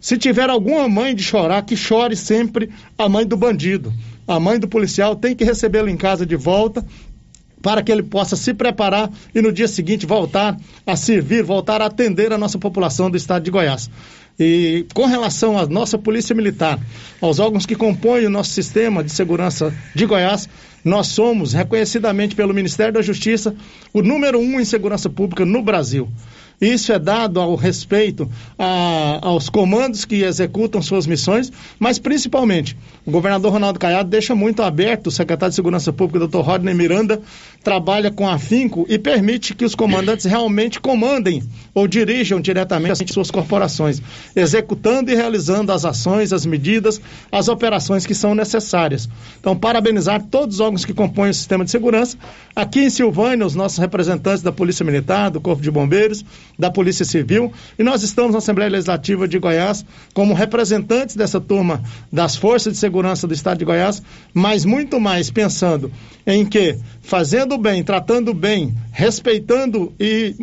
se 0.00 0.18
tiver 0.18 0.50
alguma 0.50 0.86
mãe 0.88 1.14
de 1.14 1.22
chorar, 1.22 1.62
que 1.62 1.76
chore 1.76 2.14
sempre 2.14 2.68
a 2.98 3.08
mãe 3.08 3.26
do 3.26 3.36
bandido. 3.36 3.92
A 4.26 4.38
mãe 4.38 4.58
do 4.58 4.68
policial 4.68 5.16
tem 5.16 5.34
que 5.34 5.44
recebê-lo 5.44 5.88
em 5.88 5.96
casa 5.96 6.26
de 6.26 6.36
volta 6.36 6.84
para 7.64 7.82
que 7.82 7.90
ele 7.90 8.02
possa 8.02 8.36
se 8.36 8.52
preparar 8.52 9.10
e 9.34 9.40
no 9.40 9.50
dia 9.50 9.66
seguinte 9.66 10.04
voltar 10.04 10.54
a 10.86 10.94
servir, 10.96 11.42
voltar 11.42 11.80
a 11.80 11.86
atender 11.86 12.30
a 12.30 12.36
nossa 12.36 12.58
população 12.58 13.10
do 13.10 13.16
estado 13.16 13.42
de 13.42 13.50
Goiás. 13.50 13.88
E 14.38 14.84
com 14.92 15.06
relação 15.06 15.58
à 15.58 15.64
nossa 15.64 15.96
Polícia 15.96 16.34
Militar, 16.34 16.78
aos 17.22 17.38
órgãos 17.38 17.64
que 17.64 17.74
compõem 17.74 18.26
o 18.26 18.30
nosso 18.30 18.50
sistema 18.50 19.02
de 19.02 19.10
segurança 19.10 19.74
de 19.94 20.04
Goiás, 20.04 20.46
nós 20.84 21.06
somos, 21.06 21.54
reconhecidamente 21.54 22.34
pelo 22.34 22.52
Ministério 22.52 22.92
da 22.92 23.00
Justiça, 23.00 23.56
o 23.94 24.02
número 24.02 24.38
um 24.38 24.60
em 24.60 24.64
segurança 24.66 25.08
pública 25.08 25.46
no 25.46 25.62
Brasil. 25.62 26.10
Isso 26.60 26.92
é 26.92 26.98
dado 26.98 27.40
ao 27.40 27.54
respeito 27.56 28.30
a, 28.58 29.18
aos 29.22 29.48
comandos 29.48 30.04
que 30.04 30.22
executam 30.22 30.80
suas 30.80 31.06
missões, 31.06 31.52
mas 31.78 31.98
principalmente 31.98 32.76
o 33.04 33.10
governador 33.10 33.52
Ronaldo 33.52 33.78
Caiado 33.78 34.08
deixa 34.08 34.34
muito 34.34 34.62
aberto, 34.62 35.08
o 35.08 35.10
secretário 35.10 35.50
de 35.50 35.56
Segurança 35.56 35.92
Pública, 35.92 36.26
Dr. 36.26 36.38
Rodney 36.38 36.74
Miranda, 36.74 37.20
trabalha 37.64 38.10
com 38.10 38.28
afinco 38.28 38.84
e 38.90 38.98
permite 38.98 39.54
que 39.54 39.64
os 39.64 39.74
comandantes 39.74 40.26
realmente 40.26 40.78
comandem 40.78 41.42
ou 41.72 41.88
dirijam 41.88 42.38
diretamente 42.38 43.10
suas 43.12 43.30
corporações, 43.30 44.02
executando 44.36 45.10
e 45.10 45.14
realizando 45.14 45.72
as 45.72 45.84
ações, 45.84 46.32
as 46.32 46.44
medidas, 46.44 47.00
as 47.32 47.48
operações 47.48 48.04
que 48.04 48.14
são 48.14 48.34
necessárias. 48.34 49.08
Então, 49.40 49.56
parabenizar 49.56 50.22
todos 50.30 50.56
os 50.56 50.60
órgãos 50.60 50.84
que 50.84 50.92
compõem 50.92 51.30
o 51.30 51.34
sistema 51.34 51.64
de 51.64 51.70
segurança. 51.70 52.18
Aqui 52.54 52.80
em 52.80 52.90
Silvânia, 52.90 53.46
os 53.46 53.54
nossos 53.54 53.78
representantes 53.78 54.42
da 54.42 54.52
Polícia 54.52 54.84
Militar, 54.84 55.30
do 55.30 55.40
Corpo 55.40 55.62
de 55.62 55.70
Bombeiros, 55.70 56.24
da 56.58 56.70
Polícia 56.70 57.04
Civil, 57.04 57.52
e 57.78 57.82
nós 57.82 58.02
estamos 58.02 58.32
na 58.32 58.38
Assembleia 58.38 58.70
Legislativa 58.70 59.26
de 59.26 59.38
Goiás 59.38 59.84
como 60.12 60.34
representantes 60.34 61.16
dessa 61.16 61.40
turma 61.40 61.82
das 62.12 62.36
Forças 62.36 62.74
de 62.74 62.78
Segurança 62.78 63.26
do 63.26 63.32
Estado 63.32 63.58
de 63.58 63.64
Goiás, 63.64 64.02
mas 64.34 64.64
muito 64.64 65.00
mais 65.00 65.30
pensando 65.30 65.90
em 66.26 66.44
que, 66.44 66.78
fazendo 67.02 67.53
bem, 67.58 67.82
tratando 67.82 68.32
bem, 68.34 68.74
respeitando 68.92 69.92
e 69.98 70.34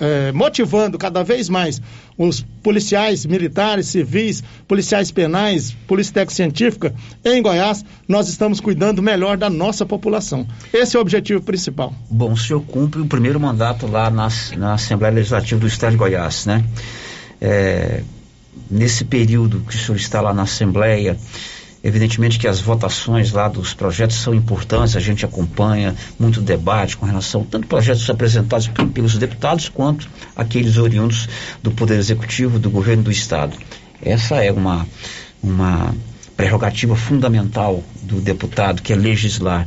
é, 0.00 0.32
motivando 0.32 0.98
cada 0.98 1.22
vez 1.22 1.48
mais 1.48 1.80
os 2.16 2.44
policiais 2.62 3.24
militares, 3.24 3.88
civis, 3.88 4.42
policiais 4.68 5.10
penais, 5.10 5.74
polícia 5.86 6.12
técnica 6.12 6.34
científica 6.34 6.94
em 7.24 7.40
Goiás, 7.40 7.84
nós 8.06 8.28
estamos 8.28 8.60
cuidando 8.60 9.02
melhor 9.02 9.36
da 9.36 9.48
nossa 9.48 9.86
população. 9.86 10.46
Esse 10.72 10.96
é 10.96 10.98
o 10.98 11.02
objetivo 11.02 11.40
principal. 11.42 11.94
Bom, 12.10 12.32
o 12.32 12.36
senhor 12.36 12.60
cumpre 12.62 13.00
o 13.00 13.06
primeiro 13.06 13.40
mandato 13.40 13.86
lá 13.86 14.10
na, 14.10 14.28
na 14.58 14.74
Assembleia 14.74 15.14
Legislativa 15.14 15.60
do 15.60 15.66
Estado 15.66 15.92
de 15.92 15.96
Goiás, 15.96 16.44
né? 16.44 16.62
É, 17.40 18.02
nesse 18.70 19.04
período 19.04 19.60
que 19.60 19.74
o 19.74 19.78
senhor 19.78 19.96
está 19.96 20.20
lá 20.20 20.34
na 20.34 20.42
Assembleia, 20.42 21.16
Evidentemente 21.82 22.38
que 22.38 22.46
as 22.46 22.60
votações 22.60 23.32
lá 23.32 23.48
dos 23.48 23.72
projetos 23.72 24.16
são 24.16 24.34
importantes, 24.34 24.96
a 24.96 25.00
gente 25.00 25.24
acompanha 25.24 25.94
muito 26.18 26.40
debate 26.40 26.96
com 26.96 27.06
relação 27.06 27.42
tanto 27.42 27.66
projetos 27.66 28.08
apresentados 28.10 28.68
pelos 28.92 29.16
deputados 29.16 29.68
quanto 29.68 30.08
aqueles 30.36 30.76
oriundos 30.76 31.26
do 31.62 31.70
Poder 31.70 31.98
Executivo, 31.98 32.58
do 32.58 32.68
governo 32.68 33.04
do 33.04 33.10
Estado. 33.10 33.56
Essa 34.02 34.44
é 34.44 34.52
uma, 34.52 34.86
uma 35.42 35.94
prerrogativa 36.36 36.94
fundamental 36.94 37.82
do 38.02 38.20
deputado, 38.20 38.82
que 38.82 38.92
é 38.92 38.96
legislar. 38.96 39.66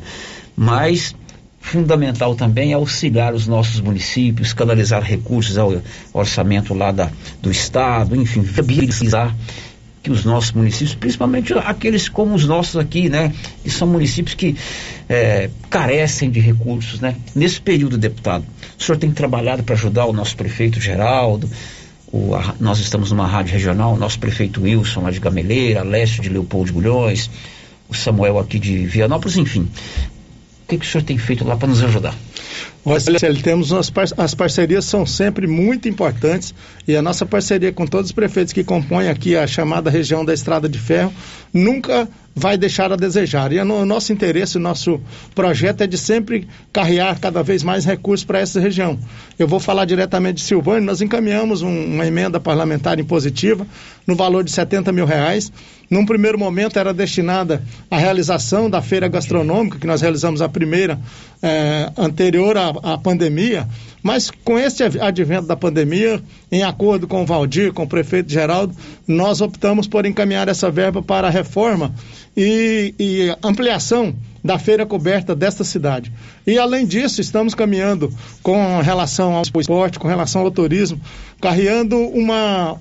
Mas 0.56 1.16
fundamental 1.60 2.36
também 2.36 2.74
é 2.74 2.76
auxiliar 2.76 3.34
os 3.34 3.48
nossos 3.48 3.80
municípios, 3.80 4.54
canalizar 4.54 5.02
recursos 5.02 5.58
ao 5.58 5.82
orçamento 6.12 6.74
lá 6.74 6.92
da, 6.92 7.10
do 7.42 7.50
Estado, 7.50 8.16
enfim, 8.16 8.42
viabilizar 8.42 9.34
que 10.04 10.12
os 10.12 10.26
nossos 10.26 10.52
municípios, 10.52 10.94
principalmente 10.94 11.54
aqueles 11.54 12.10
como 12.10 12.36
os 12.36 12.46
nossos 12.46 12.76
aqui, 12.76 13.08
né, 13.08 13.34
que 13.64 13.72
são 13.72 13.88
municípios 13.88 14.36
que 14.36 14.56
é, 15.08 15.50
carecem 15.70 16.30
de 16.30 16.42
recursos, 16.42 17.00
né. 17.00 17.16
Nesse 17.34 17.62
período, 17.62 17.98
deputado, 17.98 18.46
o 18.78 18.84
senhor 18.84 18.98
tem 18.98 19.10
trabalhado 19.12 19.64
para 19.64 19.76
ajudar 19.76 20.06
o 20.06 20.12
nosso 20.12 20.36
prefeito 20.36 20.80
Geraldo, 20.80 21.50
o, 22.12 22.36
a, 22.36 22.54
nós 22.60 22.80
estamos 22.80 23.12
numa 23.12 23.26
rádio 23.26 23.54
regional, 23.54 23.94
o 23.94 23.98
nosso 23.98 24.20
prefeito 24.20 24.64
Wilson 24.64 25.02
lá 25.02 25.10
de 25.10 25.22
Gameleira, 25.22 25.84
Leste 25.84 26.22
de 26.22 26.28
Leopoldo 26.28 26.68
de 26.68 26.74
Bulhões, 26.74 27.30
o 27.88 27.96
Samuel 27.96 28.38
aqui 28.38 28.60
de 28.60 28.86
Vianópolis, 28.86 29.38
enfim. 29.38 29.70
O 30.64 30.68
que, 30.68 30.78
que 30.78 30.86
o 30.86 30.90
senhor 30.90 31.04
tem 31.04 31.18
feito 31.18 31.46
lá 31.46 31.58
para 31.58 31.68
nos 31.68 31.84
ajudar? 31.84 32.16
Olha, 32.86 33.02
temos 33.42 33.72
as, 33.72 33.90
par 33.90 34.06
as 34.18 34.36
parcerias 34.36 34.84
são 34.84 35.06
sempre 35.06 35.48
muito 35.48 35.88
importantes 35.88 36.54
e 36.86 36.96
a 36.98 37.02
nossa 37.02 37.26
parceria 37.26 37.72
com 37.72 37.88
todos 37.88 38.08
os 38.10 38.12
prefeitos 38.12 38.52
que 38.52 38.64
compõem 38.64 39.08
aqui 39.08 39.38
a 39.38 39.48
chamada 39.48 39.90
região 39.90 40.26
da 40.26 40.34
Estrada 40.34 40.68
de 40.68 40.78
Ferro 40.78 41.14
nunca 41.54 42.10
vai 42.36 42.58
deixar 42.58 42.92
a 42.92 42.96
desejar. 42.96 43.54
E 43.54 43.60
o 43.60 43.86
nosso 43.86 44.12
interesse, 44.12 44.58
o 44.58 44.60
nosso 44.60 45.00
projeto 45.36 45.82
é 45.82 45.88
de 45.88 45.98
sempre 45.98 46.48
carrear 46.74 47.20
cada 47.20 47.44
vez 47.44 47.64
mais 47.64 47.86
recursos 47.86 48.26
para 48.26 48.40
essa 48.40 48.60
região. 48.60 49.00
Eu 49.38 49.48
vou 49.48 49.60
falar 49.60 49.86
diretamente 49.86 50.36
de 50.36 50.42
Silvânia, 50.42 50.82
nós 50.82 51.02
encaminhamos 51.02 51.62
um, 51.62 51.86
uma 51.86 52.06
emenda 52.06 52.40
parlamentar 52.40 53.00
impositiva 53.00 53.66
no 54.06 54.16
valor 54.16 54.44
de 54.44 54.52
70 54.52 54.92
mil 54.92 55.06
reais 55.06 55.52
num 55.94 56.06
primeiro 56.06 56.40
momento 56.40 56.80
era 56.80 56.92
destinada 56.92 57.62
à 57.90 57.98
realização 57.98 58.68
da 58.68 58.82
feira 58.82 59.08
gastronômica, 59.08 59.78
que 59.78 59.86
nós 59.86 60.02
realizamos 60.02 60.42
a 60.42 60.50
primeira 60.50 61.00
eh, 61.42 61.92
anterior 61.96 62.58
à, 62.58 62.70
à, 62.70 62.98
pandemia, 62.98 63.68
mas 64.02 64.32
com 64.32 64.58
esse 64.58 64.84
advento 64.84 65.46
da 65.46 65.56
pandemia, 65.56 66.20
em 66.52 66.64
acordo 66.64 67.08
com 67.08 67.22
o 67.22 67.26
Valdir, 67.28 67.74
com 67.74 67.84
o 67.84 67.88
prefeito 67.88 68.32
Geraldo, 68.32 68.76
nós 69.08 69.40
optamos 69.40 69.86
por 69.86 70.06
encaminhar 70.06 70.48
essa 70.48 70.72
verba 70.72 71.02
para 71.04 71.28
a 71.28 71.32
reforma 71.32 71.94
e, 72.36 72.96
e 73.00 73.38
ampliação 73.44 74.16
da 74.44 74.58
feira 74.58 74.88
coberta 74.88 75.36
desta 75.36 75.64
cidade. 75.64 76.12
E 76.46 76.58
além 76.58 76.88
disso, 76.88 77.22
estamos 77.22 77.54
caminhando 77.54 78.12
com 78.42 78.82
relação 78.82 79.36
ao 79.36 79.44
esporte, 79.44 80.00
com 80.00 80.08
relação 80.08 80.42
ao 80.42 80.50
turismo, 80.50 81.00
carreando 81.40 81.98
uma 81.98 82.80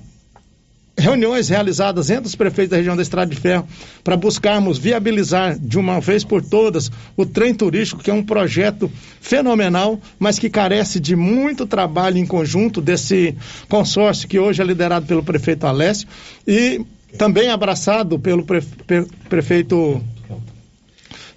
reuniões 0.97 1.49
realizadas 1.49 2.09
entre 2.09 2.27
os 2.27 2.35
prefeitos 2.35 2.71
da 2.71 2.77
região 2.77 2.95
da 2.95 3.01
Estrada 3.01 3.33
de 3.33 3.39
Ferro 3.39 3.67
para 4.03 4.15
buscarmos 4.15 4.77
viabilizar 4.77 5.57
de 5.57 5.77
uma 5.77 5.99
vez 5.99 6.23
por 6.23 6.41
todas 6.43 6.91
o 7.17 7.25
trem 7.25 7.53
turístico, 7.53 8.03
que 8.03 8.11
é 8.11 8.13
um 8.13 8.23
projeto 8.23 8.91
fenomenal, 9.19 9.99
mas 10.19 10.37
que 10.37 10.49
carece 10.49 10.99
de 10.99 11.15
muito 11.15 11.65
trabalho 11.65 12.17
em 12.17 12.25
conjunto 12.25 12.79
desse 12.81 13.35
consórcio 13.67 14.27
que 14.27 14.37
hoje 14.39 14.61
é 14.61 14.65
liderado 14.65 15.05
pelo 15.05 15.23
prefeito 15.23 15.65
Alessio 15.65 16.07
e 16.47 16.81
também 17.17 17.49
abraçado 17.49 18.17
pelo 18.19 18.43
pre- 18.43 18.61
pre- 18.85 19.07
prefeito 19.29 20.01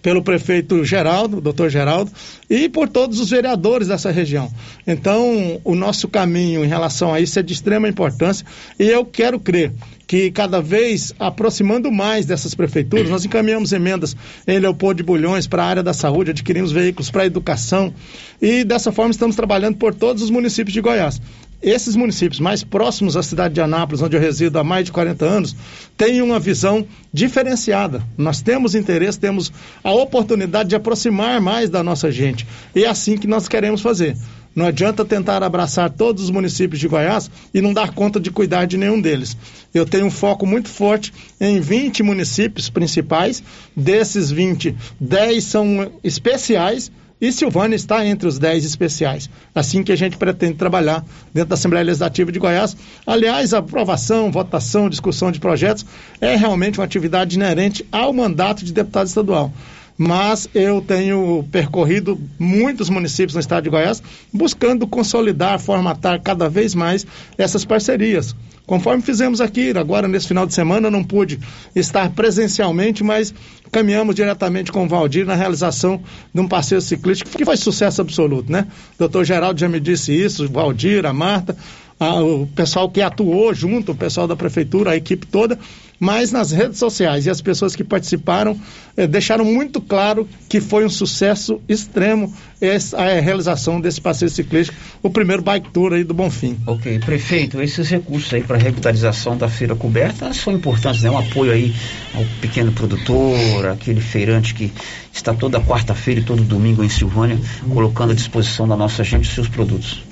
pelo 0.06 0.22
prefeito 0.22 0.84
Geraldo, 0.84 1.40
doutor 1.40 1.68
Geraldo, 1.68 2.12
e 2.48 2.68
por 2.68 2.88
todos 2.88 3.18
os 3.18 3.28
vereadores 3.28 3.88
dessa 3.88 4.08
região. 4.08 4.48
Então, 4.86 5.60
o 5.64 5.74
nosso 5.74 6.06
caminho 6.06 6.64
em 6.64 6.68
relação 6.68 7.12
a 7.12 7.20
isso 7.20 7.36
é 7.40 7.42
de 7.42 7.52
extrema 7.52 7.88
importância 7.88 8.46
e 8.78 8.84
eu 8.84 9.04
quero 9.04 9.40
crer 9.40 9.72
que 10.06 10.30
cada 10.30 10.62
vez 10.62 11.12
aproximando 11.18 11.90
mais 11.90 12.24
dessas 12.24 12.54
prefeituras, 12.54 13.10
nós 13.10 13.24
encaminhamos 13.24 13.72
emendas 13.72 14.16
em 14.46 14.60
Leopoldo 14.60 14.98
de 14.98 15.02
Bulhões 15.02 15.48
para 15.48 15.64
a 15.64 15.66
área 15.66 15.82
da 15.82 15.92
saúde, 15.92 16.30
adquirimos 16.30 16.70
veículos 16.70 17.10
para 17.10 17.24
a 17.24 17.26
educação 17.26 17.92
e 18.40 18.62
dessa 18.62 18.92
forma 18.92 19.10
estamos 19.10 19.34
trabalhando 19.34 19.76
por 19.76 19.92
todos 19.92 20.22
os 20.22 20.30
municípios 20.30 20.72
de 20.72 20.80
Goiás. 20.80 21.20
Esses 21.62 21.96
municípios 21.96 22.38
mais 22.38 22.62
próximos 22.62 23.16
à 23.16 23.22
cidade 23.22 23.54
de 23.54 23.60
Anápolis, 23.60 24.02
onde 24.02 24.14
eu 24.14 24.20
resido 24.20 24.58
há 24.58 24.64
mais 24.64 24.84
de 24.84 24.92
40 24.92 25.24
anos, 25.24 25.56
têm 25.96 26.20
uma 26.20 26.38
visão 26.38 26.86
diferenciada. 27.12 28.02
Nós 28.16 28.42
temos 28.42 28.74
interesse, 28.74 29.18
temos 29.18 29.50
a 29.82 29.90
oportunidade 29.90 30.68
de 30.68 30.76
aproximar 30.76 31.40
mais 31.40 31.70
da 31.70 31.82
nossa 31.82 32.12
gente. 32.12 32.46
E 32.74 32.84
é 32.84 32.88
assim 32.88 33.16
que 33.16 33.26
nós 33.26 33.48
queremos 33.48 33.80
fazer. 33.80 34.16
Não 34.54 34.66
adianta 34.66 35.04
tentar 35.04 35.42
abraçar 35.42 35.90
todos 35.90 36.24
os 36.24 36.30
municípios 36.30 36.80
de 36.80 36.88
Goiás 36.88 37.30
e 37.52 37.60
não 37.60 37.74
dar 37.74 37.92
conta 37.92 38.18
de 38.18 38.30
cuidar 38.30 38.66
de 38.66 38.78
nenhum 38.78 38.98
deles. 38.98 39.36
Eu 39.74 39.84
tenho 39.84 40.06
um 40.06 40.10
foco 40.10 40.46
muito 40.46 40.68
forte 40.70 41.12
em 41.38 41.60
20 41.60 42.02
municípios 42.02 42.70
principais. 42.70 43.42
Desses 43.76 44.30
20, 44.30 44.74
10 44.98 45.44
são 45.44 45.92
especiais 46.02 46.90
e 47.20 47.32
Silvânia 47.32 47.76
está 47.76 48.04
entre 48.06 48.28
os 48.28 48.38
10 48.38 48.64
especiais. 48.64 49.30
Assim 49.54 49.82
que 49.82 49.92
a 49.92 49.96
gente 49.96 50.16
pretende 50.16 50.54
trabalhar 50.54 51.04
dentro 51.32 51.50
da 51.50 51.54
Assembleia 51.54 51.84
Legislativa 51.84 52.30
de 52.30 52.38
Goiás. 52.38 52.76
Aliás, 53.06 53.54
a 53.54 53.58
aprovação, 53.58 54.30
votação, 54.30 54.88
discussão 54.88 55.32
de 55.32 55.40
projetos 55.40 55.86
é 56.20 56.36
realmente 56.36 56.78
uma 56.78 56.84
atividade 56.84 57.36
inerente 57.36 57.86
ao 57.90 58.12
mandato 58.12 58.64
de 58.64 58.72
deputado 58.72 59.06
estadual 59.06 59.52
mas 59.98 60.48
eu 60.54 60.80
tenho 60.82 61.44
percorrido 61.50 62.20
muitos 62.38 62.90
municípios 62.90 63.34
no 63.34 63.40
estado 63.40 63.64
de 63.64 63.70
Goiás 63.70 64.02
buscando 64.32 64.86
consolidar, 64.86 65.58
formatar 65.58 66.20
cada 66.20 66.48
vez 66.48 66.74
mais 66.74 67.06
essas 67.38 67.64
parcerias. 67.64 68.34
Conforme 68.66 69.00
fizemos 69.00 69.40
aqui, 69.40 69.70
agora 69.78 70.08
nesse 70.08 70.26
final 70.26 70.44
de 70.44 70.52
semana 70.52 70.90
não 70.90 71.02
pude 71.04 71.38
estar 71.74 72.10
presencialmente, 72.10 73.04
mas 73.04 73.32
caminhamos 73.70 74.14
diretamente 74.14 74.72
com 74.72 74.84
o 74.84 74.88
Valdir 74.88 75.24
na 75.24 75.34
realização 75.36 76.00
de 76.34 76.40
um 76.40 76.48
passeio 76.48 76.80
ciclístico 76.80 77.30
que 77.30 77.44
foi 77.44 77.56
sucesso 77.56 78.00
absoluto, 78.02 78.50
né? 78.50 78.66
O 78.96 78.98
doutor 78.98 79.24
Geraldo 79.24 79.58
já 79.60 79.68
me 79.68 79.78
disse 79.78 80.12
isso, 80.12 80.44
o 80.44 80.48
Valdir, 80.48 81.06
a 81.06 81.12
Marta, 81.12 81.56
a- 81.98 82.20
o 82.20 82.46
pessoal 82.56 82.90
que 82.90 83.00
atuou 83.00 83.54
junto, 83.54 83.92
o 83.92 83.96
pessoal 83.96 84.26
da 84.26 84.34
prefeitura, 84.34 84.90
a 84.90 84.96
equipe 84.96 85.26
toda, 85.28 85.56
mas 85.98 86.32
nas 86.32 86.50
redes 86.50 86.78
sociais 86.78 87.26
e 87.26 87.30
as 87.30 87.40
pessoas 87.40 87.74
que 87.74 87.84
participaram 87.84 88.58
eh, 88.96 89.06
deixaram 89.06 89.44
muito 89.44 89.80
claro 89.80 90.28
que 90.48 90.60
foi 90.60 90.84
um 90.84 90.90
sucesso 90.90 91.60
extremo 91.68 92.32
essa, 92.60 92.96
a 92.98 93.20
realização 93.20 93.80
desse 93.80 94.00
passeio 94.00 94.30
ciclístico, 94.30 94.78
o 95.02 95.10
primeiro 95.10 95.42
bike 95.42 95.70
tour 95.70 95.92
aí 95.92 96.04
do 96.04 96.14
Bonfim. 96.14 96.56
Ok, 96.66 96.98
prefeito, 97.00 97.60
esses 97.60 97.88
recursos 97.88 98.32
aí 98.32 98.42
para 98.42 98.56
revitalização 98.56 99.36
da 99.36 99.48
feira 99.48 99.74
coberta 99.74 100.32
são 100.32 100.52
importantes, 100.52 101.02
né? 101.02 101.10
Um 101.10 101.18
apoio 101.18 101.52
aí 101.52 101.74
ao 102.14 102.24
pequeno 102.40 102.72
produtor, 102.72 103.66
aquele 103.66 104.00
feirante 104.00 104.54
que 104.54 104.72
está 105.12 105.34
toda 105.34 105.60
quarta-feira 105.60 106.20
e 106.20 106.24
todo 106.24 106.42
domingo 106.42 106.82
em 106.82 106.88
Silvânia, 106.88 107.38
colocando 107.72 108.12
à 108.12 108.14
disposição 108.14 108.66
da 108.66 108.76
nossa 108.76 109.04
gente 109.04 109.28
os 109.28 109.34
seus 109.34 109.48
produtos. 109.48 110.02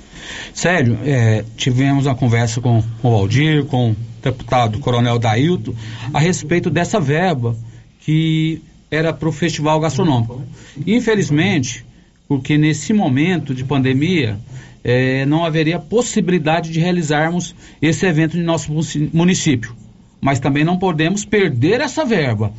Sério, 0.53 0.97
é, 1.03 1.43
tivemos 1.57 2.05
uma 2.05 2.15
conversa 2.15 2.61
com, 2.61 2.83
com 3.01 3.11
o 3.11 3.13
Aldir, 3.13 3.65
com 3.65 3.95
deputado 4.31 4.79
Coronel 4.79 5.19
Dailton, 5.19 5.73
a 6.13 6.19
respeito 6.19 6.69
dessa 6.69 6.99
verba 6.99 7.55
que 7.99 8.61
era 8.89 9.13
para 9.13 9.29
o 9.29 9.31
festival 9.31 9.79
gastronômico. 9.79 10.41
Infelizmente, 10.85 11.85
porque 12.27 12.57
nesse 12.57 12.93
momento 12.93 13.53
de 13.53 13.63
pandemia, 13.63 14.39
é, 14.83 15.25
não 15.25 15.43
haveria 15.43 15.79
possibilidade 15.79 16.71
de 16.71 16.79
realizarmos 16.79 17.55
esse 17.81 18.05
evento 18.05 18.37
em 18.37 18.43
nosso 18.43 18.71
município. 19.13 19.75
Mas 20.21 20.39
também 20.39 20.63
não 20.63 20.77
podemos 20.77 21.25
perder 21.25 21.81
essa 21.81 22.05
verba. 22.05 22.53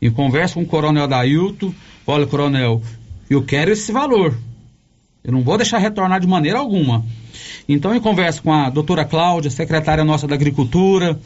Em 0.00 0.10
conversa 0.10 0.54
com 0.54 0.62
o 0.62 0.66
Coronel 0.66 1.08
Dailton, 1.08 1.72
olha, 2.06 2.26
Coronel, 2.26 2.82
eu 3.28 3.42
quero 3.42 3.72
esse 3.72 3.90
valor. 3.90 4.36
Eu 5.24 5.32
não 5.32 5.42
vou 5.42 5.56
deixar 5.56 5.78
retornar 5.78 6.20
de 6.20 6.26
maneira 6.26 6.58
alguma. 6.58 7.04
Então, 7.68 7.94
em 7.94 8.00
conversa 8.00 8.40
com 8.40 8.52
a 8.52 8.70
doutora 8.70 9.04
Cláudia, 9.04 9.50
secretária 9.50 10.04
nossa 10.04 10.26
da 10.26 10.34
Agricultura, 10.34 11.18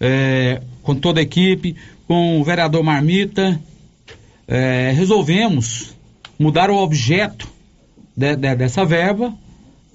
eh, 0.00 0.62
com 0.82 0.94
toda 0.94 1.20
a 1.20 1.22
equipe, 1.22 1.76
com 2.08 2.40
o 2.40 2.44
vereador 2.44 2.82
Marmita, 2.82 3.60
eh, 4.48 4.92
resolvemos 4.94 5.94
mudar 6.38 6.70
o 6.70 6.76
objeto 6.76 7.46
de- 8.16 8.36
de- 8.36 8.54
dessa 8.56 8.84
verba 8.84 9.34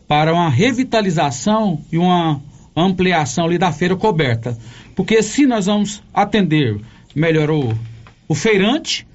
para 0.08 0.34
uma 0.34 0.50
revitalização 0.50 1.82
e 1.92 1.98
uma 1.98 2.42
ampliação 2.76 3.46
ali 3.46 3.58
da 3.58 3.72
feira 3.72 3.96
coberta. 3.96 4.58
Porque 4.96 5.22
se 5.24 5.46
nós 5.46 5.66
vamos 5.66 6.02
atender 6.14 6.80
melhor 7.16 7.50
o, 7.50 7.74
o 8.28 8.36
feirante, 8.36 9.06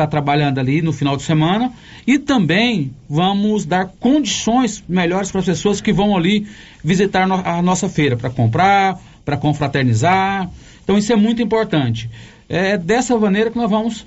está 0.00 0.06
trabalhando 0.06 0.58
ali 0.58 0.80
no 0.80 0.92
final 0.92 1.16
de 1.16 1.22
semana, 1.22 1.72
e 2.06 2.18
também 2.18 2.92
vamos 3.08 3.66
dar 3.66 3.86
condições 4.00 4.82
melhores 4.88 5.30
para 5.30 5.40
as 5.40 5.46
pessoas 5.46 5.80
que 5.80 5.92
vão 5.92 6.16
ali 6.16 6.46
visitar 6.82 7.30
a 7.30 7.60
nossa 7.60 7.88
feira, 7.88 8.16
para 8.16 8.30
comprar, 8.30 8.98
para 9.24 9.36
confraternizar. 9.36 10.50
Então 10.82 10.96
isso 10.96 11.12
é 11.12 11.16
muito 11.16 11.42
importante. 11.42 12.08
É 12.48 12.78
dessa 12.78 13.16
maneira 13.16 13.50
que 13.50 13.58
nós 13.58 13.70
vamos 13.70 14.06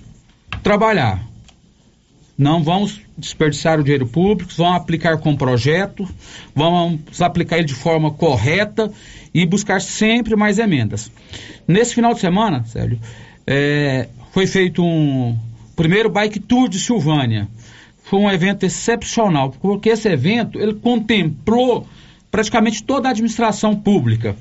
trabalhar. 0.64 1.24
Não 2.36 2.64
vamos 2.64 3.00
desperdiçar 3.16 3.80
o 3.80 3.84
dinheiro 3.84 4.08
público, 4.08 4.52
vamos 4.58 4.78
aplicar 4.78 5.18
com 5.20 5.36
projeto, 5.36 6.10
vamos 6.56 7.22
aplicar 7.22 7.58
ele 7.58 7.68
de 7.68 7.76
forma 7.76 8.10
correta 8.10 8.92
e 9.32 9.46
buscar 9.46 9.80
sempre 9.80 10.36
mais 10.36 10.58
emendas. 10.58 11.12
Nesse 11.68 11.94
final 11.94 12.16
de 12.16 12.20
semana, 12.20 12.66
Célio, 12.66 13.00
é, 13.46 14.10
foi 14.32 14.48
feito 14.48 14.84
um 14.84 15.38
primeiro 15.76 16.10
bike 16.10 16.40
tour 16.40 16.70
de 16.70 16.80
Silvânia. 16.80 17.48
Foi 18.04 18.20
um 18.20 18.30
evento 18.30 18.66
excepcional, 18.66 19.52
porque 19.62 19.90
esse 19.90 20.08
evento 20.10 20.60
ele 20.60 20.74
contemplou 20.74 21.88
praticamente 22.30 22.84
toda 22.84 23.08
a 23.08 23.12
administração 23.12 23.76
pública. 23.76 24.36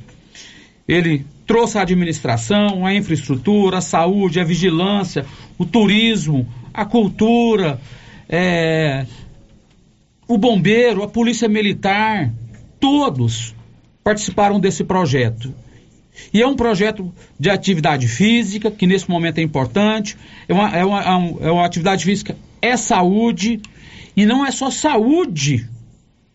Ele 0.87 1.25
trouxe 1.47 1.79
a 1.79 1.83
administração, 1.83 2.85
a 2.85 2.95
infraestrutura, 2.95 3.79
a 3.79 3.81
saúde, 3.81 4.41
a 4.41 4.45
vigilância, 4.45 5.25
o 5.59 5.65
turismo, 5.65 6.47
a 6.73 6.85
cultura, 6.85 7.81
é, 8.29 9.07
o 10.27 10.39
bombeiro, 10.39 11.03
a 11.03 11.09
polícia 11.09 11.49
militar, 11.49 12.33
todos 12.81 13.55
participaram 14.03 14.59
desse 14.59 14.83
projeto. 14.83 15.55
E 16.33 16.43
é 16.43 16.47
um 16.47 16.57
projeto 16.57 17.13
de 17.39 17.51
atividade 17.51 18.09
física, 18.09 18.71
que 18.71 18.87
nesse 18.87 19.09
momento 19.09 19.39
é 19.39 19.43
importante. 19.43 20.17
É 20.49 20.53
uma, 20.53 20.77
é 20.77 20.85
uma, 20.85 21.01
é 21.01 21.49
é 21.49 21.51
uma 21.51 21.65
atividade 21.65 22.05
física, 22.05 22.37
é 22.61 22.77
saúde, 22.77 23.61
e 24.17 24.27
não 24.27 24.45
é 24.45 24.51
só 24.51 24.71
saúde 24.71 25.69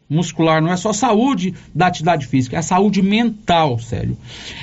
muscular, 0.10 0.62
não 0.62 0.72
é 0.72 0.78
só 0.78 0.94
saúde 0.94 1.54
da 1.76 1.88
atividade 1.88 2.26
física, 2.26 2.58
é 2.58 2.62
saúde 2.62 3.02
mental, 3.02 3.78
sério. 3.78 4.18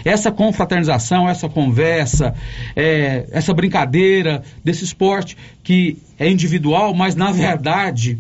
Essa 0.05 0.33
confraternização, 0.33 1.29
essa 1.29 1.49
conversa, 1.49 2.35
é, 2.75 3.27
essa 3.31 3.53
brincadeira 3.53 4.43
desse 4.63 4.85
esporte 4.85 5.37
que 5.63 5.99
é 6.19 6.31
individual, 6.31 6.95
mas 6.95 7.15
na 7.15 7.31
verdade 7.31 8.19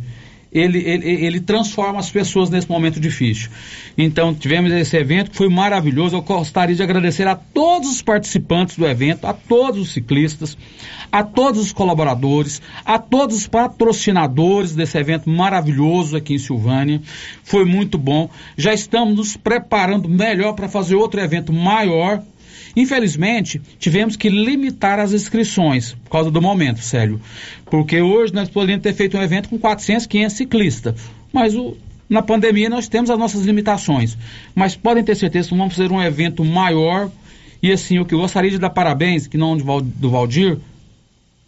ele, 0.55 0.79
ele, 0.79 1.27
ele 1.27 1.41
transforma 1.41 1.99
as 1.99 2.11
pessoas 2.11 2.49
nesse 2.49 2.71
momento 2.71 3.01
difícil. 3.01 3.51
Então, 3.99 4.33
tivemos 4.33 4.73
esse 4.73 4.97
evento 4.97 5.33
que 5.33 5.37
foi 5.37 5.49
maravilhoso. 5.49 6.15
Eu 6.15 6.23
gostaria 6.23 6.77
de 6.77 6.83
agradecer 6.83 7.27
a 7.27 7.35
todos 7.35 7.91
os 7.91 8.01
participantes 8.01 8.79
do 8.79 8.87
evento, 8.87 9.27
a 9.27 9.33
todos 9.33 9.81
os 9.81 9.93
ciclistas, 9.93 10.57
a 11.11 11.25
todos 11.25 11.61
os 11.61 11.73
colaboradores, 11.73 12.63
a 12.85 12.99
todos 13.01 13.37
os 13.37 13.47
patrocinadores 13.49 14.77
desse 14.77 14.97
evento 14.97 15.29
maravilhoso 15.29 16.17
aqui 16.17 16.35
em 16.35 16.39
Silvânia. 16.39 17.03
Foi 17.43 17.65
muito 17.65 17.99
bom. 17.99 18.31
Já 18.57 18.73
estamos 18.73 19.17
nos 19.17 19.37
preparando 19.37 20.09
melhor 20.09 20.53
para 20.53 20.69
fazer 20.69 20.95
outro 20.95 21.21
evento 21.21 21.53
maior. 21.53 22.23
Infelizmente, 22.77 23.61
tivemos 23.79 24.17
que 24.17 24.29
limitar 24.29 24.99
as 24.99 25.13
inscrições 25.13 25.95
por 26.05 26.11
causa 26.11 26.31
do 26.31 26.43
momento, 26.43 26.81
sério. 26.81 27.21
Porque 27.67 28.01
hoje 28.01 28.35
nós 28.35 28.49
poderíamos 28.49 28.83
ter 28.83 28.95
feito 28.95 29.17
um 29.17 29.23
evento 29.23 29.49
com 29.49 29.59
400, 29.59 30.07
500 30.07 30.37
ciclistas. 30.37 30.95
Mas 31.33 31.55
o, 31.55 31.77
na 32.09 32.23
pandemia 32.23 32.69
nós 32.69 32.89
temos 32.89 33.11
as 33.11 33.19
nossas 33.19 33.45
limitações. 33.45 34.19
Mas 34.55 34.75
podem 34.75 35.05
ter 35.05 35.15
certeza 35.15 35.49
que 35.49 35.57
vamos 35.57 35.75
fazer 35.75 35.93
um 35.93 36.03
evento 36.03 36.45
maior 36.45 37.11
E 37.63 37.73
assim, 37.73 37.99
o 37.99 38.05
que 38.05 38.15
eu 38.15 38.19
gostaria 38.19 38.51
de 38.51 38.59
dar 38.59 38.69
parabéns, 38.69 39.27
que 39.27 39.39
não 39.39 39.57
do 39.57 40.11
Valdir, 40.11 40.59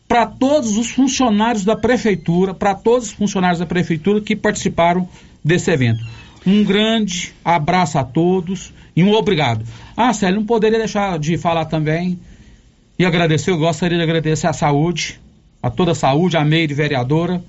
para 0.09 0.24
todos 0.24 0.79
os 0.79 0.91
funcionários 0.91 1.62
da 1.62 1.77
prefeitura, 1.77 2.55
para 2.55 2.74
todos 2.74 3.09
os 3.09 3.12
funcionários 3.12 3.59
da 3.59 3.66
prefeitura 3.66 4.20
que 4.22 4.35
participaram 4.35 5.07
desse 5.45 5.70
evento. 5.70 6.03
Um 6.47 6.64
grande 6.64 7.35
abraço 7.45 7.99
a 7.99 8.05
todos 8.05 8.72
e 8.97 9.05
um 9.05 9.13
obrigado. 9.13 9.65
Ah, 9.97 10.13
Célio, 10.13 10.41
não 10.41 10.47
poderia 10.47 10.79
deixar 10.79 11.19
de 11.19 11.37
falar 11.37 11.67
também 11.67 12.19
e 12.99 13.05
agradecer, 13.05 13.51
eu 13.51 13.59
gostaria 13.59 13.99
de 13.99 14.03
agradecer 14.03 14.47
a 14.47 14.53
saúde, 14.55 15.21
a 15.63 15.69
toda 15.71 15.93
a 15.93 15.95
saúde, 15.95 16.37
a 16.37 16.45
Meire 16.45 16.73
vereadora, 16.73 17.45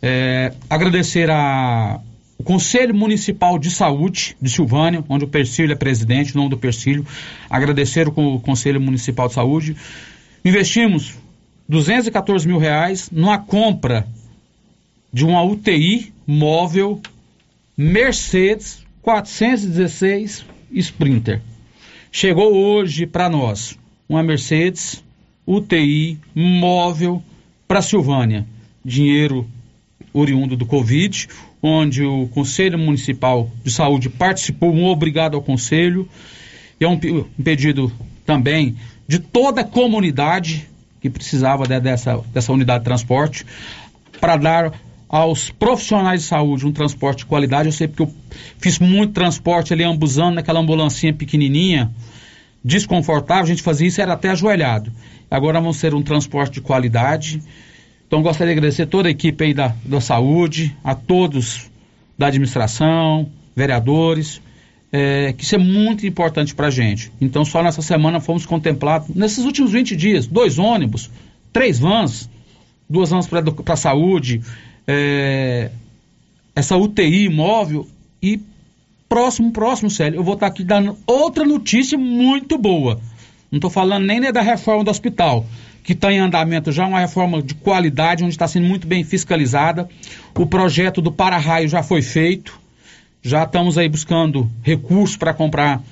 é, 0.00 0.52
agradecer 0.68 1.28
a, 1.28 2.00
o 2.38 2.42
Conselho 2.44 2.94
Municipal 2.94 3.58
de 3.58 3.70
Saúde 3.70 4.36
de 4.40 4.48
Silvânia, 4.48 5.04
onde 5.08 5.24
o 5.24 5.28
Persílio 5.28 5.72
é 5.72 5.76
presidente, 5.76 6.34
o 6.34 6.36
nome 6.38 6.50
do 6.50 6.56
Persílio, 6.56 7.04
agradecer 7.50 8.06
o, 8.08 8.12
Con- 8.12 8.38
Conselho 8.38 8.80
Municipal 8.80 9.26
de 9.28 9.34
Saúde. 9.34 9.76
Investimos 10.44 11.14
214 11.68 12.46
mil 12.46 12.58
reais 12.58 13.10
numa 13.10 13.38
compra 13.38 14.06
de 15.12 15.24
uma 15.24 15.42
UTI 15.42 16.12
móvel 16.26 17.00
Mercedes 17.76 18.84
416 19.02 20.44
Sprinter. 20.72 21.40
Chegou 22.12 22.54
hoje 22.54 23.06
para 23.06 23.28
nós 23.28 23.78
uma 24.08 24.22
Mercedes 24.22 25.02
UTI 25.46 26.18
móvel 26.34 27.22
para 27.66 27.82
Silvânia. 27.82 28.46
Dinheiro 28.84 29.46
oriundo 30.12 30.56
do 30.56 30.66
Covid, 30.66 31.28
onde 31.62 32.02
o 32.04 32.26
Conselho 32.28 32.78
Municipal 32.78 33.50
de 33.64 33.70
Saúde 33.70 34.08
participou, 34.08 34.72
um 34.74 34.86
obrigado 34.86 35.34
ao 35.34 35.42
Conselho. 35.42 36.08
E 36.80 36.84
é 36.84 36.88
um, 36.88 36.94
um 36.94 37.42
pedido 37.42 37.92
também 38.24 38.76
de 39.06 39.18
toda 39.18 39.60
a 39.60 39.64
comunidade 39.64 40.68
que 41.00 41.10
precisava 41.10 41.66
de- 41.66 41.80
dessa, 41.80 42.18
dessa 42.32 42.52
unidade 42.52 42.80
de 42.80 42.84
transporte 42.84 43.44
para 44.20 44.36
dar 44.36 44.72
aos 45.10 45.50
profissionais 45.50 46.22
de 46.22 46.28
saúde 46.28 46.64
um 46.64 46.70
transporte 46.70 47.18
de 47.18 47.26
qualidade. 47.26 47.68
Eu 47.68 47.72
sei 47.72 47.88
porque 47.88 48.04
eu 48.04 48.14
fiz 48.58 48.78
muito 48.78 49.12
transporte 49.12 49.72
ali 49.72 49.82
ambulando 49.82 50.36
naquela 50.36 50.60
ambulancinha 50.60 51.12
pequenininha, 51.12 51.90
desconfortável, 52.64 53.42
a 53.42 53.48
gente 53.48 53.62
fazia 53.62 53.88
isso, 53.88 54.00
era 54.00 54.12
até 54.12 54.30
ajoelhado. 54.30 54.92
Agora 55.28 55.60
vamos 55.60 55.80
ter 55.80 55.94
um 55.94 56.02
transporte 56.02 56.54
de 56.54 56.60
qualidade. 56.60 57.42
Então 58.06 58.22
gostaria 58.22 58.54
de 58.54 58.58
agradecer 58.58 58.86
toda 58.86 59.08
a 59.08 59.10
equipe 59.10 59.42
aí 59.42 59.52
da, 59.52 59.74
da 59.84 60.00
saúde, 60.00 60.76
a 60.84 60.94
todos 60.94 61.68
da 62.16 62.28
administração, 62.28 63.28
vereadores, 63.56 64.40
é, 64.92 65.32
que 65.32 65.42
isso 65.42 65.56
é 65.56 65.58
muito 65.58 66.06
importante 66.06 66.54
para 66.54 66.68
a 66.68 66.70
gente. 66.70 67.10
Então 67.20 67.44
só 67.44 67.62
nessa 67.64 67.82
semana 67.82 68.20
fomos 68.20 68.46
contemplados, 68.46 69.08
nesses 69.08 69.44
últimos 69.44 69.72
20 69.72 69.96
dias, 69.96 70.26
dois 70.28 70.56
ônibus, 70.58 71.10
três 71.52 71.80
vans, 71.80 72.30
duas 72.88 73.10
vans 73.10 73.26
para 73.26 73.74
a 73.74 73.76
saúde, 73.76 74.42
é, 74.86 75.70
essa 76.54 76.76
UTI 76.76 77.28
móvel 77.28 77.86
e 78.22 78.40
próximo, 79.08 79.50
próximo, 79.50 79.90
Célio, 79.90 80.18
eu 80.18 80.24
vou 80.24 80.34
estar 80.34 80.46
aqui 80.46 80.62
dando 80.62 80.96
outra 81.06 81.44
notícia 81.44 81.98
muito 81.98 82.56
boa. 82.56 83.00
Não 83.50 83.56
estou 83.56 83.70
falando 83.70 84.06
nem 84.06 84.20
né, 84.20 84.30
da 84.30 84.40
reforma 84.40 84.84
do 84.84 84.90
hospital, 84.90 85.44
que 85.82 85.92
está 85.92 86.12
em 86.12 86.20
andamento 86.20 86.70
já, 86.70 86.86
uma 86.86 87.00
reforma 87.00 87.42
de 87.42 87.54
qualidade, 87.54 88.22
onde 88.22 88.34
está 88.34 88.46
sendo 88.46 88.66
muito 88.66 88.86
bem 88.86 89.02
fiscalizada. 89.02 89.88
O 90.38 90.46
projeto 90.46 91.00
do 91.00 91.10
para-raio 91.10 91.68
já 91.68 91.82
foi 91.82 92.02
feito, 92.02 92.60
já 93.22 93.42
estamos 93.42 93.76
aí 93.76 93.88
buscando 93.88 94.48
recursos 94.62 95.16
para 95.16 95.34
comprar 95.34 95.82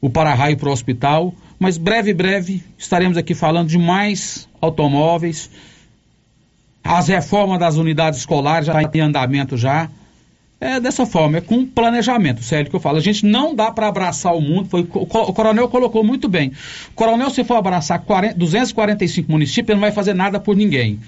o 0.00 0.10
para-raio 0.10 0.56
para 0.56 0.68
o 0.68 0.72
hospital, 0.72 1.34
mas 1.58 1.78
breve, 1.78 2.12
breve 2.12 2.62
estaremos 2.76 3.16
aqui 3.16 3.34
falando 3.34 3.68
de 3.68 3.78
mais 3.78 4.48
automóveis. 4.60 5.48
As 6.84 7.08
reformas 7.08 7.58
das 7.58 7.76
unidades 7.76 8.18
escolares 8.20 8.66
já 8.66 8.80
está 8.82 8.98
em 8.98 9.00
andamento 9.00 9.56
já. 9.56 9.88
É 10.60 10.78
dessa 10.78 11.04
forma, 11.04 11.38
é 11.38 11.40
com 11.40 11.66
planejamento, 11.66 12.40
sério 12.42 12.70
que 12.70 12.76
eu 12.76 12.80
falo. 12.80 12.96
A 12.98 13.00
gente 13.00 13.26
não 13.26 13.52
dá 13.52 13.72
para 13.72 13.88
abraçar 13.88 14.32
o 14.34 14.40
mundo, 14.40 14.68
foi, 14.68 14.82
o 14.82 14.84
co- 15.06 15.22
o 15.22 15.32
coronel 15.32 15.68
colocou 15.68 16.04
muito 16.04 16.28
bem. 16.28 16.52
Coronel, 16.94 17.30
se 17.30 17.42
for 17.42 17.56
abraçar 17.56 17.98
40, 18.00 18.34
245 18.38 19.30
municípios, 19.30 19.70
ele 19.70 19.74
não 19.74 19.80
vai 19.80 19.90
fazer 19.92 20.14
nada 20.14 20.38
por 20.38 20.54
ninguém. 20.56 21.00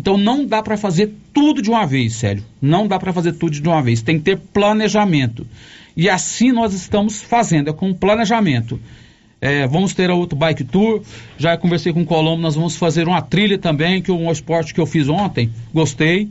Então 0.00 0.16
não 0.16 0.46
dá 0.46 0.62
para 0.62 0.76
fazer 0.78 1.12
tudo 1.34 1.60
de 1.60 1.68
uma 1.68 1.86
vez, 1.86 2.14
sério. 2.14 2.42
Não 2.62 2.88
dá 2.88 2.98
para 2.98 3.12
fazer 3.12 3.32
tudo 3.34 3.52
de 3.60 3.68
uma 3.68 3.82
vez. 3.82 4.00
Tem 4.00 4.16
que 4.18 4.24
ter 4.24 4.38
planejamento. 4.38 5.46
E 5.94 6.08
assim 6.08 6.50
nós 6.50 6.72
estamos 6.72 7.20
fazendo, 7.20 7.68
é 7.68 7.72
com 7.74 7.92
planejamento. 7.92 8.80
É, 9.44 9.66
vamos 9.66 9.92
ter 9.92 10.10
outro 10.10 10.38
bike 10.38 10.64
tour. 10.64 11.02
Já 11.36 11.54
conversei 11.54 11.92
com 11.92 12.00
o 12.00 12.06
Colombo, 12.06 12.40
nós 12.40 12.54
vamos 12.54 12.76
fazer 12.76 13.06
uma 13.06 13.20
trilha 13.20 13.58
também, 13.58 14.00
que 14.00 14.10
é 14.10 14.14
um 14.14 14.32
esporte 14.32 14.72
que 14.72 14.80
eu 14.80 14.86
fiz 14.86 15.06
ontem, 15.06 15.50
gostei. 15.70 16.30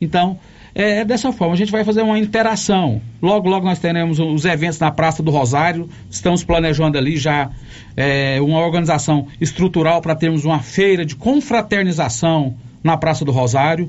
Então, 0.00 0.36
é, 0.74 0.98
é 0.98 1.04
dessa 1.04 1.30
forma, 1.30 1.54
a 1.54 1.56
gente 1.56 1.70
vai 1.70 1.84
fazer 1.84 2.02
uma 2.02 2.18
interação. 2.18 3.00
Logo, 3.22 3.48
logo 3.48 3.64
nós 3.64 3.78
teremos 3.78 4.18
os 4.18 4.44
eventos 4.44 4.80
na 4.80 4.90
Praça 4.90 5.22
do 5.22 5.30
Rosário. 5.30 5.88
Estamos 6.10 6.42
planejando 6.42 6.98
ali 6.98 7.16
já 7.16 7.48
é, 7.96 8.40
uma 8.40 8.58
organização 8.58 9.28
estrutural 9.40 10.02
para 10.02 10.16
termos 10.16 10.44
uma 10.44 10.58
feira 10.58 11.06
de 11.06 11.14
confraternização 11.14 12.56
na 12.82 12.96
Praça 12.96 13.24
do 13.24 13.30
Rosário. 13.30 13.88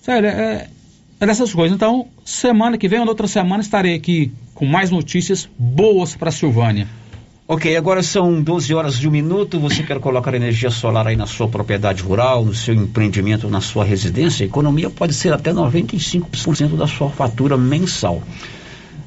Sério, 0.00 0.26
é, 0.26 0.68
é 1.20 1.26
dessas 1.26 1.52
coisas. 1.52 1.76
Então, 1.76 2.06
semana 2.24 2.78
que 2.78 2.88
vem 2.88 3.00
ou 3.00 3.06
outra 3.06 3.26
semana 3.26 3.60
estarei 3.60 3.94
aqui 3.94 4.32
com 4.54 4.64
mais 4.64 4.90
notícias 4.90 5.46
boas 5.58 6.16
para 6.16 6.30
Silvânia. 6.30 6.88
Ok, 7.52 7.76
agora 7.76 8.00
são 8.00 8.40
12 8.40 8.72
horas 8.72 8.96
de 8.96 9.08
um 9.08 9.10
minuto. 9.10 9.58
Você 9.58 9.82
quer 9.82 9.98
colocar 9.98 10.32
energia 10.34 10.70
solar 10.70 11.08
aí 11.08 11.16
na 11.16 11.26
sua 11.26 11.48
propriedade 11.48 12.00
rural, 12.00 12.44
no 12.44 12.54
seu 12.54 12.72
empreendimento, 12.72 13.50
na 13.50 13.60
sua 13.60 13.84
residência? 13.84 14.44
A 14.44 14.46
economia 14.46 14.88
pode 14.88 15.12
ser 15.12 15.32
até 15.32 15.52
95% 15.52 16.76
da 16.76 16.86
sua 16.86 17.10
fatura 17.10 17.56
mensal. 17.56 18.22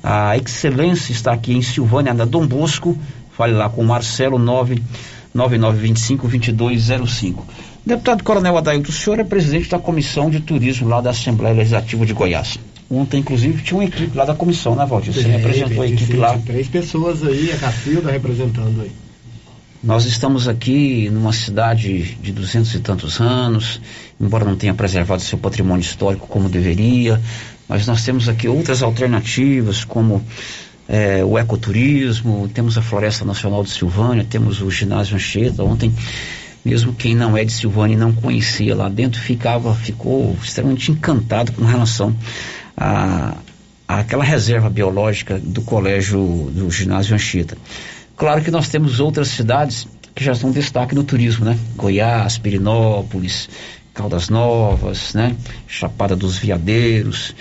A 0.03 0.35
Excelência 0.35 1.13
está 1.13 1.31
aqui 1.31 1.53
em 1.53 1.61
Silvânia, 1.61 2.13
na 2.13 2.25
Dom 2.25 2.45
Bosco. 2.45 2.97
Fale 3.31 3.53
lá 3.53 3.69
com 3.69 3.81
Marcelo 3.81 4.37
99925-2205. 5.33 7.45
Deputado 7.85 8.25
Coronel 8.25 8.57
Adailto, 8.57 8.89
o 8.89 8.93
senhor 8.93 9.19
é 9.19 9.23
presidente 9.23 9.69
da 9.69 9.79
Comissão 9.79 10.29
de 10.29 10.41
Turismo 10.41 10.89
lá 10.89 10.99
da 10.99 11.11
Assembleia 11.11 11.55
Legislativa 11.55 12.05
de 12.05 12.11
Goiás. 12.11 12.59
Ontem, 12.93 13.21
inclusive, 13.21 13.63
tinha 13.63 13.79
uma 13.79 13.85
equipe 13.85 14.15
lá 14.15 14.23
da 14.23 14.35
comissão, 14.35 14.75
né, 14.75 14.85
Valdir? 14.85 15.11
Você 15.13 15.23
Tem, 15.23 15.31
representou 15.31 15.81
a 15.81 15.87
equipe 15.87 16.15
lá. 16.15 16.37
Três 16.37 16.67
pessoas 16.67 17.23
aí, 17.23 17.51
a 17.51 17.57
Cacilda 17.57 18.11
representando 18.11 18.81
aí. 18.81 18.91
Nós 19.83 20.05
estamos 20.05 20.47
aqui 20.47 21.09
numa 21.09 21.33
cidade 21.33 22.15
de 22.21 22.31
duzentos 22.31 22.73
e 22.75 22.79
tantos 22.79 23.19
anos, 23.19 23.81
embora 24.21 24.45
não 24.45 24.55
tenha 24.55 24.75
preservado 24.75 25.23
seu 25.23 25.39
patrimônio 25.39 25.81
histórico 25.81 26.27
como 26.27 26.47
deveria, 26.47 27.19
mas 27.67 27.87
nós 27.87 28.05
temos 28.05 28.29
aqui 28.29 28.47
outras 28.47 28.83
alternativas, 28.83 29.83
como 29.83 30.23
eh, 30.87 31.23
o 31.25 31.37
ecoturismo, 31.37 32.47
temos 32.53 32.77
a 32.77 32.81
Floresta 32.83 33.25
Nacional 33.25 33.63
de 33.63 33.71
Silvânia, 33.71 34.23
temos 34.23 34.61
o 34.61 34.69
ginásio 34.69 35.15
Anchieta. 35.15 35.63
Ontem, 35.63 35.91
mesmo 36.63 36.93
quem 36.93 37.15
não 37.15 37.35
é 37.35 37.43
de 37.43 37.51
Silvânia 37.51 37.95
e 37.95 37.97
não 37.97 38.13
conhecia 38.13 38.75
lá 38.75 38.87
dentro, 38.87 39.19
ficava, 39.19 39.73
ficou 39.73 40.37
extremamente 40.41 40.91
encantado 40.91 41.51
com 41.53 41.65
relação 41.65 42.15
a, 42.77 43.35
a 43.87 43.99
aquela 43.99 44.23
reserva 44.23 44.69
biológica 44.69 45.39
do 45.39 45.61
colégio 45.61 46.51
do 46.53 46.69
ginásio 46.69 47.15
Anchieta. 47.15 47.57
Claro 48.15 48.41
que 48.41 48.51
nós 48.51 48.67
temos 48.67 48.99
outras 48.99 49.29
cidades 49.29 49.87
que 50.13 50.23
já 50.23 50.35
são 50.35 50.51
destaque 50.51 50.93
no 50.93 51.03
turismo, 51.03 51.45
né? 51.45 51.57
Goiás, 51.75 52.37
Pirinópolis, 52.37 53.49
Caldas 53.93 54.29
Novas, 54.29 55.13
né? 55.13 55.35
Chapada 55.67 56.15
dos 56.15 56.37
Veadeiros. 56.37 57.35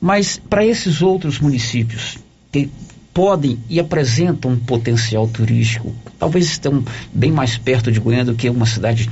Mas 0.00 0.38
para 0.38 0.64
esses 0.64 1.02
outros 1.02 1.38
municípios 1.40 2.18
que 2.50 2.70
podem 3.12 3.58
e 3.68 3.80
apresentam 3.80 4.52
um 4.52 4.58
potencial 4.58 5.26
turístico, 5.26 5.94
talvez 6.18 6.46
estão 6.46 6.84
bem 7.12 7.32
mais 7.32 7.58
perto 7.58 7.90
de 7.90 7.98
Goiânia 7.98 8.26
do 8.26 8.34
que 8.34 8.48
uma 8.48 8.66
cidade 8.66 9.10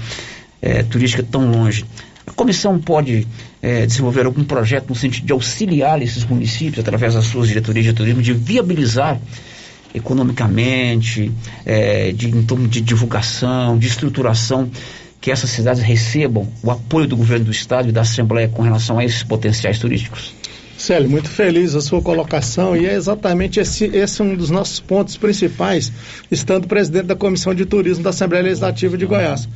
eh, 0.63 0.83
turística 0.85 1.23
tão 1.23 1.51
longe. 1.51 1.85
A 2.27 2.31
comissão 2.31 2.79
pode 2.79 3.27
eh, 3.67 3.85
desenvolver 3.85 4.27
algum 4.27 4.45
projeto 4.45 4.91
no 4.91 4.95
sentido 4.95 5.27
de 5.27 5.33
auxiliar 5.33 6.01
esses 6.01 6.25
municípios, 6.25 6.79
através 6.79 7.15
das 7.15 7.25
suas 7.25 7.49
diretorias 7.49 7.85
de 7.85 7.93
turismo, 7.93 8.23
de 8.23 8.33
viabilizar 8.33 9.21
economicamente, 9.93 11.33
eh, 11.65 12.13
de, 12.13 12.29
em 12.29 12.45
torno 12.45 12.69
de 12.69 12.81
divulgação, 12.81 13.77
de 13.77 13.89
estruturação, 13.89 14.71
que 15.21 15.33
essas 15.33 15.51
cidades 15.51 15.83
recebam 15.83 16.47
o 16.63 16.71
apoio 16.71 17.09
do 17.09 17.17
governo 17.17 17.47
do 17.47 17.51
estado 17.51 17.89
e 17.89 17.93
da 17.93 18.03
Assembleia 18.03 18.47
com 18.47 18.63
relação 18.63 19.01
a 19.01 19.05
esses 19.05 19.25
potenciais 19.25 19.81
turísticos? 19.81 20.33
Célio, 20.79 21.11
muito 21.11 21.29
feliz 21.29 21.75
a 21.75 21.81
sua 21.81 22.01
colocação 22.01 22.77
e 22.77 22.87
é 22.87 22.95
exatamente 22.95 23.59
esse, 23.59 23.87
esse 23.87 24.23
um 24.23 24.37
dos 24.37 24.49
nossos 24.49 24.79
pontos 24.79 25.17
principais, 25.17 25.91
estando 26.31 26.69
presidente 26.69 27.07
da 27.07 27.17
Comissão 27.17 27.53
de 27.53 27.67
Turismo 27.67 28.05
da 28.05 28.11
Assembleia 28.11 28.45
Legislativa 28.45 28.97
de 28.97 29.07
Goiás. 29.07 29.49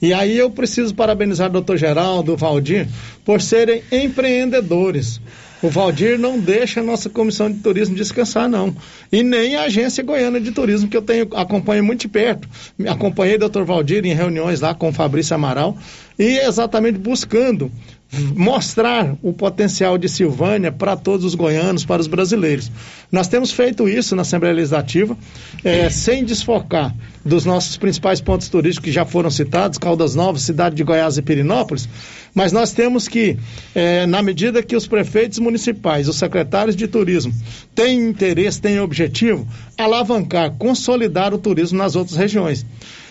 E 0.00 0.12
aí 0.12 0.36
eu 0.36 0.50
preciso 0.50 0.94
parabenizar 0.94 1.48
o 1.48 1.52
doutor 1.52 1.76
Geraldo, 1.76 2.34
o 2.34 2.36
Valdir, 2.36 2.86
por 3.24 3.40
serem 3.40 3.82
empreendedores. 3.90 5.20
O 5.62 5.70
Valdir 5.70 6.18
não 6.18 6.38
deixa 6.38 6.80
a 6.80 6.82
nossa 6.82 7.08
comissão 7.08 7.50
de 7.50 7.58
turismo 7.60 7.96
descansar, 7.96 8.48
não. 8.48 8.76
E 9.10 9.22
nem 9.22 9.56
a 9.56 9.62
agência 9.62 10.04
goiana 10.04 10.38
de 10.38 10.52
turismo, 10.52 10.88
que 10.88 10.96
eu 10.96 11.02
tenho, 11.02 11.28
acompanho 11.34 11.82
muito 11.82 12.02
de 12.02 12.08
perto. 12.08 12.46
Acompanhei 12.86 13.36
o 13.36 13.38
doutor 13.38 13.64
Valdir 13.64 14.04
em 14.04 14.12
reuniões 14.12 14.60
lá 14.60 14.74
com 14.74 14.90
o 14.90 14.92
Fabrício 14.92 15.34
Amaral 15.34 15.76
e 16.18 16.38
exatamente 16.38 16.98
buscando 16.98 17.70
mostrar 18.12 19.16
o 19.22 19.32
potencial 19.32 19.98
de 19.98 20.08
Silvânia 20.08 20.70
para 20.70 20.96
todos 20.96 21.24
os 21.24 21.34
goianos, 21.34 21.84
para 21.84 22.00
os 22.00 22.06
brasileiros. 22.06 22.70
Nós 23.10 23.28
temos 23.28 23.50
feito 23.50 23.88
isso 23.88 24.14
na 24.14 24.22
Assembleia 24.22 24.54
Legislativa, 24.54 25.16
eh, 25.64 25.90
sem 25.90 26.24
desfocar 26.24 26.94
dos 27.24 27.44
nossos 27.44 27.76
principais 27.76 28.20
pontos 28.20 28.48
turísticos 28.48 28.86
que 28.86 28.92
já 28.92 29.04
foram 29.04 29.30
citados, 29.30 29.78
Caldas 29.78 30.14
Novas, 30.14 30.42
Cidade 30.42 30.76
de 30.76 30.84
Goiás 30.84 31.18
e 31.18 31.22
Pirinópolis, 31.22 31.88
mas 32.32 32.52
nós 32.52 32.72
temos 32.72 33.08
que, 33.08 33.36
eh, 33.74 34.06
na 34.06 34.22
medida 34.22 34.62
que 34.62 34.76
os 34.76 34.86
prefeitos 34.86 35.38
municipais, 35.38 36.08
os 36.08 36.16
secretários 36.16 36.76
de 36.76 36.86
turismo 36.86 37.34
têm 37.74 38.08
interesse, 38.08 38.60
têm 38.60 38.78
objetivo, 38.78 39.46
alavancar, 39.76 40.52
consolidar 40.52 41.34
o 41.34 41.38
turismo 41.38 41.78
nas 41.78 41.96
outras 41.96 42.16
regiões. 42.16 42.64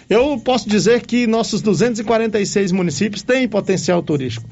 Eu 0.10 0.40
posso 0.40 0.70
dizer 0.70 1.02
que 1.02 1.26
nossos 1.26 1.62
246 1.62 2.72
municípios 2.72 3.24
têm 3.24 3.48
potencial 3.48 4.04
turístico. 4.04 4.48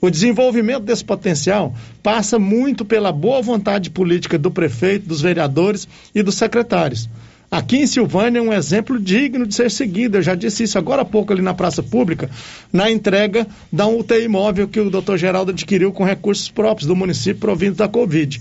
O 0.00 0.10
desenvolvimento 0.10 0.84
desse 0.84 1.04
potencial 1.04 1.74
passa 2.02 2.38
muito 2.38 2.84
pela 2.84 3.10
boa 3.10 3.42
vontade 3.42 3.90
política 3.90 4.38
do 4.38 4.50
prefeito, 4.50 5.08
dos 5.08 5.20
vereadores 5.20 5.88
e 6.14 6.22
dos 6.22 6.36
secretários. 6.36 7.08
Aqui 7.50 7.78
em 7.78 7.86
Silvânia 7.86 8.40
é 8.40 8.42
um 8.42 8.52
exemplo 8.52 9.00
digno 9.00 9.46
de 9.46 9.54
ser 9.54 9.70
seguido. 9.70 10.18
Eu 10.18 10.22
já 10.22 10.34
disse 10.34 10.64
isso 10.64 10.76
agora 10.76 11.00
há 11.00 11.04
pouco 11.04 11.32
ali 11.32 11.40
na 11.40 11.54
praça 11.54 11.82
pública, 11.82 12.30
na 12.70 12.90
entrega 12.90 13.46
da 13.72 13.86
UTI 13.86 14.28
móvel 14.28 14.68
que 14.68 14.78
o 14.78 14.90
doutor 14.90 15.16
Geraldo 15.16 15.50
adquiriu 15.50 15.90
com 15.90 16.04
recursos 16.04 16.50
próprios 16.50 16.86
do 16.86 16.94
município 16.94 17.40
provindo 17.40 17.76
da 17.76 17.88
Covid. 17.88 18.40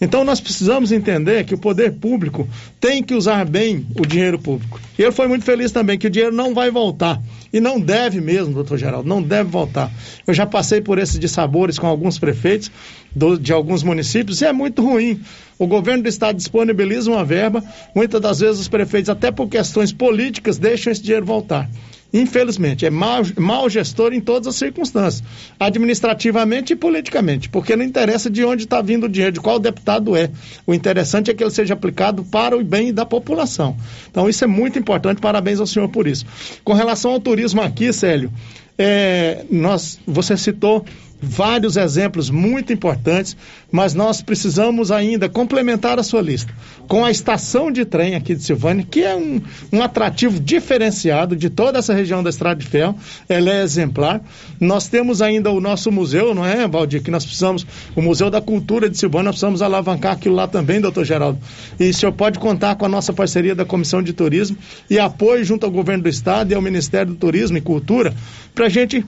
Então 0.00 0.24
nós 0.24 0.40
precisamos 0.40 0.92
entender 0.92 1.44
que 1.44 1.54
o 1.54 1.58
poder 1.58 1.92
público 1.92 2.48
tem 2.78 3.02
que 3.02 3.14
usar 3.14 3.46
bem 3.46 3.86
o 3.98 4.04
dinheiro 4.06 4.38
público. 4.38 4.80
E 4.98 5.02
ele 5.02 5.12
foi 5.12 5.26
muito 5.26 5.44
feliz 5.44 5.72
também 5.72 5.98
que 5.98 6.06
o 6.06 6.10
dinheiro 6.10 6.34
não 6.34 6.54
vai 6.54 6.70
voltar. 6.70 7.20
E 7.52 7.60
não 7.60 7.80
deve 7.80 8.20
mesmo, 8.20 8.52
doutor 8.52 8.76
Geraldo, 8.76 9.08
não 9.08 9.22
deve 9.22 9.48
voltar. 9.50 9.90
Eu 10.26 10.34
já 10.34 10.44
passei 10.44 10.80
por 10.80 10.98
esses 10.98 11.18
dissabores 11.18 11.78
com 11.78 11.86
alguns 11.86 12.18
prefeitos 12.18 12.70
do, 13.14 13.38
de 13.38 13.52
alguns 13.52 13.82
municípios 13.82 14.42
e 14.42 14.44
é 14.44 14.52
muito 14.52 14.82
ruim. 14.82 15.20
O 15.58 15.66
governo 15.66 16.02
do 16.02 16.08
estado 16.08 16.36
disponibiliza 16.36 17.10
uma 17.10 17.24
verba, 17.24 17.64
muitas 17.94 18.20
das 18.20 18.40
vezes 18.40 18.60
os 18.60 18.68
prefeitos, 18.68 19.08
até 19.08 19.30
por 19.30 19.48
questões 19.48 19.90
políticas, 19.90 20.58
deixam 20.58 20.92
esse 20.92 21.02
dinheiro 21.02 21.24
voltar. 21.24 21.70
Infelizmente, 22.12 22.86
é 22.86 22.90
mau, 22.90 23.22
mau 23.36 23.68
gestor 23.68 24.12
em 24.12 24.20
todas 24.20 24.46
as 24.46 24.56
circunstâncias, 24.56 25.22
administrativamente 25.58 26.72
e 26.72 26.76
politicamente, 26.76 27.48
porque 27.48 27.76
não 27.76 27.84
interessa 27.84 28.30
de 28.30 28.44
onde 28.44 28.64
está 28.64 28.80
vindo 28.80 29.04
o 29.04 29.08
dinheiro, 29.08 29.32
de 29.32 29.40
qual 29.40 29.58
deputado 29.58 30.16
é. 30.16 30.30
O 30.66 30.72
interessante 30.72 31.30
é 31.30 31.34
que 31.34 31.42
ele 31.42 31.50
seja 31.50 31.74
aplicado 31.74 32.24
para 32.24 32.56
o 32.56 32.64
bem 32.64 32.92
da 32.92 33.04
população. 33.04 33.76
Então, 34.10 34.28
isso 34.28 34.44
é 34.44 34.46
muito 34.46 34.78
importante, 34.78 35.20
parabéns 35.20 35.60
ao 35.60 35.66
senhor 35.66 35.88
por 35.88 36.06
isso. 36.06 36.24
Com 36.64 36.72
relação 36.72 37.12
ao 37.12 37.20
turismo 37.20 37.60
aqui, 37.60 37.92
Célio, 37.92 38.32
é, 38.78 39.44
nós, 39.50 39.98
você 40.06 40.36
citou 40.36 40.84
vários 41.20 41.76
exemplos 41.76 42.30
muito 42.30 42.72
importantes, 42.72 43.36
mas 43.70 43.94
nós 43.94 44.22
precisamos 44.22 44.90
ainda 44.90 45.28
complementar 45.28 45.98
a 45.98 46.02
sua 46.02 46.20
lista 46.20 46.52
com 46.86 47.04
a 47.04 47.10
estação 47.10 47.70
de 47.70 47.84
trem 47.84 48.14
aqui 48.14 48.34
de 48.34 48.42
Silvânia, 48.42 48.86
que 48.88 49.02
é 49.02 49.14
um, 49.14 49.40
um 49.72 49.82
atrativo 49.82 50.38
diferenciado 50.38 51.34
de 51.34 51.50
toda 51.50 51.78
essa 51.78 51.92
região 51.92 52.22
da 52.22 52.30
Estrada 52.30 52.60
de 52.60 52.66
Ferro, 52.66 52.96
ela 53.28 53.50
é 53.50 53.62
exemplar. 53.62 54.20
Nós 54.60 54.88
temos 54.88 55.20
ainda 55.20 55.50
o 55.50 55.60
nosso 55.60 55.90
museu, 55.90 56.34
não 56.34 56.44
é, 56.44 56.66
Valdir, 56.68 57.02
que 57.02 57.10
nós 57.10 57.24
precisamos, 57.24 57.66
o 57.94 58.02
Museu 58.02 58.30
da 58.30 58.40
Cultura 58.40 58.88
de 58.88 58.96
Silvânia, 58.96 59.24
nós 59.24 59.34
precisamos 59.34 59.62
alavancar 59.62 60.12
aquilo 60.12 60.34
lá 60.34 60.46
também, 60.46 60.80
doutor 60.80 61.04
Geraldo. 61.04 61.38
E 61.78 61.90
o 61.90 61.94
senhor 61.94 62.12
pode 62.12 62.38
contar 62.38 62.76
com 62.76 62.84
a 62.84 62.88
nossa 62.88 63.12
parceria 63.12 63.54
da 63.54 63.64
Comissão 63.64 64.02
de 64.02 64.12
Turismo 64.12 64.56
e 64.88 64.98
apoio 64.98 65.44
junto 65.44 65.66
ao 65.66 65.72
Governo 65.72 66.04
do 66.04 66.08
Estado 66.08 66.52
e 66.52 66.54
ao 66.54 66.62
Ministério 66.62 67.12
do 67.12 67.18
Turismo 67.18 67.56
e 67.56 67.60
Cultura, 67.60 68.14
para 68.54 68.66
a 68.66 68.68
gente 68.68 69.04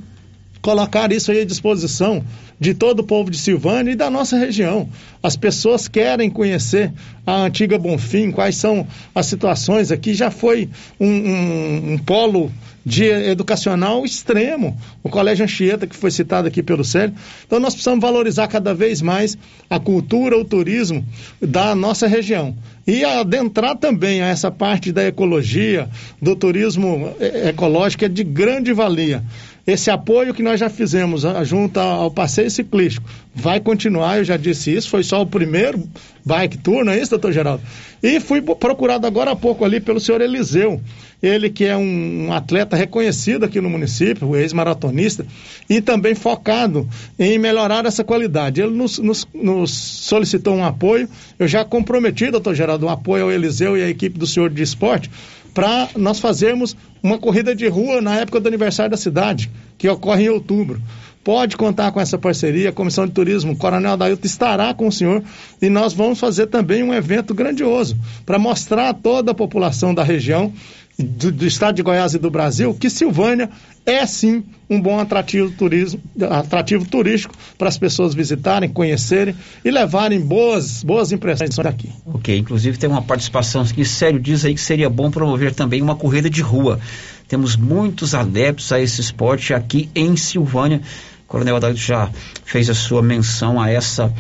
colocar 0.69 1.11
isso 1.13 1.33
aí 1.33 1.41
à 1.41 1.45
disposição 1.47 2.23
de 2.61 2.75
todo 2.75 3.01
o 3.01 3.03
povo 3.03 3.31
de 3.31 3.39
Silvânia 3.39 3.93
e 3.93 3.97
da 3.97 4.11
nossa 4.11 4.37
região. 4.37 4.87
As 5.23 5.35
pessoas 5.35 5.89
querem 5.89 6.29
conhecer 6.29 6.93
a 7.27 7.37
antiga 7.37 7.79
Bonfim, 7.79 8.31
quais 8.31 8.57
são 8.57 8.87
as 9.15 9.25
situações 9.25 9.91
aqui. 9.91 10.13
Já 10.13 10.31
foi 10.31 10.69
um, 11.01 11.07
um, 11.07 11.93
um 11.93 11.99
polo 11.99 12.53
de 12.85 13.05
educacional 13.05 14.05
extremo, 14.05 14.77
o 15.03 15.09
Colégio 15.09 15.45
Anchieta, 15.45 15.87
que 15.87 15.97
foi 15.97 16.11
citado 16.11 16.49
aqui 16.49 16.63
pelo 16.63 16.85
Célio. 16.85 17.15
Então 17.47 17.59
nós 17.59 17.73
precisamos 17.73 18.03
valorizar 18.03 18.47
cada 18.47 18.75
vez 18.75 19.01
mais 19.01 19.39
a 19.71 19.81
cultura, 19.81 20.39
o 20.39 20.45
turismo 20.45 21.03
da 21.41 21.75
nossa 21.75 22.07
região. 22.07 22.55
E 22.87 23.05
adentrar 23.05 23.77
também 23.77 24.23
a 24.23 24.29
essa 24.29 24.51
parte 24.51 24.93
da 24.93 25.07
ecologia, 25.07 25.89
do 26.21 26.35
turismo 26.35 27.15
eh, 27.21 27.51
ecológico, 27.51 28.05
é 28.07 28.09
de 28.09 28.25
grande 28.25 28.73
valia. 28.73 29.23
Esse 29.69 29.91
apoio 29.91 30.33
que 30.33 30.43
nós 30.43 30.59
já 30.59 30.71
fizemos 30.71 31.25
junto 31.45 31.79
ao 31.79 32.11
passeio 32.11 32.51
ciclístico 32.51 33.07
vai 33.35 33.61
continuar, 33.61 34.17
eu 34.17 34.25
já 34.25 34.39
disse 34.39 34.75
isso, 34.75 34.89
foi 34.89 35.03
só 35.03 35.21
o 35.21 35.27
primeiro 35.27 35.87
bike 36.25 36.57
tour, 36.57 36.87
não 36.87 36.93
é 36.95 36.99
isso, 36.99 37.11
doutor 37.11 37.33
Geraldo? 37.33 37.63
E 38.03 38.19
fui 38.19 38.41
procurado 38.41 39.07
agora 39.07 39.33
há 39.33 39.37
pouco 39.37 39.67
ali 39.67 39.79
pelo 39.79 40.01
senhor 40.01 40.23
Eliseu, 40.23 40.81
ele 41.23 41.51
que 41.51 41.67
é 41.67 41.77
um 41.77 42.33
atleta 42.33 42.77
reconhecido 42.77 43.45
aqui 43.45 43.61
no 43.61 43.69
município, 43.69 44.35
ex-maratonista, 44.35 45.27
e 45.69 45.83
também 45.83 46.15
focado 46.15 46.89
em 47.19 47.39
melhorar 47.39 47.85
essa 47.85 48.03
qualidade. 48.03 48.63
Ele 48.63 48.75
nos, 48.75 48.99
nos, 48.99 49.29
nos 49.35 49.71
solicitou 49.71 50.55
um 50.55 50.65
apoio, 50.65 51.11
eu 51.39 51.47
já 51.47 51.63
comprometi, 51.63 52.31
doutor 52.31 52.55
Geraldo, 52.55 52.87
um 52.87 52.91
apoio 52.91 53.25
ao 53.25 53.31
Eliseu 53.31 53.77
e 53.77 53.83
à 53.83 53.89
equipe 53.91 54.19
do 54.19 54.27
senhor 54.27 54.49
de 54.49 54.63
esporte, 54.63 55.11
para 55.53 55.89
nós 55.97 56.21
fazermos 56.21 56.77
uma 57.03 57.19
corrida 57.19 57.55
de 57.55 57.67
rua 57.69 58.01
na 58.01 58.17
época 58.17 58.41
do 58.41 58.49
aniversário 58.49 58.91
da 58.91 58.97
cidade, 58.97 59.51
que 59.77 59.89
ocorre 59.89 60.25
em 60.25 60.29
outubro. 60.29 60.81
Pode 61.23 61.57
contar 61.57 61.93
com 61.93 62.01
essa 62.01 62.17
parceria, 62.17 62.71
a 62.71 62.73
Comissão 62.73 63.07
de 63.07 63.13
Turismo, 63.13 63.57
Coronel 63.57 63.93
Adailton 63.93 64.27
estará 64.27 64.73
com 64.73 64.89
o 64.89 64.93
senhor 64.93 65.23
e 65.61 65.69
nós 65.69 65.93
vamos 65.93 66.19
fazer 66.19 66.47
também 66.47 66.83
um 66.83 66.95
evento 66.95 67.35
grandioso 67.35 67.99
para 68.25 68.39
mostrar 68.39 68.89
a 68.89 68.95
toda 68.95 69.33
a 69.33 69.35
população 69.35 69.93
da 69.93 70.03
região 70.03 70.53
do, 70.99 71.31
do, 71.31 71.47
estado 71.47 71.77
de 71.77 71.83
Goiás 71.83 72.15
e 72.15 72.19
do 72.19 72.29
Brasil 72.29 72.75
que 72.75 72.91
Silvânia 72.91 73.49
é 73.87 74.05
sim 74.05 74.43
um 74.69 74.81
bom 74.81 74.99
atrativo, 74.99 75.51
turismo, 75.53 76.01
atrativo 76.29 76.85
turístico 76.85 77.35
para 77.57 77.69
as 77.69 77.79
pessoas 77.79 78.15
visitarem, 78.15 78.69
conhecerem 78.69 79.35
e 79.65 79.71
levarem 79.71 80.21
boas, 80.21 80.83
boas 80.83 81.13
impressões 81.13 81.55
daqui. 81.55 81.89
Ok, 82.05 82.37
inclusive 82.37 82.77
tem 82.77 82.91
uma 82.91 83.01
participação 83.01 83.65
que 83.65 83.85
sério 83.85 84.19
diz 84.19 84.45
aí 84.45 84.55
que 84.55 84.61
seria 84.61 84.91
bom 84.91 85.11
promover 85.11 85.55
também 85.55 85.81
uma 85.81 85.95
corrida 85.95 86.29
de 86.29 86.43
rua. 86.43 86.81
Temos 87.29 87.57
muitos 87.57 88.15
adeptos 88.15 88.73
a 88.73 88.81
esse 88.81 89.01
esporte 89.01 89.55
aqui 89.55 89.89
em 89.95 90.17
Silvânia. 90.17 90.81
Coronel 91.29 91.57
Adalto 91.57 91.77
já 91.77 92.11
fez 92.43 92.71
a 92.71 92.75
sua 92.75 93.03
menção 93.03 93.61
a 93.61 93.71
essa 93.71 94.11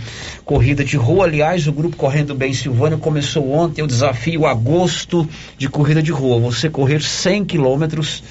corrida 0.45 0.85
de 0.85 0.99
rua. 0.99 1.25
Aliás, 1.25 1.67
o 1.67 1.73
grupo 1.73 1.97
Correndo 1.97 2.35
Bem 2.35 2.53
Silvânia 2.53 2.99
começou 2.99 3.51
ontem 3.51 3.81
o 3.81 3.87
desafio 3.87 4.45
agosto 4.45 5.27
de 5.57 5.71
corrida 5.71 6.03
de 6.03 6.13
rua. 6.13 6.39
Você 6.39 6.69
correr 6.69 7.01
100 7.01 7.47
quilômetros 7.47 8.23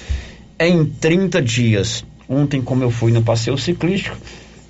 em 0.60 0.84
30 0.84 1.42
dias. 1.42 2.04
Ontem, 2.28 2.62
como 2.62 2.84
eu 2.84 2.90
fui 2.90 3.10
no 3.10 3.20
passeio 3.20 3.58
ciclístico, 3.58 4.16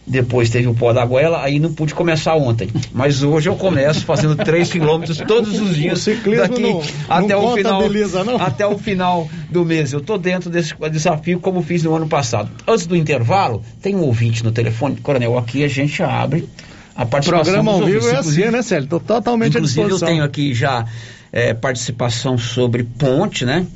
depois 0.08 0.48
teve 0.48 0.66
o 0.66 0.74
pó 0.74 0.92
da 0.92 1.04
goela, 1.04 1.42
aí 1.42 1.58
não 1.60 1.72
pude 1.72 1.94
começar 1.94 2.34
ontem. 2.34 2.68
Mas 2.92 3.22
hoje 3.22 3.48
eu 3.48 3.56
começo 3.56 4.04
fazendo 4.04 4.34
3 4.36 4.70
quilômetros 4.72 5.18
todos 5.18 5.60
os 5.60 5.76
dias. 5.76 6.06
O 6.06 6.36
daqui 6.36 6.62
não, 6.62 6.82
até 7.08 7.34
não 7.34 7.44
o 7.44 7.54
final 7.54 7.82
não? 8.24 8.36
até 8.36 8.66
o 8.66 8.78
final 8.78 9.28
do 9.50 9.64
mês. 9.64 9.92
Eu 9.92 9.98
estou 10.00 10.18
dentro 10.18 10.48
desse 10.48 10.74
desafio 10.90 11.38
como 11.38 11.62
fiz 11.62 11.82
no 11.82 11.94
ano 11.94 12.08
passado. 12.08 12.50
Antes 12.66 12.86
do 12.86 12.96
intervalo, 12.96 13.62
tem 13.82 13.94
um 13.94 14.02
ouvinte 14.02 14.42
no 14.42 14.50
telefone, 14.50 14.96
Coronel, 14.96 15.36
aqui 15.36 15.62
a 15.62 15.68
gente 15.68 16.02
abre 16.02 16.48
a 16.96 17.06
participação 17.06 17.44
Programa 17.44 17.72
ao 17.72 17.84
vivo 17.84 18.08
é 18.08 18.16
assim, 18.16 18.50
né, 18.50 18.62
Célio? 18.62 18.84
Estou 18.84 18.98
totalmente 18.98 19.56
Inclusive, 19.56 19.88
eu 19.88 20.00
tenho 20.00 20.24
aqui 20.24 20.52
já 20.52 20.84
é, 21.30 21.54
participação 21.54 22.36
sobre 22.36 22.82
ponte, 22.82 23.44
né? 23.44 23.66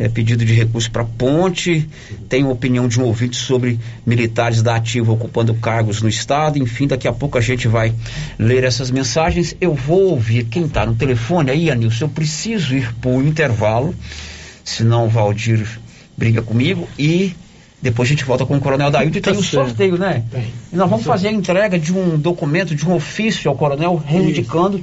É, 0.00 0.08
pedido 0.08 0.46
de 0.46 0.54
recurso 0.54 0.90
para 0.90 1.04
ponte, 1.04 1.86
tem 2.26 2.42
uma 2.42 2.52
opinião 2.52 2.88
de 2.88 2.98
um 2.98 3.04
ouvinte 3.04 3.36
sobre 3.36 3.78
militares 4.06 4.62
da 4.62 4.76
ativa 4.76 5.12
ocupando 5.12 5.52
cargos 5.52 6.00
no 6.00 6.08
estado, 6.08 6.58
enfim, 6.58 6.86
daqui 6.86 7.06
a 7.06 7.12
pouco 7.12 7.36
a 7.36 7.40
gente 7.42 7.68
vai 7.68 7.92
ler 8.38 8.64
essas 8.64 8.90
mensagens. 8.90 9.54
Eu 9.60 9.74
vou 9.74 10.12
ouvir 10.12 10.44
quem 10.44 10.64
está 10.64 10.86
no 10.86 10.94
telefone 10.94 11.50
aí, 11.50 11.70
Anilson, 11.70 12.06
eu 12.06 12.08
preciso 12.08 12.74
ir 12.74 12.94
para 12.94 13.10
o 13.10 13.22
intervalo, 13.22 13.94
senão 14.64 15.04
o 15.04 15.10
Valdir 15.10 15.68
briga 16.16 16.40
comigo 16.40 16.88
e 16.98 17.34
depois 17.82 18.08
a 18.08 18.10
gente 18.10 18.24
volta 18.24 18.46
com 18.46 18.56
o 18.56 18.60
Coronel 18.60 18.90
Dailton. 18.90 19.18
E 19.18 19.20
tem 19.20 19.34
o 19.34 19.42
sorteio, 19.42 19.98
né? 19.98 20.24
E 20.72 20.76
nós 20.76 20.88
vamos 20.88 21.04
fazer 21.04 21.28
a 21.28 21.32
entrega 21.32 21.78
de 21.78 21.92
um 21.92 22.18
documento, 22.18 22.74
de 22.74 22.86
um 22.88 22.94
ofício 22.94 23.50
ao 23.50 23.54
Coronel, 23.54 24.02
reivindicando 24.02 24.82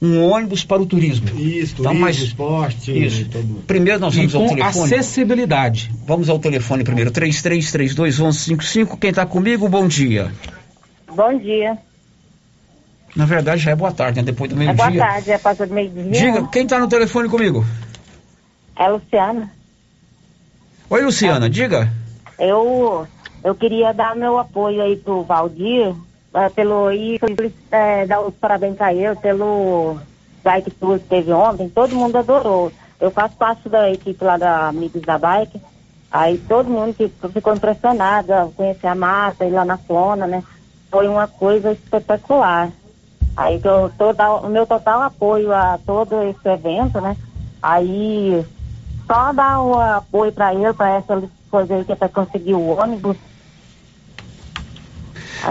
um 0.00 0.22
ônibus 0.30 0.64
para 0.64 0.80
o 0.80 0.86
turismo. 0.86 1.26
Isso, 1.38 1.72
Então, 1.74 1.84
turismo, 1.86 2.00
mas- 2.00 2.16
esporte. 2.18 3.04
Isso. 3.06 3.24
todo- 3.28 3.62
Primeiro 3.66 3.98
nós 3.98 4.14
E 4.14 4.18
vamos 4.18 4.34
ao 4.34 4.42
com 4.42 4.48
telefone. 4.54 4.84
acessibilidade. 4.94 5.90
Vamos 6.06 6.28
ao 6.28 6.38
telefone 6.38 6.84
primeiro, 6.84 7.10
33321155. 7.10 8.96
Quem 8.96 9.10
está 9.10 9.26
comigo, 9.26 9.68
bom 9.68 9.86
dia. 9.88 10.30
Bom 11.14 11.36
dia. 11.38 11.76
Na 13.16 13.24
verdade 13.24 13.62
já 13.62 13.72
é 13.72 13.76
boa 13.76 13.90
tarde, 13.90 14.18
né? 14.20 14.24
Depois 14.26 14.48
do 14.50 14.54
É 14.56 14.58
meio-dia. 14.58 14.84
boa 14.86 14.96
tarde, 14.96 15.30
é 15.32 15.38
passou 15.38 15.66
do 15.66 15.74
meio-dia. 15.74 16.04
Diga, 16.10 16.46
quem 16.48 16.66
tá 16.66 16.78
no 16.78 16.86
telefone 16.88 17.28
comigo? 17.28 17.64
É 18.78 18.84
a 18.84 18.88
Luciana. 18.90 19.50
Oi, 20.90 21.02
Luciana, 21.02 21.50
diga. 21.50 21.92
Eu, 22.38 23.06
eu 23.42 23.54
queria 23.54 23.92
dar 23.92 24.14
meu 24.14 24.38
apoio 24.38 24.80
aí 24.80 24.94
pro 24.96 25.24
Valdir, 25.24 25.92
eh, 26.34 26.48
pelo 26.50 26.90
e 26.92 27.18
eh, 27.70 28.06
dar 28.06 28.20
os 28.20 28.34
parabéns 28.34 28.80
a 28.80 28.92
ele 28.92 29.16
pelo 29.16 29.98
bike 30.44 30.70
tour 30.72 30.98
que 30.98 31.06
teve 31.06 31.32
ontem, 31.32 31.68
todo 31.68 31.96
mundo 31.96 32.16
adorou. 32.16 32.72
Eu 33.00 33.10
faço 33.10 33.36
parte 33.36 33.68
da 33.68 33.90
equipe 33.90 34.24
lá 34.24 34.36
da 34.36 34.68
Amigos 34.68 35.02
da 35.02 35.18
Bike, 35.18 35.60
aí 36.10 36.38
todo 36.38 36.70
mundo 36.70 36.94
ficou, 36.94 37.30
ficou 37.30 37.54
impressionado 37.54 38.32
a 38.32 38.48
conhecer 38.56 38.88
a 38.88 38.94
massa, 38.94 39.44
ir 39.44 39.50
lá 39.50 39.64
na 39.64 39.76
Flona, 39.76 40.26
né? 40.26 40.42
Foi 40.90 41.06
uma 41.06 41.28
coisa 41.28 41.72
espetacular. 41.72 42.70
Aí 43.36 43.60
eu 43.62 43.92
tô 43.96 44.10
o 44.44 44.48
meu 44.48 44.66
total 44.66 45.02
apoio 45.02 45.52
a 45.52 45.78
todo 45.86 46.22
esse 46.24 46.48
evento, 46.48 47.00
né? 47.00 47.16
Aí 47.62 48.44
só 49.06 49.32
dar 49.32 49.60
o 49.62 49.78
apoio 49.78 50.32
para 50.32 50.52
ele, 50.52 50.72
para 50.72 50.96
essa 50.96 51.22
coisa 51.50 51.74
aí 51.74 51.84
que 51.84 51.92
é 51.92 51.94
para 51.94 52.08
conseguir 52.08 52.54
o 52.54 52.76
ônibus. 52.76 53.16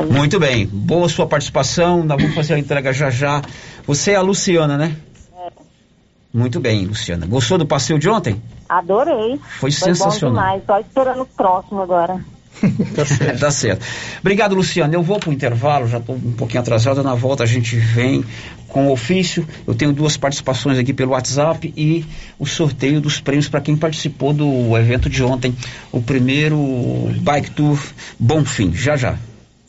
Muito 0.10 0.40
bem, 0.40 0.66
boa 0.66 1.10
sua 1.10 1.26
participação. 1.26 2.04
Nós 2.04 2.22
vamos 2.22 2.36
fazer 2.36 2.56
a 2.56 2.60
entrega 2.60 2.92
já 2.94 3.10
já. 3.10 3.42
Você 3.86 4.12
é 4.12 4.16
a 4.16 4.22
Luciana, 4.22 4.78
né? 4.78 4.96
Muito 6.34 6.60
bem, 6.60 6.86
Luciana. 6.86 7.26
Gostou 7.26 7.58
do 7.58 7.66
passeio 7.66 7.98
de 7.98 8.10
ontem? 8.10 8.42
Adorei. 8.68 9.40
Foi 9.60 9.72
Foi 9.72 9.88
bom 9.90 9.96
sensacional. 9.96 10.36
demais. 10.36 10.64
Só 10.66 10.80
esperando 10.80 11.22
o 11.22 11.26
próximo 11.26 11.82
agora. 11.82 12.24
tá 13.40 13.52
certo. 13.52 13.86
Obrigado, 14.20 14.56
Luciana. 14.56 14.94
Eu 14.94 15.04
vou 15.04 15.20
pro 15.20 15.32
intervalo, 15.32 15.88
já 15.88 16.00
estou 16.00 16.16
um 16.16 16.34
pouquinho 16.34 16.62
atrasado. 16.62 17.02
Na 17.02 17.16
volta 17.16 17.44
a 17.44 17.46
gente 17.46 17.76
vem 17.76 18.24
com 18.68 18.88
o 18.88 18.92
ofício. 18.92 19.48
Eu 19.66 19.74
tenho 19.74 19.94
duas 19.94 20.18
participações 20.18 20.78
aqui 20.78 20.94
pelo 20.94 21.12
WhatsApp 21.12 21.74
e 21.76 22.06
o 22.38 22.46
sorteio 22.46 23.00
dos 23.00 23.20
prêmios 23.20 23.48
para 23.48 23.62
quem 23.62 23.76
participou 23.76 24.34
do 24.34 24.78
evento 24.78 25.10
de 25.10 25.24
ontem. 25.24 25.56
O 25.92 26.02
primeiro 26.02 26.58
Bike 27.22 27.52
Tour 27.52 27.80
Bom 28.20 28.44
Fim. 28.44 28.74
Já 28.74 28.96
já. 28.96 29.18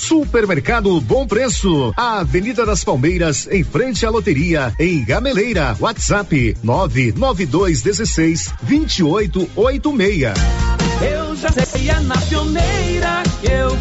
Supermercado 0.00 1.00
Bom 1.00 1.26
Preço, 1.26 1.92
a 1.96 2.20
Avenida 2.20 2.64
das 2.64 2.84
Palmeiras, 2.84 3.48
em 3.50 3.64
frente 3.64 4.06
à 4.06 4.10
loteria, 4.10 4.72
em 4.78 5.04
Gameleira. 5.04 5.76
WhatsApp 5.80 6.56
99216 6.62 8.52
2886. 8.62 10.32
Eu 11.02 11.36
já 11.36 11.50
sei, 11.50 11.86
na 12.02 12.16
pioneira 12.18 13.22
eu. 13.42 13.65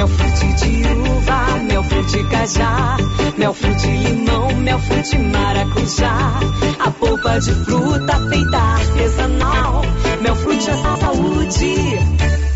Mel 0.00 0.08
frute 0.08 0.46
de 0.54 1.10
uva, 1.10 1.58
mel 1.68 1.84
frute 1.84 2.24
cajá, 2.30 2.96
mel 3.36 3.52
frute 3.52 3.86
limão, 3.86 4.56
mel 4.56 4.78
frute 4.78 5.18
maracujá. 5.18 6.40
A 6.78 6.90
polpa 6.90 7.38
de 7.38 7.54
fruta 7.66 8.28
feita 8.30 8.56
artesanal, 8.56 9.82
mel 10.22 10.36
frute 10.36 10.70
é 10.70 10.74
saúde, 10.74 11.74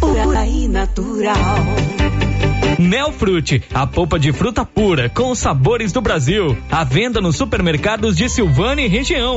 pura 0.00 0.46
e 0.46 0.68
natural. 0.68 1.36
Melfrute, 2.78 3.62
a 3.74 3.86
polpa 3.86 4.18
de 4.18 4.32
fruta 4.32 4.64
pura 4.64 5.10
com 5.10 5.30
os 5.30 5.38
sabores 5.38 5.92
do 5.92 6.00
Brasil. 6.00 6.56
À 6.70 6.82
venda 6.82 7.20
nos 7.20 7.36
supermercados 7.36 8.16
de 8.16 8.26
Silvânia 8.30 8.86
e 8.86 8.88
região. 8.88 9.36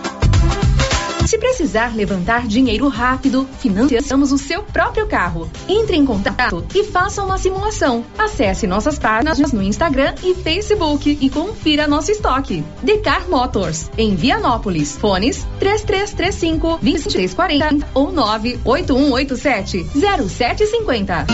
Se 1.31 1.37
precisar 1.37 1.95
levantar 1.95 2.45
dinheiro 2.45 2.89
rápido, 2.89 3.47
financiamos 3.59 4.33
o 4.33 4.37
seu 4.37 4.63
próprio 4.63 5.07
carro. 5.07 5.49
Entre 5.65 5.95
em 5.95 6.05
contato 6.05 6.65
e 6.75 6.83
faça 6.83 7.23
uma 7.23 7.37
simulação. 7.37 8.03
Acesse 8.17 8.67
nossas 8.67 8.99
páginas 8.99 9.53
no 9.53 9.63
Instagram 9.63 10.13
e 10.21 10.35
Facebook 10.35 11.17
e 11.21 11.29
confira 11.29 11.87
nosso 11.87 12.11
estoque. 12.11 12.65
Decar 12.83 13.29
Motors, 13.29 13.89
em 13.97 14.13
Vianópolis. 14.13 14.97
Fones 14.97 15.47
3335 15.57 16.79
2640 16.81 17.87
ou 17.93 18.11
98187 18.11 19.85
0750. 19.95 21.27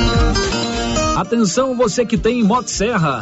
Atenção 1.16 1.76
você 1.76 2.06
que 2.06 2.20
tem 2.20 2.44
Motosserra. 2.44 3.22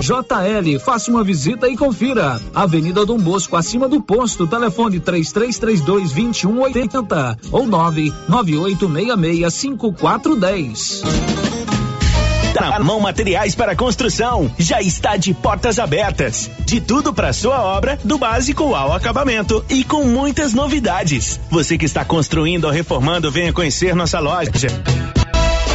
JL, 0.00 0.78
faça 0.80 1.10
uma 1.10 1.22
visita 1.22 1.68
e 1.68 1.76
confira. 1.76 2.40
Avenida 2.54 3.06
Dom 3.06 3.18
Bosco, 3.18 3.56
acima 3.56 3.88
do 3.88 4.00
posto, 4.00 4.46
telefone 4.46 5.00
3332 5.00 6.12
2180 6.12 7.38
ou 7.50 7.66
99866 7.66 9.54
5410. 9.54 11.02
Da 12.52 12.78
Mão 12.80 13.00
Materiais 13.00 13.54
para 13.54 13.74
Construção 13.74 14.50
já 14.58 14.82
está 14.82 15.16
de 15.16 15.32
portas 15.32 15.78
abertas. 15.78 16.50
De 16.66 16.80
tudo 16.80 17.12
para 17.12 17.32
sua 17.32 17.62
obra, 17.62 17.98
do 18.04 18.18
básico 18.18 18.74
ao 18.74 18.92
acabamento 18.92 19.64
e 19.70 19.82
com 19.82 20.04
muitas 20.04 20.52
novidades. 20.52 21.40
Você 21.50 21.78
que 21.78 21.86
está 21.86 22.04
construindo 22.04 22.66
ou 22.66 22.70
reformando, 22.70 23.30
venha 23.30 23.52
conhecer 23.54 23.94
nossa 23.94 24.20
loja. 24.20 24.50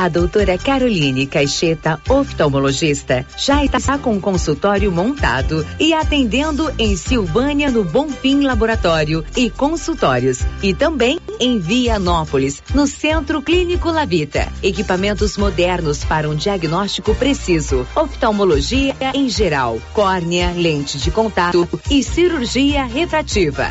A 0.00 0.08
doutora 0.08 0.56
Caroline 0.56 1.26
Caixeta, 1.26 2.00
oftalmologista, 2.08 3.26
já 3.36 3.62
está 3.62 3.98
com 3.98 4.16
o 4.16 4.20
consultório 4.20 4.90
montado 4.90 5.66
e 5.78 5.92
atendendo 5.92 6.72
em 6.78 6.96
Silvânia 6.96 7.70
no 7.70 7.84
Bonfim 7.84 8.40
Laboratório 8.40 9.22
e 9.36 9.50
Consultórios 9.50 10.38
e 10.62 10.72
também 10.72 11.20
em 11.38 11.58
Vianópolis, 11.58 12.62
no 12.74 12.86
Centro 12.86 13.42
Clínico 13.42 13.90
Lavita. 13.90 14.50
Equipamentos 14.62 15.36
modernos 15.36 16.02
para 16.02 16.30
um 16.30 16.34
diagnóstico 16.34 17.14
preciso, 17.14 17.86
oftalmologia 17.94 18.96
em 19.12 19.28
geral, 19.28 19.78
córnea, 19.92 20.50
lente 20.56 20.96
de 20.96 21.10
contato 21.10 21.68
e 21.90 22.02
cirurgia 22.02 22.84
refrativa. 22.84 23.70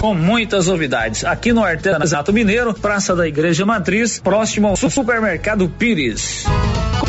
com 0.00 0.14
muitas 0.14 0.66
novidades. 0.66 1.24
Aqui 1.24 1.52
no 1.52 1.64
Artesanato 1.64 2.32
Mineiro, 2.32 2.74
Praça 2.74 3.14
da 3.14 3.26
Igreja 3.26 3.64
Matriz, 3.64 4.18
próximo 4.18 4.68
ao 4.68 4.76
Supermercado 4.76 5.68
Pires. 5.68 6.44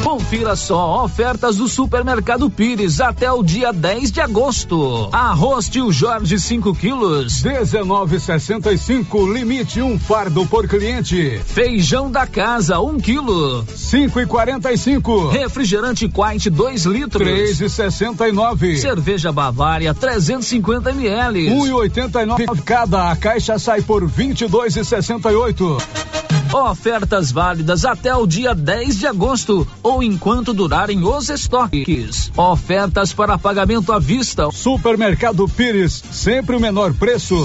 Confira 0.04 0.56
só 0.56 1.04
ofertas 1.04 1.58
do 1.58 1.68
Supermercado 1.68 2.50
Pires 2.50 3.02
até 3.02 3.32
o 3.32 3.44
dia 3.44 3.74
10 3.74 4.12
de 4.12 4.22
agosto. 4.22 5.10
Arroz 5.12 5.68
Tio 5.70 5.92
Jorge 5.92 6.40
5 6.40 6.74
quilos, 6.76 7.44
19,65 7.44 9.34
limite 9.34 9.82
um 9.82 10.00
fardo 10.00 10.46
por 10.46 10.68
cliente. 10.68 11.42
Feijão 11.46 12.10
da 12.10 12.26
casa 12.26 12.80
1 12.80 12.90
um 12.90 12.98
quilo, 12.98 13.66
5,45. 13.66 15.32
Refrigerante 15.32 16.08
Quite 16.08 16.50
2 16.50 16.86
litros, 16.86 17.28
3,69. 17.28 18.78
Cerveja 18.78 19.32
Bavária 19.32 19.94
350 19.94 20.92
ml, 20.92 21.50
1,89 21.50 22.62
cada. 22.64 23.12
A 23.12 23.16
caixa 23.16 23.60
sai 23.60 23.82
por 23.82 24.10
22,68. 24.10 26.37
Ofertas 26.54 27.32
válidas 27.32 27.84
até 27.84 28.16
o 28.16 28.26
dia 28.26 28.56
10 28.56 29.00
de 29.00 29.08
agosto 29.08 29.68
ou 29.84 30.02
enquanto 30.02 30.54
durarem 30.54 31.04
os 31.04 31.30
estoques. 31.30 32.32
Ofertas 32.36 33.14
para 33.14 33.38
pagamento 33.38 33.92
à 33.92 34.00
vista. 34.00 34.50
Supermercado 34.52 35.48
Pires, 35.48 36.04
sempre 36.12 36.56
o 36.56 36.60
menor 36.60 36.94
preço. 36.94 37.36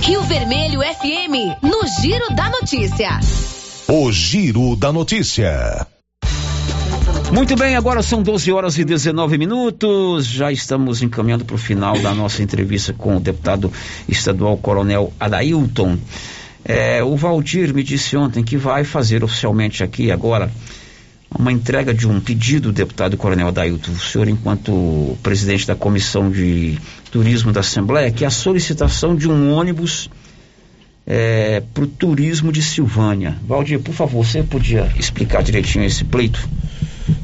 Rio 0.00 0.22
Vermelho 0.22 0.80
FM, 0.80 1.62
no 1.62 1.86
Giro 2.00 2.34
da 2.34 2.48
Notícia. 2.48 3.20
O 3.86 4.10
Giro 4.10 4.74
da 4.76 4.92
Notícia. 4.92 5.86
Muito 7.32 7.54
bem, 7.54 7.76
agora 7.76 8.02
são 8.02 8.22
12 8.22 8.50
horas 8.50 8.76
e 8.78 8.84
19 8.84 9.38
minutos. 9.38 10.26
Já 10.26 10.50
estamos 10.50 11.00
encaminhando 11.02 11.44
para 11.44 11.54
o 11.54 11.58
final 11.58 11.96
da 12.00 12.12
nossa 12.12 12.42
entrevista 12.42 12.92
com 12.92 13.16
o 13.16 13.20
deputado 13.20 13.72
estadual 14.08 14.56
Coronel 14.56 15.12
Adailton. 15.20 15.96
É, 16.64 17.02
o 17.02 17.16
Valdir 17.16 17.74
me 17.74 17.82
disse 17.82 18.16
ontem 18.16 18.44
que 18.44 18.56
vai 18.56 18.84
fazer 18.84 19.24
oficialmente 19.24 19.82
aqui 19.82 20.10
agora 20.10 20.50
uma 21.38 21.52
entrega 21.52 21.94
de 21.94 22.08
um 22.08 22.20
pedido, 22.20 22.72
deputado 22.72 23.16
Coronel 23.16 23.48
Adailton, 23.48 23.92
o 23.92 23.98
senhor 23.98 24.28
enquanto 24.28 25.16
presidente 25.22 25.66
da 25.66 25.76
Comissão 25.76 26.30
de 26.30 26.76
Turismo 27.10 27.52
da 27.52 27.60
Assembleia, 27.60 28.10
que 28.10 28.24
é 28.24 28.26
a 28.26 28.30
solicitação 28.30 29.14
de 29.14 29.28
um 29.28 29.52
ônibus 29.52 30.10
é, 31.06 31.62
para 31.72 31.84
o 31.84 31.86
turismo 31.86 32.52
de 32.52 32.62
Silvânia. 32.62 33.36
Valdir, 33.46 33.80
por 33.80 33.94
favor, 33.94 34.24
você 34.24 34.42
podia 34.42 34.92
explicar 34.96 35.42
direitinho 35.42 35.84
esse 35.84 36.04
pleito? 36.04 36.48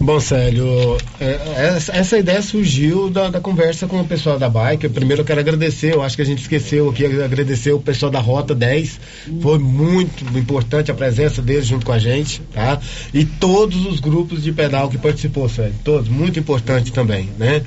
Bom, 0.00 0.18
Célio, 0.20 0.96
é, 1.20 1.74
essa, 1.76 1.92
essa 1.96 2.18
ideia 2.18 2.40
surgiu 2.42 3.10
da, 3.10 3.28
da, 3.28 3.40
conversa 3.40 3.86
com 3.86 4.00
o 4.00 4.04
pessoal 4.04 4.38
da 4.38 4.48
bike. 4.48 4.88
Primeiro 4.88 5.22
eu 5.22 5.26
quero 5.26 5.40
agradecer, 5.40 5.94
eu 5.94 6.02
acho 6.02 6.16
que 6.16 6.22
a 6.22 6.24
gente 6.24 6.42
esqueceu 6.42 6.88
aqui, 6.88 7.04
agradecer 7.04 7.72
o 7.72 7.80
pessoal 7.80 8.10
da 8.10 8.20
Rota 8.20 8.54
10. 8.54 9.00
Foi 9.40 9.58
muito 9.58 10.24
importante 10.38 10.90
a 10.90 10.94
presença 10.94 11.42
deles 11.42 11.66
junto 11.66 11.84
com 11.84 11.92
a 11.92 11.98
gente, 11.98 12.40
tá? 12.52 12.80
E 13.12 13.24
todos 13.24 13.86
os 13.86 14.00
grupos 14.00 14.42
de 14.42 14.52
pedal 14.52 14.88
que 14.88 14.98
participou, 14.98 15.48
Célio, 15.48 15.74
todos, 15.84 16.08
muito 16.08 16.38
importante 16.38 16.92
também, 16.92 17.30
né? 17.38 17.62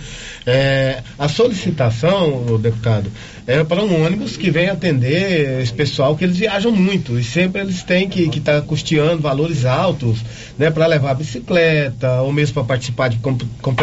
É, 0.46 1.04
a 1.18 1.28
solicitação, 1.28 2.60
deputado, 2.60 3.12
é 3.46 3.64
para 3.64 3.84
um 3.84 4.06
ônibus 4.06 4.38
que 4.38 4.52
vem 4.52 4.70
atender 4.70 5.62
esse 5.62 5.74
pessoal 5.74 6.16
que 6.16 6.24
eles 6.24 6.38
viajam 6.38 6.72
muito 6.72 7.20
e 7.20 7.24
sempre 7.24 7.62
eles 7.62 7.84
têm 7.84 8.08
que 8.08 8.26
estar 8.26 8.62
tá 8.62 8.62
custeando 8.62 9.22
valores 9.22 9.66
altos, 9.66 10.20
né, 10.58 10.70
para 10.70 10.86
levar 10.86 11.16
bicicleta 11.16 12.09
ou 12.24 12.32
mesmo 12.32 12.56
para 12.56 12.64
participar 12.64 13.10
de 13.10 13.18
comp 13.18 13.42
comp 13.62 13.80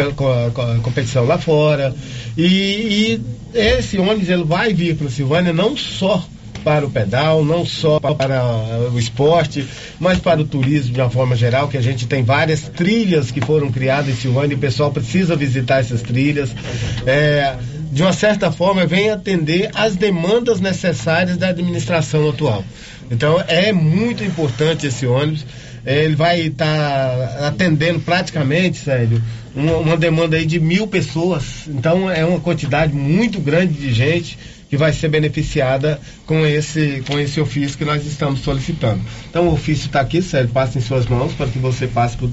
competição 0.83 1.25
lá 1.25 1.37
fora. 1.37 1.93
E, 2.37 2.45
e 2.45 3.21
esse 3.53 3.97
ônibus 3.97 4.29
ele 4.29 4.43
vai 4.43 4.73
vir 4.73 4.95
para 4.95 5.09
Silvânia 5.09 5.53
não 5.53 5.75
só 5.75 6.23
para 6.63 6.85
o 6.85 6.89
pedal, 6.89 7.45
não 7.45 7.65
só 7.65 7.97
para 7.99 8.89
o 8.91 8.99
esporte, 8.99 9.65
mas 9.99 10.19
para 10.19 10.41
o 10.41 10.45
turismo 10.45 10.93
de 10.93 10.99
uma 10.99 11.09
forma 11.09 11.33
geral, 11.33 11.69
que 11.69 11.77
a 11.77 11.81
gente 11.81 12.05
tem 12.07 12.23
várias 12.23 12.63
trilhas 12.63 13.31
que 13.31 13.39
foram 13.39 13.71
criadas 13.71 14.09
em 14.09 14.15
Silvânia 14.15 14.53
e 14.53 14.57
o 14.57 14.59
pessoal 14.59 14.91
precisa 14.91 15.33
visitar 15.35 15.79
essas 15.79 16.01
trilhas. 16.01 16.53
É, 17.05 17.55
de 17.89 18.01
uma 18.01 18.11
certa 18.11 18.51
forma, 18.51 18.85
vem 18.85 19.09
atender 19.09 19.71
às 19.73 19.95
demandas 19.95 20.59
necessárias 20.59 21.37
da 21.37 21.47
administração 21.47 22.29
atual. 22.29 22.63
Então, 23.09 23.41
é 23.47 23.71
muito 23.71 24.23
importante 24.23 24.87
esse 24.87 25.07
ônibus. 25.07 25.45
Ele 25.87 26.15
vai 26.15 26.41
estar 26.41 26.65
tá 26.67 27.47
atendendo 27.47 27.99
praticamente, 28.01 28.77
sério, 28.77 29.23
uma, 29.55 29.77
uma 29.77 29.97
demanda 29.97 30.35
aí 30.35 30.45
de 30.45 30.59
mil 30.59 30.85
pessoas. 30.85 31.67
Então, 31.67 32.11
é 32.11 32.25
uma 32.25 32.39
quantidade 32.39 32.93
muito 32.93 33.39
grande 33.39 33.73
de 33.73 33.93
gente 33.93 34.37
que 34.69 34.77
vai 34.77 34.91
ser 34.91 35.07
beneficiada 35.07 35.99
com 36.25 36.45
esse, 36.45 37.03
com 37.07 37.17
esse 37.19 37.39
ofício 37.39 37.77
que 37.77 37.85
nós 37.85 38.05
estamos 38.05 38.41
solicitando. 38.41 39.01
Então 39.29 39.47
o 39.47 39.53
ofício 39.53 39.87
está 39.87 40.01
aqui, 40.01 40.21
Sérgio, 40.21 40.51
passa 40.51 40.77
em 40.77 40.81
suas 40.81 41.05
mãos 41.05 41.33
para 41.33 41.47
que 41.47 41.57
você 41.57 41.87
passe 41.87 42.17
para 42.17 42.27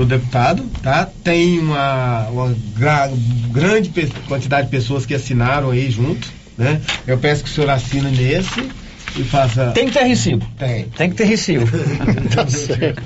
o 0.00 0.04
deputado, 0.06 0.64
tá? 0.82 1.08
Tem 1.22 1.58
uma, 1.58 2.28
uma 2.28 2.56
gra, 2.74 3.10
grande 3.50 3.92
quantidade 4.26 4.68
de 4.68 4.70
pessoas 4.70 5.04
que 5.04 5.14
assinaram 5.14 5.70
aí 5.70 5.90
junto, 5.90 6.26
né? 6.56 6.80
Eu 7.06 7.18
peço 7.18 7.44
que 7.44 7.50
o 7.50 7.52
senhor 7.52 7.68
assine 7.68 8.10
nesse 8.10 8.70
e 9.16 9.24
faça... 9.24 9.72
Tem 9.72 9.86
que 9.86 9.92
ter 9.92 10.04
recibo. 10.04 10.46
Tem. 10.58 10.84
Tem 10.84 11.10
que 11.10 11.16
ter 11.16 11.24
recibo. 11.24 11.66
tá 12.34 12.46
certo. 12.46 13.02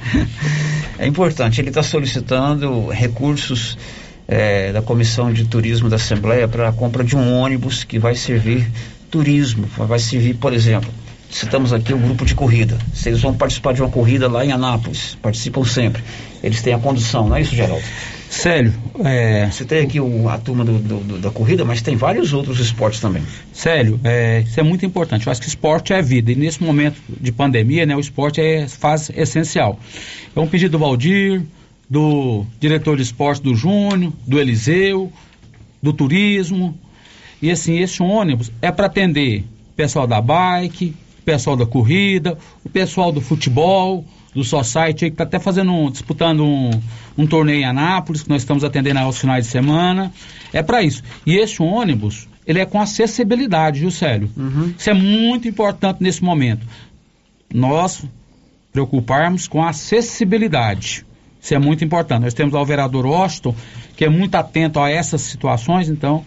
É 0.98 1.06
importante, 1.06 1.60
ele 1.60 1.68
está 1.68 1.82
solicitando 1.82 2.88
recursos 2.88 3.76
é, 4.28 4.72
da 4.72 4.82
Comissão 4.82 5.32
de 5.32 5.44
Turismo 5.44 5.88
da 5.88 5.96
Assembleia 5.96 6.48
para 6.48 6.68
a 6.68 6.72
compra 6.72 7.04
de 7.04 7.16
um 7.16 7.38
ônibus 7.38 7.84
que 7.84 7.98
vai 7.98 8.14
servir 8.14 8.66
turismo, 9.10 9.68
vai 9.76 10.00
servir, 10.00 10.34
por 10.34 10.52
exemplo, 10.52 10.90
citamos 11.30 11.72
aqui 11.72 11.94
o 11.94 11.98
grupo 11.98 12.24
de 12.24 12.34
corrida. 12.34 12.76
Se 12.92 13.08
eles 13.08 13.20
vão 13.20 13.32
participar 13.32 13.72
de 13.72 13.80
uma 13.80 13.88
corrida 13.88 14.28
lá 14.28 14.44
em 14.44 14.50
Anápolis, 14.50 15.16
participam 15.22 15.64
sempre. 15.64 16.02
Eles 16.42 16.62
têm 16.62 16.74
a 16.74 16.78
condução, 16.78 17.28
não 17.28 17.36
é 17.36 17.40
isso, 17.40 17.54
Geraldo? 17.54 17.84
Célio, 18.34 18.74
é... 19.04 19.46
Você 19.46 19.64
tem 19.64 19.84
aqui 19.84 20.00
o, 20.00 20.28
a 20.28 20.36
turma 20.38 20.64
do, 20.64 20.78
do, 20.78 21.18
da 21.18 21.30
corrida, 21.30 21.64
mas 21.64 21.80
tem 21.80 21.96
vários 21.96 22.32
outros 22.32 22.58
esportes 22.58 23.00
também. 23.00 23.22
Célio, 23.52 24.00
é, 24.02 24.40
isso 24.40 24.58
é 24.58 24.62
muito 24.62 24.84
importante. 24.84 25.26
Eu 25.26 25.30
acho 25.30 25.40
que 25.40 25.48
esporte 25.48 25.92
é 25.92 26.02
vida. 26.02 26.32
E 26.32 26.34
nesse 26.34 26.62
momento 26.62 27.00
de 27.08 27.30
pandemia, 27.30 27.86
né, 27.86 27.94
o 27.94 28.00
esporte 28.00 28.40
é 28.40 28.66
faz 28.66 29.10
essencial. 29.14 29.78
É 30.34 30.40
um 30.40 30.48
pedido 30.48 30.72
do 30.72 30.78
Valdir, 30.78 31.42
do 31.88 32.44
diretor 32.58 32.96
de 32.96 33.02
esporte 33.02 33.40
do 33.40 33.54
Júnior, 33.54 34.12
do 34.26 34.40
Eliseu, 34.40 35.12
do 35.80 35.92
turismo. 35.92 36.76
E 37.40 37.50
assim, 37.50 37.78
esse 37.78 38.02
ônibus 38.02 38.50
é 38.60 38.72
para 38.72 38.86
atender 38.86 39.44
pessoal 39.76 40.08
da 40.08 40.20
bike, 40.20 40.94
pessoal 41.24 41.56
da 41.56 41.66
corrida, 41.66 42.36
o 42.64 42.68
pessoal 42.68 43.12
do 43.12 43.20
futebol, 43.20 44.04
do 44.34 44.42
Society, 44.42 45.06
que 45.06 45.14
está 45.14 45.24
até 45.24 45.38
fazendo 45.38 45.72
um, 45.72 45.90
disputando 45.90 46.44
um, 46.44 46.70
um, 47.16 47.26
torneio 47.26 47.60
em 47.60 47.64
Anápolis, 47.64 48.22
que 48.22 48.28
nós 48.28 48.42
estamos 48.42 48.64
atendendo 48.64 48.98
aos 48.98 49.18
finais 49.18 49.46
de 49.46 49.50
semana. 49.50 50.12
É 50.52 50.62
para 50.62 50.82
isso. 50.82 51.02
E 51.24 51.36
esse 51.36 51.62
ônibus, 51.62 52.28
ele 52.46 52.58
é 52.58 52.66
com 52.66 52.80
acessibilidade, 52.80 53.80
viu, 53.80 53.90
Célio? 53.90 54.28
Uhum. 54.36 54.74
Isso 54.76 54.90
é 54.90 54.94
muito 54.94 55.46
importante 55.46 56.02
nesse 56.02 56.22
momento. 56.22 56.66
Nós 57.52 58.04
preocuparmos 58.72 59.46
com 59.46 59.62
a 59.62 59.70
acessibilidade. 59.70 61.06
Isso 61.40 61.54
é 61.54 61.58
muito 61.58 61.84
importante. 61.84 62.22
Nós 62.22 62.34
temos 62.34 62.52
lá 62.52 62.60
o 62.60 62.66
vereador 62.66 63.06
Washington, 63.06 63.54
que 63.96 64.04
é 64.04 64.08
muito 64.08 64.34
atento 64.34 64.80
a 64.80 64.90
essas 64.90 65.20
situações, 65.20 65.88
então 65.88 66.24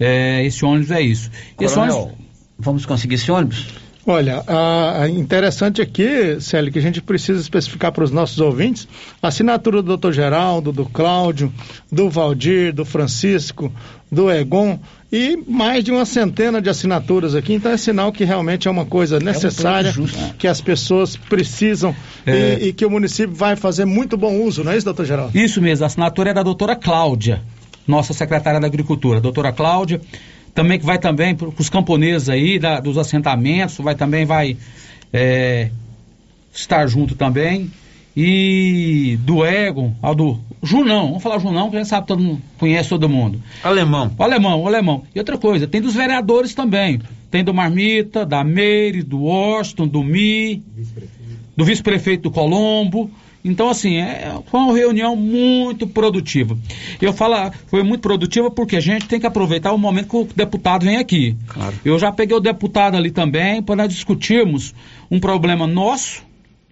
é, 0.00 0.44
esse 0.44 0.64
ônibus 0.64 0.90
é 0.90 1.00
isso. 1.00 1.30
Coronel, 1.56 1.96
ônibus... 1.96 2.18
vamos 2.58 2.86
conseguir 2.86 3.14
esse 3.14 3.30
ônibus? 3.30 3.83
Olha, 4.06 4.44
a, 4.46 5.02
a 5.02 5.08
interessante 5.08 5.80
aqui, 5.80 6.38
Célio, 6.38 6.70
que 6.70 6.78
a 6.78 6.82
gente 6.82 7.00
precisa 7.00 7.40
especificar 7.40 7.90
para 7.90 8.04
os 8.04 8.10
nossos 8.10 8.38
ouvintes, 8.38 8.86
a 9.22 9.28
assinatura 9.28 9.80
do 9.80 9.96
Dr. 9.96 10.12
Geraldo, 10.12 10.72
do 10.72 10.84
Cláudio, 10.84 11.52
do 11.90 12.10
Valdir, 12.10 12.74
do 12.74 12.84
Francisco, 12.84 13.72
do 14.12 14.30
Egon 14.30 14.78
e 15.10 15.38
mais 15.48 15.82
de 15.82 15.90
uma 15.90 16.04
centena 16.04 16.60
de 16.60 16.68
assinaturas 16.68 17.34
aqui. 17.34 17.54
Então 17.54 17.72
é 17.72 17.78
sinal 17.78 18.12
que 18.12 18.24
realmente 18.24 18.68
é 18.68 18.70
uma 18.70 18.84
coisa 18.84 19.18
necessária, 19.18 19.94
é 19.96 20.00
um 20.00 20.06
que 20.34 20.46
as 20.46 20.60
pessoas 20.60 21.16
precisam 21.16 21.96
é... 22.26 22.58
e, 22.60 22.68
e, 22.68 22.72
que 22.72 22.84
o 22.84 22.90
município 22.90 23.34
vai 23.34 23.56
fazer 23.56 23.86
muito 23.86 24.16
bom 24.18 24.42
uso, 24.42 24.62
não 24.62 24.72
é 24.72 24.76
isso, 24.76 24.84
doutor 24.84 25.06
Geraldo? 25.06 25.36
Isso 25.36 25.62
mesmo, 25.62 25.84
a 25.84 25.86
assinatura 25.86 26.30
é 26.30 26.34
da 26.34 26.42
doutora 26.42 26.76
Cláudia, 26.76 27.42
nossa 27.86 28.12
secretária 28.12 28.60
da 28.60 28.66
Agricultura. 28.66 29.20
Doutora 29.20 29.52
Cláudia, 29.52 30.00
também 30.54 30.78
que 30.78 30.86
vai 30.86 30.98
também 30.98 31.34
para 31.34 31.48
os 31.48 31.68
camponeses 31.68 32.28
aí, 32.28 32.58
da, 32.58 32.80
dos 32.80 32.96
assentamentos, 32.96 33.76
vai 33.78 33.94
também 33.94 34.24
vai 34.24 34.56
é, 35.12 35.70
estar 36.52 36.86
junto 36.86 37.14
também 37.14 37.70
e 38.16 39.18
do 39.22 39.44
Egon, 39.44 39.92
ao 40.00 40.14
do 40.14 40.38
Junão, 40.62 41.08
vamos 41.08 41.22
falar 41.22 41.38
Junão, 41.38 41.68
que 41.68 41.76
a 41.76 41.80
gente 41.80 41.88
sabe, 41.88 42.06
todo 42.06 42.22
mundo 42.22 42.42
conhece 42.58 42.88
todo 42.88 43.08
mundo. 43.08 43.42
Alemão. 43.62 44.12
O 44.16 44.22
alemão, 44.22 44.62
o 44.62 44.66
alemão. 44.68 45.02
E 45.14 45.18
outra 45.18 45.36
coisa, 45.36 45.66
tem 45.66 45.80
dos 45.80 45.94
vereadores 45.94 46.54
também. 46.54 47.00
Tem 47.30 47.42
do 47.42 47.52
Marmita, 47.52 48.24
da 48.24 48.44
Meire, 48.44 49.02
do 49.02 49.22
Washington, 49.22 49.88
do 49.88 50.04
Mi, 50.04 50.62
do 51.56 51.64
vice-prefeito 51.64 52.22
do 52.24 52.30
Colombo. 52.30 53.10
Então, 53.44 53.68
assim, 53.68 53.98
é, 53.98 54.40
foi 54.46 54.60
uma 54.60 54.74
reunião 54.74 55.14
muito 55.14 55.86
produtiva. 55.86 56.56
Eu 56.98 57.12
falo, 57.12 57.52
foi 57.66 57.82
muito 57.82 58.00
produtiva 58.00 58.50
porque 58.50 58.76
a 58.76 58.80
gente 58.80 59.06
tem 59.06 59.20
que 59.20 59.26
aproveitar 59.26 59.72
o 59.72 59.78
momento 59.78 60.08
que 60.08 60.16
o 60.16 60.28
deputado 60.34 60.86
vem 60.86 60.96
aqui. 60.96 61.36
Claro. 61.48 61.74
Eu 61.84 61.98
já 61.98 62.10
peguei 62.10 62.34
o 62.34 62.40
deputado 62.40 62.96
ali 62.96 63.10
também 63.10 63.62
para 63.62 63.76
nós 63.76 63.92
discutirmos 63.92 64.74
um 65.10 65.20
problema 65.20 65.66
nosso, 65.66 66.22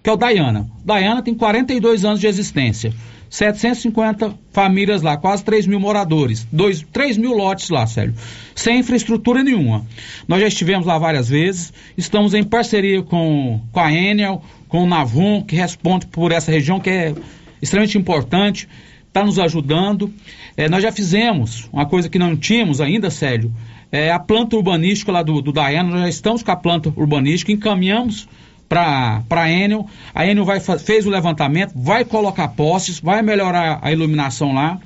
que 0.03 0.09
é 0.09 0.13
o 0.13 0.17
Dayana. 0.17 0.67
Dayana 0.83 1.23
tem 1.23 1.35
42 1.35 2.07
anos 2.07 2.21
de 2.21 2.27
existência. 2.27 2.95
750 3.33 4.35
famílias 4.53 5.01
lá, 5.01 5.17
quase 5.17 5.43
3 5.43 5.67
mil 5.67 5.81
moradores, 5.81 6.47
2, 6.53 6.87
3 6.93 7.17
mil 7.17 7.33
lotes 7.33 7.71
lá, 7.71 7.87
sério, 7.87 8.15
sem 8.55 8.81
infraestrutura 8.81 9.43
nenhuma. 9.43 9.87
Nós 10.29 10.43
já 10.43 10.49
estivemos 10.49 10.87
lá 10.87 10.99
várias 10.99 11.31
vezes, 11.31 11.73
estamos 11.97 12.35
em 12.35 12.45
parceria 12.45 13.03
com, 13.03 13.59
com 13.73 13.81
a 13.81 13.91
Enel, 13.91 14.43
com 14.73 14.85
o 14.85 14.87
Navon, 14.87 15.43
que 15.43 15.55
responde 15.55 16.07
por 16.07 16.33
essa 16.33 16.51
região 16.51 16.81
que 16.81 16.89
é 16.89 17.15
extremamente 17.61 17.99
importante, 17.99 18.67
está 19.07 19.23
nos 19.23 19.39
ajudando. 19.39 20.11
É, 20.57 20.67
nós 20.67 20.83
já 20.83 20.91
fizemos 20.91 21.69
uma 21.71 21.85
coisa 21.85 22.09
que 22.09 22.19
não 22.19 22.35
tínhamos 22.35 22.81
ainda, 22.81 23.11
sério, 23.11 23.53
é 23.93 24.11
a 24.11 24.19
planta 24.19 24.57
urbanística 24.57 25.13
lá 25.13 25.23
do, 25.23 25.43
do 25.43 25.53
Dayana, 25.53 25.91
nós 25.91 26.01
já 26.01 26.09
estamos 26.09 26.43
com 26.43 26.51
a 26.51 26.57
planta 26.57 26.89
urbanística, 26.97 27.53
encaminhamos 27.53 28.27
para 28.67 29.23
a 29.29 29.53
Enel. 29.53 29.87
A 30.15 30.27
Enel 30.27 30.47
vai, 30.47 30.59
fez 30.59 31.07
o 31.07 31.11
levantamento, 31.11 31.75
vai 31.77 32.03
colocar 32.07 32.49
postes, 32.49 32.99
vai 32.99 33.21
melhorar 33.21 33.79
a 33.83 33.93
iluminação 33.93 34.55
lá. 34.55 34.81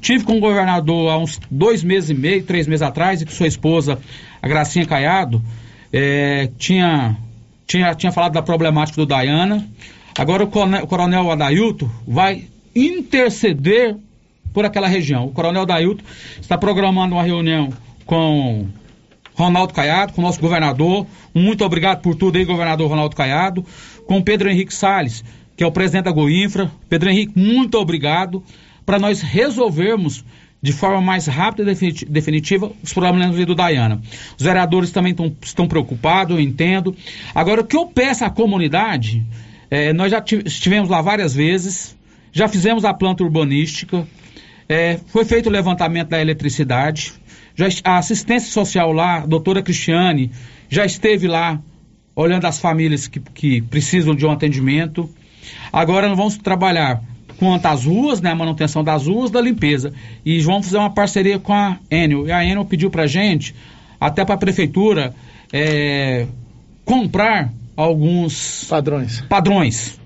Tive 0.00 0.24
com 0.24 0.38
o 0.38 0.40
governador 0.40 1.10
há 1.10 1.18
uns 1.18 1.38
dois 1.50 1.84
meses 1.84 2.08
e 2.08 2.14
meio, 2.14 2.42
três 2.42 2.66
meses 2.66 2.80
atrás, 2.80 3.20
e 3.20 3.26
com 3.26 3.32
sua 3.32 3.48
esposa, 3.48 3.98
a 4.40 4.48
Gracinha 4.48 4.86
Caiado, 4.86 5.42
é, 5.92 6.48
tinha, 6.56 7.18
tinha, 7.66 7.94
tinha 7.94 8.12
falado 8.12 8.32
da 8.32 8.42
problemática 8.42 8.96
do 8.96 9.06
Dayana. 9.06 9.66
Agora 10.16 10.44
o 10.44 10.46
coronel, 10.46 10.84
o 10.84 10.86
coronel 10.86 11.30
Adailto 11.30 11.90
vai 12.06 12.44
interceder 12.74 13.96
por 14.52 14.64
aquela 14.64 14.88
região. 14.88 15.26
O 15.26 15.32
coronel 15.32 15.62
Adailto 15.62 16.02
está 16.40 16.56
programando 16.56 17.14
uma 17.14 17.22
reunião 17.22 17.70
com 18.06 18.66
Ronaldo 19.34 19.74
Caiado, 19.74 20.12
com 20.14 20.22
o 20.22 20.24
nosso 20.24 20.40
governador. 20.40 21.06
Muito 21.34 21.64
obrigado 21.64 22.00
por 22.00 22.14
tudo 22.14 22.38
aí, 22.38 22.44
governador 22.44 22.88
Ronaldo 22.88 23.14
Caiado. 23.14 23.64
Com 24.06 24.22
Pedro 24.22 24.48
Henrique 24.48 24.72
Salles, 24.72 25.22
que 25.56 25.62
é 25.62 25.66
o 25.66 25.72
presidente 25.72 26.04
da 26.04 26.12
Goinfra. 26.12 26.70
Pedro 26.88 27.10
Henrique, 27.10 27.38
muito 27.38 27.76
obrigado 27.78 28.42
para 28.86 28.98
nós 28.98 29.20
resolvermos 29.20 30.24
de 30.62 30.72
forma 30.72 31.00
mais 31.00 31.26
rápida 31.26 31.62
e 31.62 31.74
defini- 31.74 32.06
definitiva 32.08 32.72
os 32.82 32.92
problemas 32.92 33.36
do 33.46 33.54
Dayana. 33.54 34.00
Os 34.38 34.44
vereadores 34.44 34.90
também 34.90 35.14
tão- 35.14 35.34
estão 35.42 35.68
preocupados, 35.68 36.34
eu 36.36 36.40
entendo. 36.42 36.96
Agora, 37.34 37.60
o 37.60 37.64
que 37.64 37.76
eu 37.76 37.86
peço 37.86 38.24
à 38.24 38.30
comunidade, 38.30 39.24
eh, 39.70 39.92
nós 39.92 40.10
já 40.10 40.20
ti- 40.20 40.42
estivemos 40.44 40.88
lá 40.88 41.00
várias 41.02 41.34
vezes, 41.34 41.96
já 42.32 42.48
fizemos 42.48 42.84
a 42.84 42.92
planta 42.94 43.22
urbanística, 43.22 44.06
eh, 44.68 44.98
foi 45.08 45.24
feito 45.24 45.48
o 45.48 45.52
levantamento 45.52 46.08
da 46.08 46.20
eletricidade, 46.20 47.12
já 47.54 47.66
a 47.84 47.98
assistência 47.98 48.50
social 48.50 48.92
lá, 48.92 49.18
a 49.18 49.26
doutora 49.26 49.62
Cristiane, 49.62 50.30
já 50.68 50.84
esteve 50.84 51.28
lá 51.28 51.60
olhando 52.14 52.46
as 52.46 52.58
famílias 52.58 53.06
que, 53.06 53.20
que 53.20 53.60
precisam 53.62 54.14
de 54.14 54.26
um 54.26 54.30
atendimento. 54.30 55.08
Agora 55.72 56.08
nós 56.08 56.16
vamos 56.16 56.36
trabalhar 56.38 57.02
quanto 57.38 57.66
às 57.66 57.84
ruas, 57.84 58.20
né, 58.20 58.30
a 58.30 58.34
manutenção 58.34 58.82
das 58.82 59.06
ruas, 59.06 59.30
da 59.30 59.40
limpeza. 59.40 59.92
E 60.24 60.40
vamos 60.40 60.66
fazer 60.66 60.78
uma 60.78 60.90
parceria 60.90 61.38
com 61.38 61.52
a 61.52 61.78
Enel. 61.90 62.26
E 62.26 62.32
a 62.32 62.44
Enel 62.44 62.64
pediu 62.64 62.90
pra 62.90 63.06
gente, 63.06 63.54
até 64.00 64.24
para 64.24 64.34
a 64.34 64.38
prefeitura, 64.38 65.14
é, 65.52 66.26
comprar 66.84 67.52
alguns 67.76 68.64
padrões, 68.64 69.20
padrões 69.22 70.00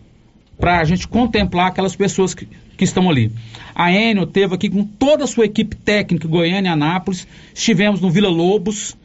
para 0.59 0.81
a 0.81 0.85
gente 0.85 1.09
contemplar 1.09 1.69
aquelas 1.69 1.97
pessoas 1.97 2.35
que, 2.35 2.47
que 2.77 2.85
estão 2.85 3.09
ali. 3.09 3.33
A 3.75 3.91
Enel 3.91 4.27
teve 4.27 4.55
aqui 4.55 4.69
com 4.69 4.85
toda 4.85 5.25
a 5.25 5.27
sua 5.27 5.47
equipe 5.47 5.75
técnica, 5.75 6.29
Goiânia 6.29 6.69
e 6.69 6.73
Anápolis, 6.73 7.27
estivemos 7.55 8.01
no 8.01 8.11
Vila 8.11 8.29
Lobos, 8.29 8.97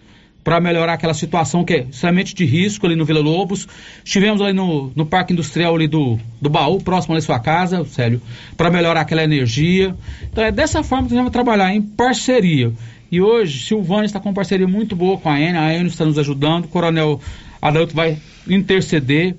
para 0.45 0.61
melhorar 0.61 0.93
aquela 0.93 1.15
situação 1.15 1.65
que 1.65 1.73
é 1.73 1.79
extremamente 1.89 2.35
de 2.35 2.45
risco 2.45 2.85
ali 2.85 2.95
no 2.95 3.03
Vila 3.03 3.19
Lobos. 3.19 3.67
Estivemos 4.03 4.39
ali 4.43 4.53
no, 4.53 4.91
no 4.95 5.03
Parque 5.03 5.33
Industrial 5.33 5.73
ali 5.73 5.87
do, 5.87 6.19
do 6.39 6.51
Baú, 6.51 6.79
próximo 6.79 7.15
ali 7.15 7.21
da 7.21 7.25
sua 7.25 7.39
casa, 7.39 7.83
Célio, 7.85 8.21
para 8.55 8.69
melhorar 8.69 9.01
aquela 9.01 9.23
energia. 9.23 9.95
Então 10.31 10.43
é 10.43 10.51
dessa 10.51 10.83
forma 10.83 11.07
que 11.07 11.15
nós 11.15 11.21
vamos 11.21 11.33
trabalhar, 11.33 11.73
em 11.73 11.81
parceria. 11.81 12.71
E 13.11 13.19
hoje, 13.19 13.65
Silvânia 13.65 14.05
está 14.05 14.19
com 14.19 14.29
uma 14.29 14.35
parceria 14.35 14.67
muito 14.67 14.95
boa 14.95 15.17
com 15.17 15.29
a 15.29 15.41
Enel, 15.41 15.63
a 15.63 15.73
Enel 15.73 15.87
está 15.87 16.05
nos 16.05 16.19
ajudando, 16.19 16.65
o 16.65 16.67
Coronel 16.67 17.19
Adalto 17.59 17.95
vai 17.95 18.19
interceder 18.47 19.35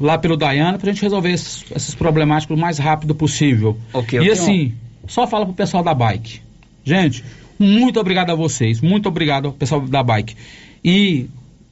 lá 0.00 0.16
pelo 0.16 0.34
Dayana 0.34 0.78
para 0.78 0.88
a 0.88 0.92
gente 0.94 1.02
resolver 1.02 1.30
esses, 1.30 1.62
essas 1.70 1.94
problemáticas 1.94 2.56
o 2.56 2.58
mais 2.58 2.78
rápido 2.78 3.14
possível. 3.14 3.76
Ok, 3.92 4.18
eu 4.18 4.24
e 4.24 4.30
assim, 4.30 4.74
só 5.06 5.26
fala 5.26 5.44
pro 5.44 5.54
pessoal 5.54 5.82
da 5.82 5.92
bike. 5.92 6.40
Gente, 6.82 7.22
muito 7.58 8.00
obrigado 8.00 8.30
a 8.30 8.34
vocês, 8.34 8.80
muito 8.80 9.08
obrigado 9.08 9.46
ao 9.46 9.52
pessoal 9.52 9.80
da 9.80 10.02
bike. 10.02 10.36
E 10.84 11.28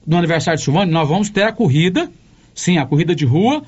no 0.06 0.16
aniversário 0.16 0.58
de 0.58 0.64
Silvânia, 0.64 0.92
nós 0.92 1.08
vamos 1.08 1.30
ter 1.30 1.42
a 1.42 1.52
corrida, 1.52 2.10
sim, 2.54 2.78
a 2.78 2.86
corrida 2.86 3.14
de 3.14 3.24
rua, 3.24 3.62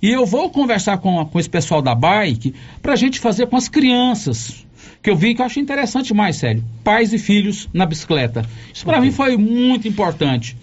e 0.00 0.10
eu 0.10 0.26
vou 0.26 0.50
conversar 0.50 0.98
com, 0.98 1.24
com 1.24 1.40
esse 1.40 1.48
pessoal 1.48 1.80
da 1.80 1.94
bike 1.94 2.54
para 2.82 2.92
a 2.92 2.96
gente 2.96 3.20
fazer 3.20 3.46
com 3.46 3.56
as 3.56 3.68
crianças. 3.68 4.66
Que 5.02 5.10
eu 5.10 5.16
vi 5.16 5.34
que 5.34 5.40
eu 5.40 5.46
achei 5.46 5.62
interessante 5.62 6.12
mais, 6.12 6.36
sério. 6.36 6.64
Pais 6.82 7.12
e 7.12 7.18
filhos 7.18 7.68
na 7.72 7.86
bicicleta. 7.86 8.44
Isso 8.72 8.84
para 8.84 9.00
mim 9.00 9.12
foi 9.12 9.36
muito 9.36 9.86
importante. 9.86 10.56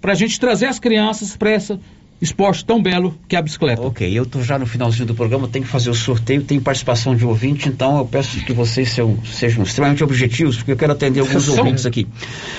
Para 0.00 0.12
a 0.12 0.14
gente 0.14 0.40
trazer 0.40 0.66
as 0.66 0.78
crianças 0.78 1.36
para 1.36 1.50
esse 1.54 1.78
esporte 2.20 2.64
tão 2.64 2.82
belo 2.82 3.14
que 3.28 3.34
é 3.34 3.38
a 3.38 3.42
bicicleta. 3.42 3.80
Ok, 3.82 4.06
eu 4.12 4.26
tô 4.26 4.42
já 4.42 4.58
no 4.58 4.66
finalzinho 4.66 5.06
do 5.06 5.14
programa, 5.14 5.48
tenho 5.48 5.64
que 5.64 5.70
fazer 5.70 5.88
o 5.90 5.94
sorteio, 5.94 6.42
tem 6.42 6.60
participação 6.60 7.16
de 7.16 7.24
ouvinte, 7.24 7.68
então 7.68 7.98
eu 7.98 8.04
peço 8.04 8.38
que 8.44 8.52
vocês 8.52 8.90
sejam, 8.90 9.18
sejam 9.24 9.62
extremamente 9.62 10.04
objetivos, 10.04 10.56
porque 10.58 10.72
eu 10.72 10.76
quero 10.76 10.92
atender 10.92 11.20
alguns 11.20 11.44
São- 11.44 11.58
ouvintes 11.58 11.86
aqui. 11.86 12.06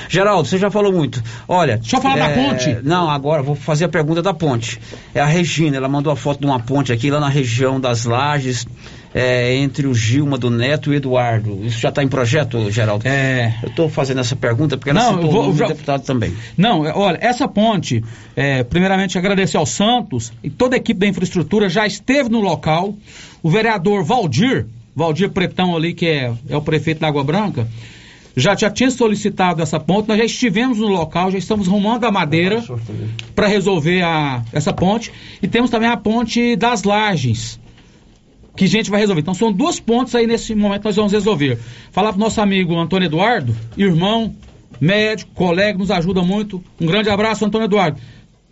Geraldo, 0.10 0.48
você 0.48 0.58
já 0.58 0.72
falou 0.72 0.92
muito. 0.92 1.22
Olha. 1.48 1.78
Deixa 1.78 1.98
eu 1.98 2.02
falar 2.02 2.18
da 2.18 2.30
ponte. 2.30 2.78
Não, 2.84 3.10
agora 3.10 3.42
vou 3.44 3.56
fazer 3.56 3.86
a 3.86 3.90
pergunta 3.90 4.22
da 4.22 4.34
ponte. 4.34 4.80
É 5.14 5.20
a 5.22 5.26
Regina, 5.26 5.78
ela 5.78 5.88
mandou 5.88 6.12
a 6.12 6.16
foto 6.16 6.40
de 6.40 6.46
uma 6.46 6.60
ponte 6.60 6.92
aqui 6.92 7.10
lá 7.12 7.20
na 7.20 7.30
região 7.30 7.80
das 7.80 8.06
Lages. 8.06 8.66
É, 9.14 9.56
entre 9.56 9.88
o 9.88 9.94
Gilma 9.94 10.38
do 10.38 10.50
Neto 10.50 10.90
e 10.90 10.94
o 10.94 10.96
Eduardo. 10.96 11.60
Isso 11.66 11.80
já 11.80 11.90
está 11.90 12.02
em 12.04 12.08
projeto, 12.08 12.72
Geraldo? 12.72 13.08
É. 13.08 13.54
Eu 13.62 13.70
estou 13.70 13.90
fazendo 13.90 14.22
essa 14.22 14.36
pergunta 14.36 14.78
porque 14.78 14.90
ela 14.90 15.00
Não, 15.04 15.14
citou 15.16 15.26
eu 15.26 15.32
vou- 15.32 15.50
o 15.52 15.58
já- 15.58 15.66
do 15.66 15.70
deputado 15.74 16.04
também. 16.04 16.34
Não, 16.58 16.86
é, 16.86 16.94
olha, 16.96 17.18
essa 17.22 17.48
ponte, 17.48 18.04
é, 18.36 18.64
primeiramente 18.64 19.18
agradecer 19.18 19.58
ao 19.58 19.66
Santos 19.66 20.32
e 20.44 20.50
toda 20.50 20.76
a 20.76 20.78
equipe 20.78 21.00
da 21.00 21.08
infraestrutura 21.08 21.68
já 21.70 21.86
esteve 21.86 22.30
no 22.30 22.40
local. 22.40 22.96
O 23.44 23.50
vereador 23.50 24.04
Valdir, 24.04 24.66
Valdir 24.96 25.30
Pretão 25.30 25.76
ali, 25.76 25.94
que 25.94 26.06
é, 26.06 26.32
é 26.50 26.56
o 26.56 26.62
prefeito 26.62 27.00
da 27.00 27.08
Água 27.08 27.24
Branca, 27.24 27.68
já, 28.36 28.56
já 28.56 28.70
tinha 28.70 28.90
solicitado 28.90 29.62
essa 29.62 29.78
ponte, 29.80 30.08
nós 30.08 30.18
já 30.18 30.24
estivemos 30.24 30.78
no 30.78 30.88
local, 30.88 31.30
já 31.32 31.38
estamos 31.38 31.68
rumando 31.68 32.06
a 32.06 32.12
madeira 32.12 32.64
para 33.36 33.46
resolver 33.48 34.02
a, 34.04 34.42
essa 34.54 34.72
ponte. 34.72 35.12
E 35.44 35.48
temos 35.50 35.70
também 35.70 35.90
a 35.90 35.98
ponte 35.98 36.56
das 36.56 36.84
Lajes, 36.84 37.60
que 38.56 38.66
a 38.66 38.68
gente 38.68 38.90
vai 38.90 39.00
resolver. 39.00 39.22
Então 39.22 39.34
são 39.34 39.52
duas 39.52 39.80
pontes 39.80 40.14
aí 40.16 40.28
nesse 40.28 40.54
momento 40.56 40.82
que 40.82 40.88
nós 40.88 40.96
vamos 40.96 41.12
resolver. 41.12 41.58
Falar 41.92 42.12
pro 42.12 42.20
nosso 42.20 42.42
amigo 42.42 42.78
Antônio 42.78 43.06
Eduardo, 43.06 43.56
irmão, 43.78 44.36
médico, 44.80 45.32
colega, 45.34 45.78
nos 45.78 45.92
ajuda 45.92 46.22
muito. 46.22 46.64
Um 46.80 46.86
grande 46.86 47.10
abraço, 47.10 47.46
Antônio 47.46 47.66
Eduardo. 47.66 48.00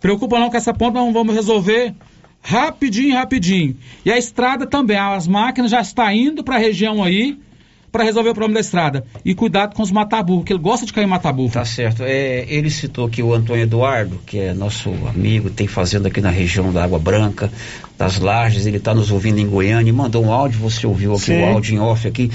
Preocupa 0.00 0.38
não 0.38 0.50
que 0.50 0.56
essa 0.56 0.72
ponte 0.72 0.94
nós 0.94 1.12
vamos 1.12 1.34
resolver 1.34 1.94
rapidinho, 2.42 3.14
rapidinho. 3.14 3.76
E 4.04 4.10
a 4.10 4.16
estrada 4.16 4.66
também, 4.66 4.96
as 4.96 5.26
máquinas 5.26 5.70
já 5.70 5.80
estão 5.80 6.10
indo 6.10 6.42
para 6.42 6.56
a 6.56 6.58
região 6.58 7.02
aí 7.02 7.38
para 7.90 8.04
resolver 8.04 8.30
o 8.30 8.34
problema 8.34 8.54
da 8.54 8.60
estrada. 8.60 9.04
E 9.24 9.34
cuidado 9.34 9.74
com 9.74 9.82
os 9.82 9.90
mataburros, 9.90 10.44
que 10.44 10.52
ele 10.52 10.60
gosta 10.60 10.86
de 10.86 10.92
cair 10.92 11.04
em 11.04 11.08
mataburro. 11.08 11.50
Tá 11.50 11.64
certo. 11.64 12.02
É, 12.04 12.46
ele 12.48 12.70
citou 12.70 13.06
aqui 13.06 13.22
o 13.22 13.34
Antônio 13.34 13.64
Eduardo, 13.64 14.20
que 14.24 14.38
é 14.38 14.54
nosso 14.54 14.90
amigo, 15.08 15.50
tem 15.50 15.66
fazenda 15.66 16.08
aqui 16.08 16.20
na 16.20 16.30
região 16.30 16.72
da 16.72 16.84
Água 16.84 16.98
Branca, 16.98 17.50
das 18.00 18.18
Lages, 18.18 18.64
ele 18.64 18.78
está 18.78 18.94
nos 18.94 19.10
ouvindo 19.10 19.38
em 19.40 19.46
Goiânia, 19.46 19.90
e 19.90 19.92
mandou 19.92 20.24
um 20.24 20.32
áudio, 20.32 20.58
você 20.58 20.86
ouviu 20.86 21.12
aqui 21.12 21.26
Sim. 21.26 21.42
o 21.42 21.44
áudio 21.48 21.74
em 21.74 21.78
off 21.80 22.08
aqui. 22.08 22.30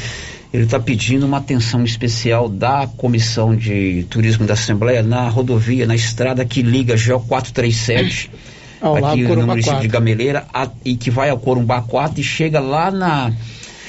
Ele 0.53 0.63
está 0.65 0.79
pedindo 0.79 1.25
uma 1.25 1.37
atenção 1.37 1.83
especial 1.83 2.47
da 2.47 2.85
Comissão 2.95 3.55
de 3.55 4.05
Turismo 4.07 4.45
da 4.45 4.53
Assembleia 4.53 5.01
na 5.01 5.27
rodovia, 5.27 5.87
na 5.87 5.95
estrada 5.95 6.45
que 6.45 6.61
liga 6.61 6.93
GO 6.95 7.19
437 7.19 8.29
Ao 8.79 8.95
aqui 8.95 9.23
no 9.23 9.29
Corumbá 9.29 9.47
município 9.53 9.79
de 9.79 9.87
4. 9.87 9.99
Gameleira 9.99 10.45
a- 10.53 10.69
e 10.85 10.95
que 10.95 11.09
vai 11.09 11.31
ao 11.31 11.39
Corumbá 11.39 11.81
4 11.81 12.21
e 12.21 12.23
chega 12.23 12.59
lá 12.59 12.91
na 12.91 13.33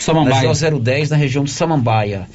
Samambaia. 0.00 0.48
na 0.48 0.70
GO 0.70 0.78
010 0.80 1.10
na 1.10 1.16
região 1.16 1.44
de 1.44 1.50
Samambaia. 1.50 2.26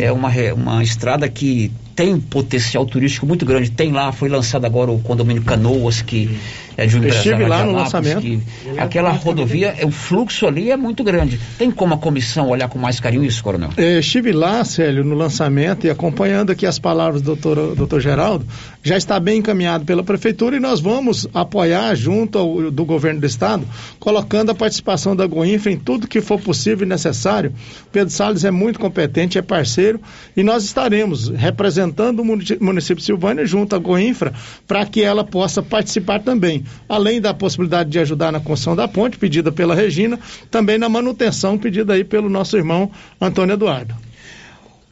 É 0.00 0.10
uma, 0.10 0.28
uma 0.56 0.82
estrada 0.82 1.28
que 1.28 1.70
tem 1.98 2.14
um 2.14 2.20
potencial 2.20 2.86
turístico 2.86 3.26
muito 3.26 3.44
grande. 3.44 3.72
Tem 3.72 3.90
lá, 3.90 4.12
foi 4.12 4.28
lançado 4.28 4.64
agora 4.64 4.88
o 4.88 5.00
condomínio 5.00 5.42
Canoas, 5.42 6.00
que 6.00 6.30
é 6.76 6.86
de 6.86 6.96
um 6.96 7.02
Eu 7.02 7.08
estive 7.08 7.44
lá 7.44 7.64
no 7.64 7.70
Anápolis, 7.70 7.92
lançamento. 7.92 8.20
que 8.20 8.40
aquela 8.78 9.10
rodovia, 9.10 9.74
é, 9.76 9.84
o 9.84 9.90
fluxo 9.90 10.46
ali 10.46 10.70
é 10.70 10.76
muito 10.76 11.02
grande. 11.02 11.40
Tem 11.58 11.72
como 11.72 11.94
a 11.94 11.98
comissão 11.98 12.50
olhar 12.50 12.68
com 12.68 12.78
mais 12.78 13.00
carinho 13.00 13.24
isso, 13.24 13.42
coronel? 13.42 13.70
Eh, 13.76 13.98
estive 13.98 14.30
lá, 14.30 14.64
Célio, 14.64 15.02
no 15.02 15.16
lançamento 15.16 15.88
e 15.88 15.90
acompanhando 15.90 16.52
aqui 16.52 16.66
as 16.66 16.78
palavras 16.78 17.20
do 17.20 17.34
doutor, 17.34 17.74
doutor 17.74 18.00
Geraldo, 18.00 18.46
já 18.80 18.96
está 18.96 19.18
bem 19.18 19.40
encaminhado 19.40 19.84
pela 19.84 20.04
prefeitura 20.04 20.54
e 20.54 20.60
nós 20.60 20.78
vamos 20.78 21.26
apoiar 21.34 21.96
junto 21.96 22.38
ao, 22.38 22.70
do 22.70 22.84
governo 22.84 23.18
do 23.18 23.26
estado, 23.26 23.66
colocando 23.98 24.50
a 24.50 24.54
participação 24.54 25.16
da 25.16 25.26
Goinfra 25.26 25.72
em 25.72 25.76
tudo 25.76 26.06
que 26.06 26.20
for 26.20 26.38
possível 26.40 26.86
e 26.86 26.88
necessário. 26.88 27.52
Pedro 27.90 28.14
Salles 28.14 28.44
é 28.44 28.52
muito 28.52 28.78
competente, 28.78 29.36
é 29.36 29.42
parceiro 29.42 30.00
e 30.36 30.44
nós 30.44 30.62
estaremos 30.62 31.28
representando 31.30 31.87
o 31.90 32.24
munici- 32.24 32.58
município 32.60 32.96
de 32.96 33.04
Silvânia 33.04 33.46
junto 33.46 33.74
à 33.74 33.78
Goinfra 33.78 34.32
para 34.66 34.84
que 34.86 35.02
ela 35.02 35.24
possa 35.24 35.62
participar 35.62 36.20
também, 36.20 36.64
além 36.88 37.20
da 37.20 37.34
possibilidade 37.34 37.90
de 37.90 37.98
ajudar 37.98 38.32
na 38.32 38.40
construção 38.40 38.74
da 38.76 38.88
ponte 38.88 39.18
pedida 39.18 39.52
pela 39.52 39.74
Regina, 39.74 40.18
também 40.50 40.78
na 40.78 40.88
manutenção 40.88 41.58
pedida 41.58 41.94
aí 41.94 42.04
pelo 42.04 42.28
nosso 42.28 42.56
irmão 42.56 42.90
Antônio 43.20 43.54
Eduardo. 43.54 43.94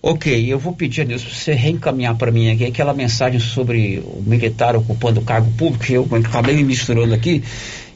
Ok, 0.02 0.52
eu 0.52 0.58
vou 0.58 0.72
pedir 0.72 1.00
a 1.00 1.04
Deus 1.04 1.24
para 1.24 1.34
você 1.34 1.52
reencaminhar 1.52 2.14
para 2.16 2.30
mim 2.30 2.48
aqui 2.50 2.64
aquela 2.64 2.94
mensagem 2.94 3.40
sobre 3.40 3.98
o 4.04 4.22
militar 4.24 4.76
ocupando 4.76 5.18
o 5.20 5.24
cargo 5.24 5.50
público, 5.52 5.84
que 5.84 5.94
eu 5.94 6.06
acabei 6.12 6.54
me 6.54 6.62
misturando 6.62 7.12
aqui 7.12 7.42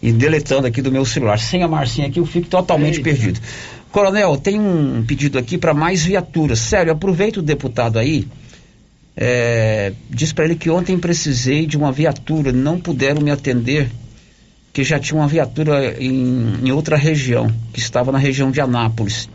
e 0.02 0.10
deletando 0.10 0.66
aqui 0.66 0.82
do 0.82 0.90
meu 0.90 1.04
celular. 1.04 1.38
Sem 1.38 1.62
a 1.62 1.68
Marcinha 1.68 2.08
aqui, 2.08 2.18
eu 2.18 2.26
fico 2.26 2.48
totalmente 2.48 3.00
perdido. 3.00 3.38
Coronel, 3.92 4.36
tem 4.36 4.58
um 4.58 5.04
pedido 5.06 5.38
aqui 5.38 5.56
para 5.56 5.72
mais 5.72 6.04
viaturas. 6.04 6.58
Sério, 6.58 6.90
aproveita 6.92 7.38
o 7.38 7.42
deputado 7.42 7.98
aí. 7.98 8.26
É, 9.22 9.92
diz 10.08 10.32
para 10.32 10.46
ele 10.46 10.56
que 10.56 10.70
ontem 10.70 10.98
precisei 10.98 11.66
de 11.66 11.76
uma 11.76 11.92
viatura, 11.92 12.52
não 12.52 12.80
puderam 12.80 13.20
me 13.20 13.30
atender, 13.30 13.90
que 14.72 14.82
já 14.82 14.98
tinha 14.98 15.20
uma 15.20 15.28
viatura 15.28 16.02
em, 16.02 16.54
em 16.64 16.72
outra 16.72 16.96
região, 16.96 17.52
que 17.70 17.80
estava 17.80 18.10
na 18.10 18.16
região 18.16 18.50
de 18.50 18.62
Anápolis. 18.62 19.28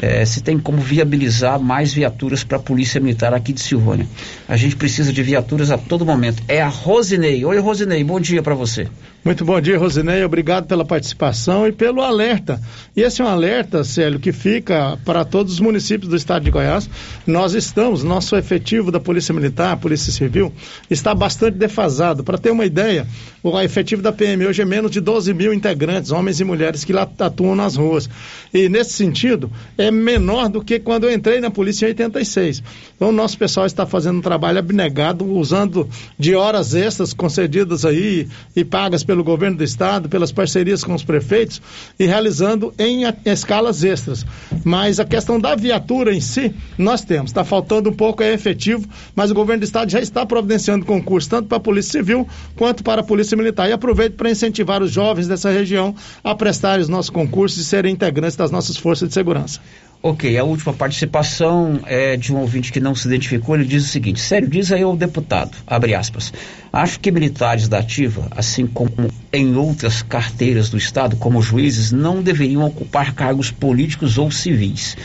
É, 0.00 0.24
se 0.26 0.42
tem 0.42 0.58
como 0.58 0.78
viabilizar 0.78 1.58
mais 1.58 1.92
viaturas 1.92 2.44
para 2.44 2.58
a 2.58 2.60
Polícia 2.60 3.00
Militar 3.00 3.32
aqui 3.32 3.52
de 3.52 3.60
Silvânia. 3.60 4.06
A 4.46 4.56
gente 4.56 4.76
precisa 4.76 5.12
de 5.12 5.22
viaturas 5.22 5.70
a 5.70 5.78
todo 5.78 6.04
momento. 6.04 6.42
É 6.46 6.60
a 6.60 6.68
Rosinei. 6.68 7.44
Oi, 7.44 7.58
Rosinei, 7.58 8.04
bom 8.04 8.20
dia 8.20 8.42
para 8.42 8.54
você. 8.54 8.86
Muito 9.24 9.44
bom 9.44 9.60
dia, 9.60 9.76
Rosinei. 9.76 10.22
Obrigado 10.22 10.66
pela 10.66 10.84
participação 10.84 11.66
e 11.66 11.72
pelo 11.72 12.02
alerta. 12.02 12.60
E 12.96 13.02
esse 13.02 13.20
é 13.20 13.24
um 13.24 13.28
alerta, 13.28 13.82
Célio, 13.82 14.20
que 14.20 14.32
fica 14.32 14.96
para 15.04 15.24
todos 15.24 15.54
os 15.54 15.60
municípios 15.60 16.08
do 16.08 16.16
estado 16.16 16.44
de 16.44 16.52
Goiás. 16.52 16.88
Nós 17.26 17.52
estamos, 17.52 18.04
nosso 18.04 18.36
efetivo 18.36 18.92
da 18.92 19.00
Polícia 19.00 19.34
Militar, 19.34 19.76
Polícia 19.76 20.12
Civil, 20.12 20.52
está 20.88 21.16
bastante 21.16 21.58
defasado. 21.58 22.22
Para 22.22 22.38
ter 22.38 22.52
uma 22.52 22.64
ideia, 22.64 23.06
o 23.42 23.60
efetivo 23.60 24.00
da 24.00 24.12
PM 24.12 24.46
hoje 24.46 24.62
é 24.62 24.64
menos 24.64 24.90
de 24.90 25.00
12 25.00 25.34
mil 25.34 25.52
integrantes, 25.52 26.12
homens 26.12 26.38
e 26.38 26.44
mulheres 26.44 26.84
que 26.84 26.92
lá 26.92 27.08
atuam 27.18 27.56
nas 27.56 27.74
ruas. 27.74 28.08
E 28.54 28.68
nesse 28.68 28.92
sentido, 28.92 29.50
é 29.76 29.90
menor 29.90 30.48
do 30.48 30.62
que 30.62 30.78
quando 30.78 31.04
eu 31.04 31.12
entrei 31.12 31.40
na 31.40 31.50
polícia 31.50 31.86
em 31.86 31.88
86. 31.88 32.62
Então, 32.94 33.08
o 33.08 33.12
nosso 33.12 33.36
pessoal 33.36 33.66
está 33.66 33.84
fazendo 33.84 34.18
um 34.18 34.22
trabalho 34.22 34.60
abnegado, 34.60 35.24
usando 35.24 35.88
de 36.16 36.36
horas 36.36 36.74
extras 36.74 37.12
concedidas 37.12 37.84
aí 37.84 38.28
e 38.54 38.64
pagas 38.64 39.04
pelo 39.08 39.24
governo 39.24 39.56
do 39.56 39.64
estado, 39.64 40.06
pelas 40.06 40.30
parcerias 40.30 40.84
com 40.84 40.92
os 40.92 41.02
prefeitos 41.02 41.62
e 41.98 42.04
realizando 42.04 42.74
em 42.78 43.04
escalas 43.24 43.82
extras. 43.82 44.26
Mas 44.62 45.00
a 45.00 45.04
questão 45.06 45.40
da 45.40 45.56
viatura 45.56 46.14
em 46.14 46.20
si, 46.20 46.54
nós 46.76 47.00
temos. 47.00 47.30
Está 47.30 47.42
faltando 47.42 47.88
um 47.88 47.94
pouco, 47.94 48.22
é 48.22 48.34
efetivo, 48.34 48.86
mas 49.16 49.30
o 49.30 49.34
governo 49.34 49.60
do 49.60 49.64
estado 49.64 49.90
já 49.90 49.98
está 49.98 50.26
providenciando 50.26 50.84
concurso 50.84 51.30
tanto 51.30 51.48
para 51.48 51.56
a 51.56 51.60
Polícia 51.60 51.92
Civil 51.92 52.28
quanto 52.54 52.84
para 52.84 53.00
a 53.00 53.04
Polícia 53.04 53.34
Militar. 53.34 53.70
E 53.70 53.72
aproveito 53.72 54.14
para 54.14 54.30
incentivar 54.30 54.82
os 54.82 54.90
jovens 54.90 55.26
dessa 55.26 55.50
região 55.50 55.94
a 56.22 56.34
prestarem 56.34 56.82
os 56.82 56.88
nossos 56.90 57.08
concursos 57.08 57.58
e 57.62 57.64
serem 57.64 57.94
integrantes 57.94 58.36
das 58.36 58.50
nossas 58.50 58.76
forças 58.76 59.08
de 59.08 59.14
segurança. 59.14 59.58
Ok, 60.00 60.38
a 60.38 60.44
última 60.44 60.72
participação 60.72 61.80
é 61.84 62.16
de 62.16 62.32
um 62.32 62.38
ouvinte 62.38 62.70
que 62.70 62.78
não 62.78 62.94
se 62.94 63.08
identificou. 63.08 63.56
Ele 63.56 63.64
diz 63.64 63.84
o 63.84 63.88
seguinte: 63.88 64.20
sério, 64.20 64.48
diz 64.48 64.70
aí 64.70 64.82
ao 64.82 64.96
deputado, 64.96 65.56
abre 65.66 65.92
aspas. 65.92 66.32
Acho 66.72 67.00
que 67.00 67.10
militares 67.10 67.66
da 67.66 67.78
ativa, 67.78 68.28
assim 68.30 68.64
como 68.64 69.10
em 69.32 69.56
outras 69.56 70.00
carteiras 70.00 70.70
do 70.70 70.78
Estado, 70.78 71.16
como 71.16 71.42
juízes, 71.42 71.90
não 71.90 72.22
deveriam 72.22 72.64
ocupar 72.64 73.12
cargos 73.12 73.50
políticos 73.50 74.18
ou 74.18 74.30
civis. 74.30 74.96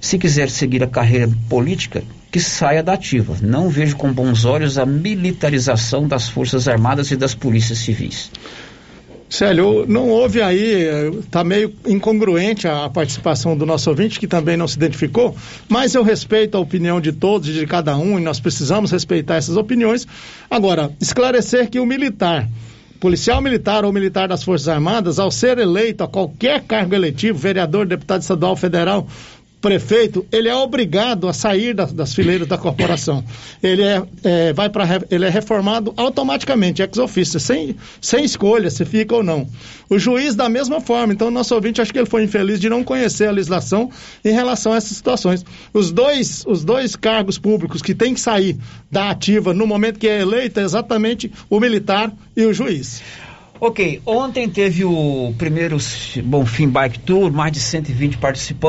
Se 0.00 0.16
quiser 0.16 0.48
seguir 0.48 0.82
a 0.82 0.86
carreira 0.86 1.28
política, 1.48 2.02
que 2.30 2.40
saia 2.40 2.82
da 2.82 2.94
ativa. 2.94 3.36
Não 3.42 3.68
vejo 3.68 3.96
com 3.96 4.12
bons 4.12 4.46
olhos 4.46 4.78
a 4.78 4.86
militarização 4.86 6.08
das 6.08 6.28
Forças 6.28 6.66
Armadas 6.66 7.10
e 7.10 7.16
das 7.16 7.34
polícias 7.34 7.80
civis. 7.80 8.30
Célio, 9.28 9.84
não 9.88 10.08
houve 10.08 10.40
aí, 10.40 10.84
está 11.18 11.42
meio 11.42 11.72
incongruente 11.84 12.68
a 12.68 12.88
participação 12.88 13.56
do 13.56 13.66
nosso 13.66 13.90
ouvinte, 13.90 14.20
que 14.20 14.26
também 14.26 14.56
não 14.56 14.68
se 14.68 14.76
identificou, 14.76 15.36
mas 15.68 15.94
eu 15.94 16.02
respeito 16.02 16.56
a 16.56 16.60
opinião 16.60 17.00
de 17.00 17.12
todos 17.12 17.48
e 17.48 17.52
de 17.52 17.66
cada 17.66 17.96
um, 17.96 18.18
e 18.18 18.22
nós 18.22 18.38
precisamos 18.38 18.90
respeitar 18.92 19.34
essas 19.34 19.56
opiniões. 19.56 20.06
Agora, 20.48 20.92
esclarecer 21.00 21.68
que 21.68 21.80
o 21.80 21.86
militar, 21.86 22.48
policial 23.00 23.40
militar 23.40 23.84
ou 23.84 23.92
militar 23.92 24.28
das 24.28 24.44
Forças 24.44 24.68
Armadas, 24.68 25.18
ao 25.18 25.30
ser 25.30 25.58
eleito 25.58 26.04
a 26.04 26.08
qualquer 26.08 26.62
cargo 26.62 26.94
eletivo, 26.94 27.36
vereador, 27.36 27.84
deputado 27.84 28.22
estadual, 28.22 28.56
federal, 28.56 29.08
prefeito, 29.66 30.24
ele 30.30 30.48
é 30.48 30.54
obrigado 30.54 31.26
a 31.26 31.32
sair 31.32 31.74
das, 31.74 31.92
das 31.92 32.14
fileiras 32.14 32.46
da 32.46 32.56
corporação. 32.56 33.24
Ele 33.60 33.82
é, 33.82 34.00
é, 34.22 34.52
vai 34.52 34.70
para 34.70 34.84
ele 35.10 35.24
é 35.24 35.28
reformado 35.28 35.92
automaticamente, 35.96 36.82
ex 36.82 36.98
officio, 36.98 37.40
sem, 37.40 37.74
sem 38.00 38.24
escolha 38.24 38.70
se 38.70 38.84
fica 38.84 39.16
ou 39.16 39.24
não. 39.24 39.44
O 39.90 39.98
juiz 39.98 40.36
da 40.36 40.48
mesma 40.48 40.80
forma. 40.80 41.12
Então, 41.12 41.32
nosso 41.32 41.52
ouvinte 41.52 41.82
acho 41.82 41.92
que 41.92 41.98
ele 41.98 42.06
foi 42.06 42.22
infeliz 42.22 42.60
de 42.60 42.68
não 42.68 42.84
conhecer 42.84 43.26
a 43.26 43.32
legislação 43.32 43.90
em 44.24 44.30
relação 44.30 44.72
a 44.72 44.76
essas 44.76 44.96
situações. 44.96 45.44
Os 45.74 45.90
dois, 45.90 46.44
os 46.46 46.64
dois 46.64 46.94
cargos 46.94 47.36
públicos 47.36 47.82
que 47.82 47.92
têm 47.92 48.14
que 48.14 48.20
sair 48.20 48.56
da 48.88 49.10
ativa 49.10 49.52
no 49.52 49.66
momento 49.66 49.98
que 49.98 50.06
é 50.06 50.20
eleito 50.20 50.60
é 50.60 50.62
exatamente 50.62 51.32
o 51.50 51.58
militar 51.58 52.12
e 52.36 52.44
o 52.44 52.54
juiz. 52.54 53.02
Ok, 53.58 54.02
ontem 54.04 54.50
teve 54.50 54.84
o 54.84 55.34
primeiro 55.38 55.78
Bonfim 56.24 56.68
Bike 56.68 56.98
Tour, 56.98 57.32
mais 57.32 57.52
de 57.52 57.60
120 57.60 58.18
participantes. 58.18 58.66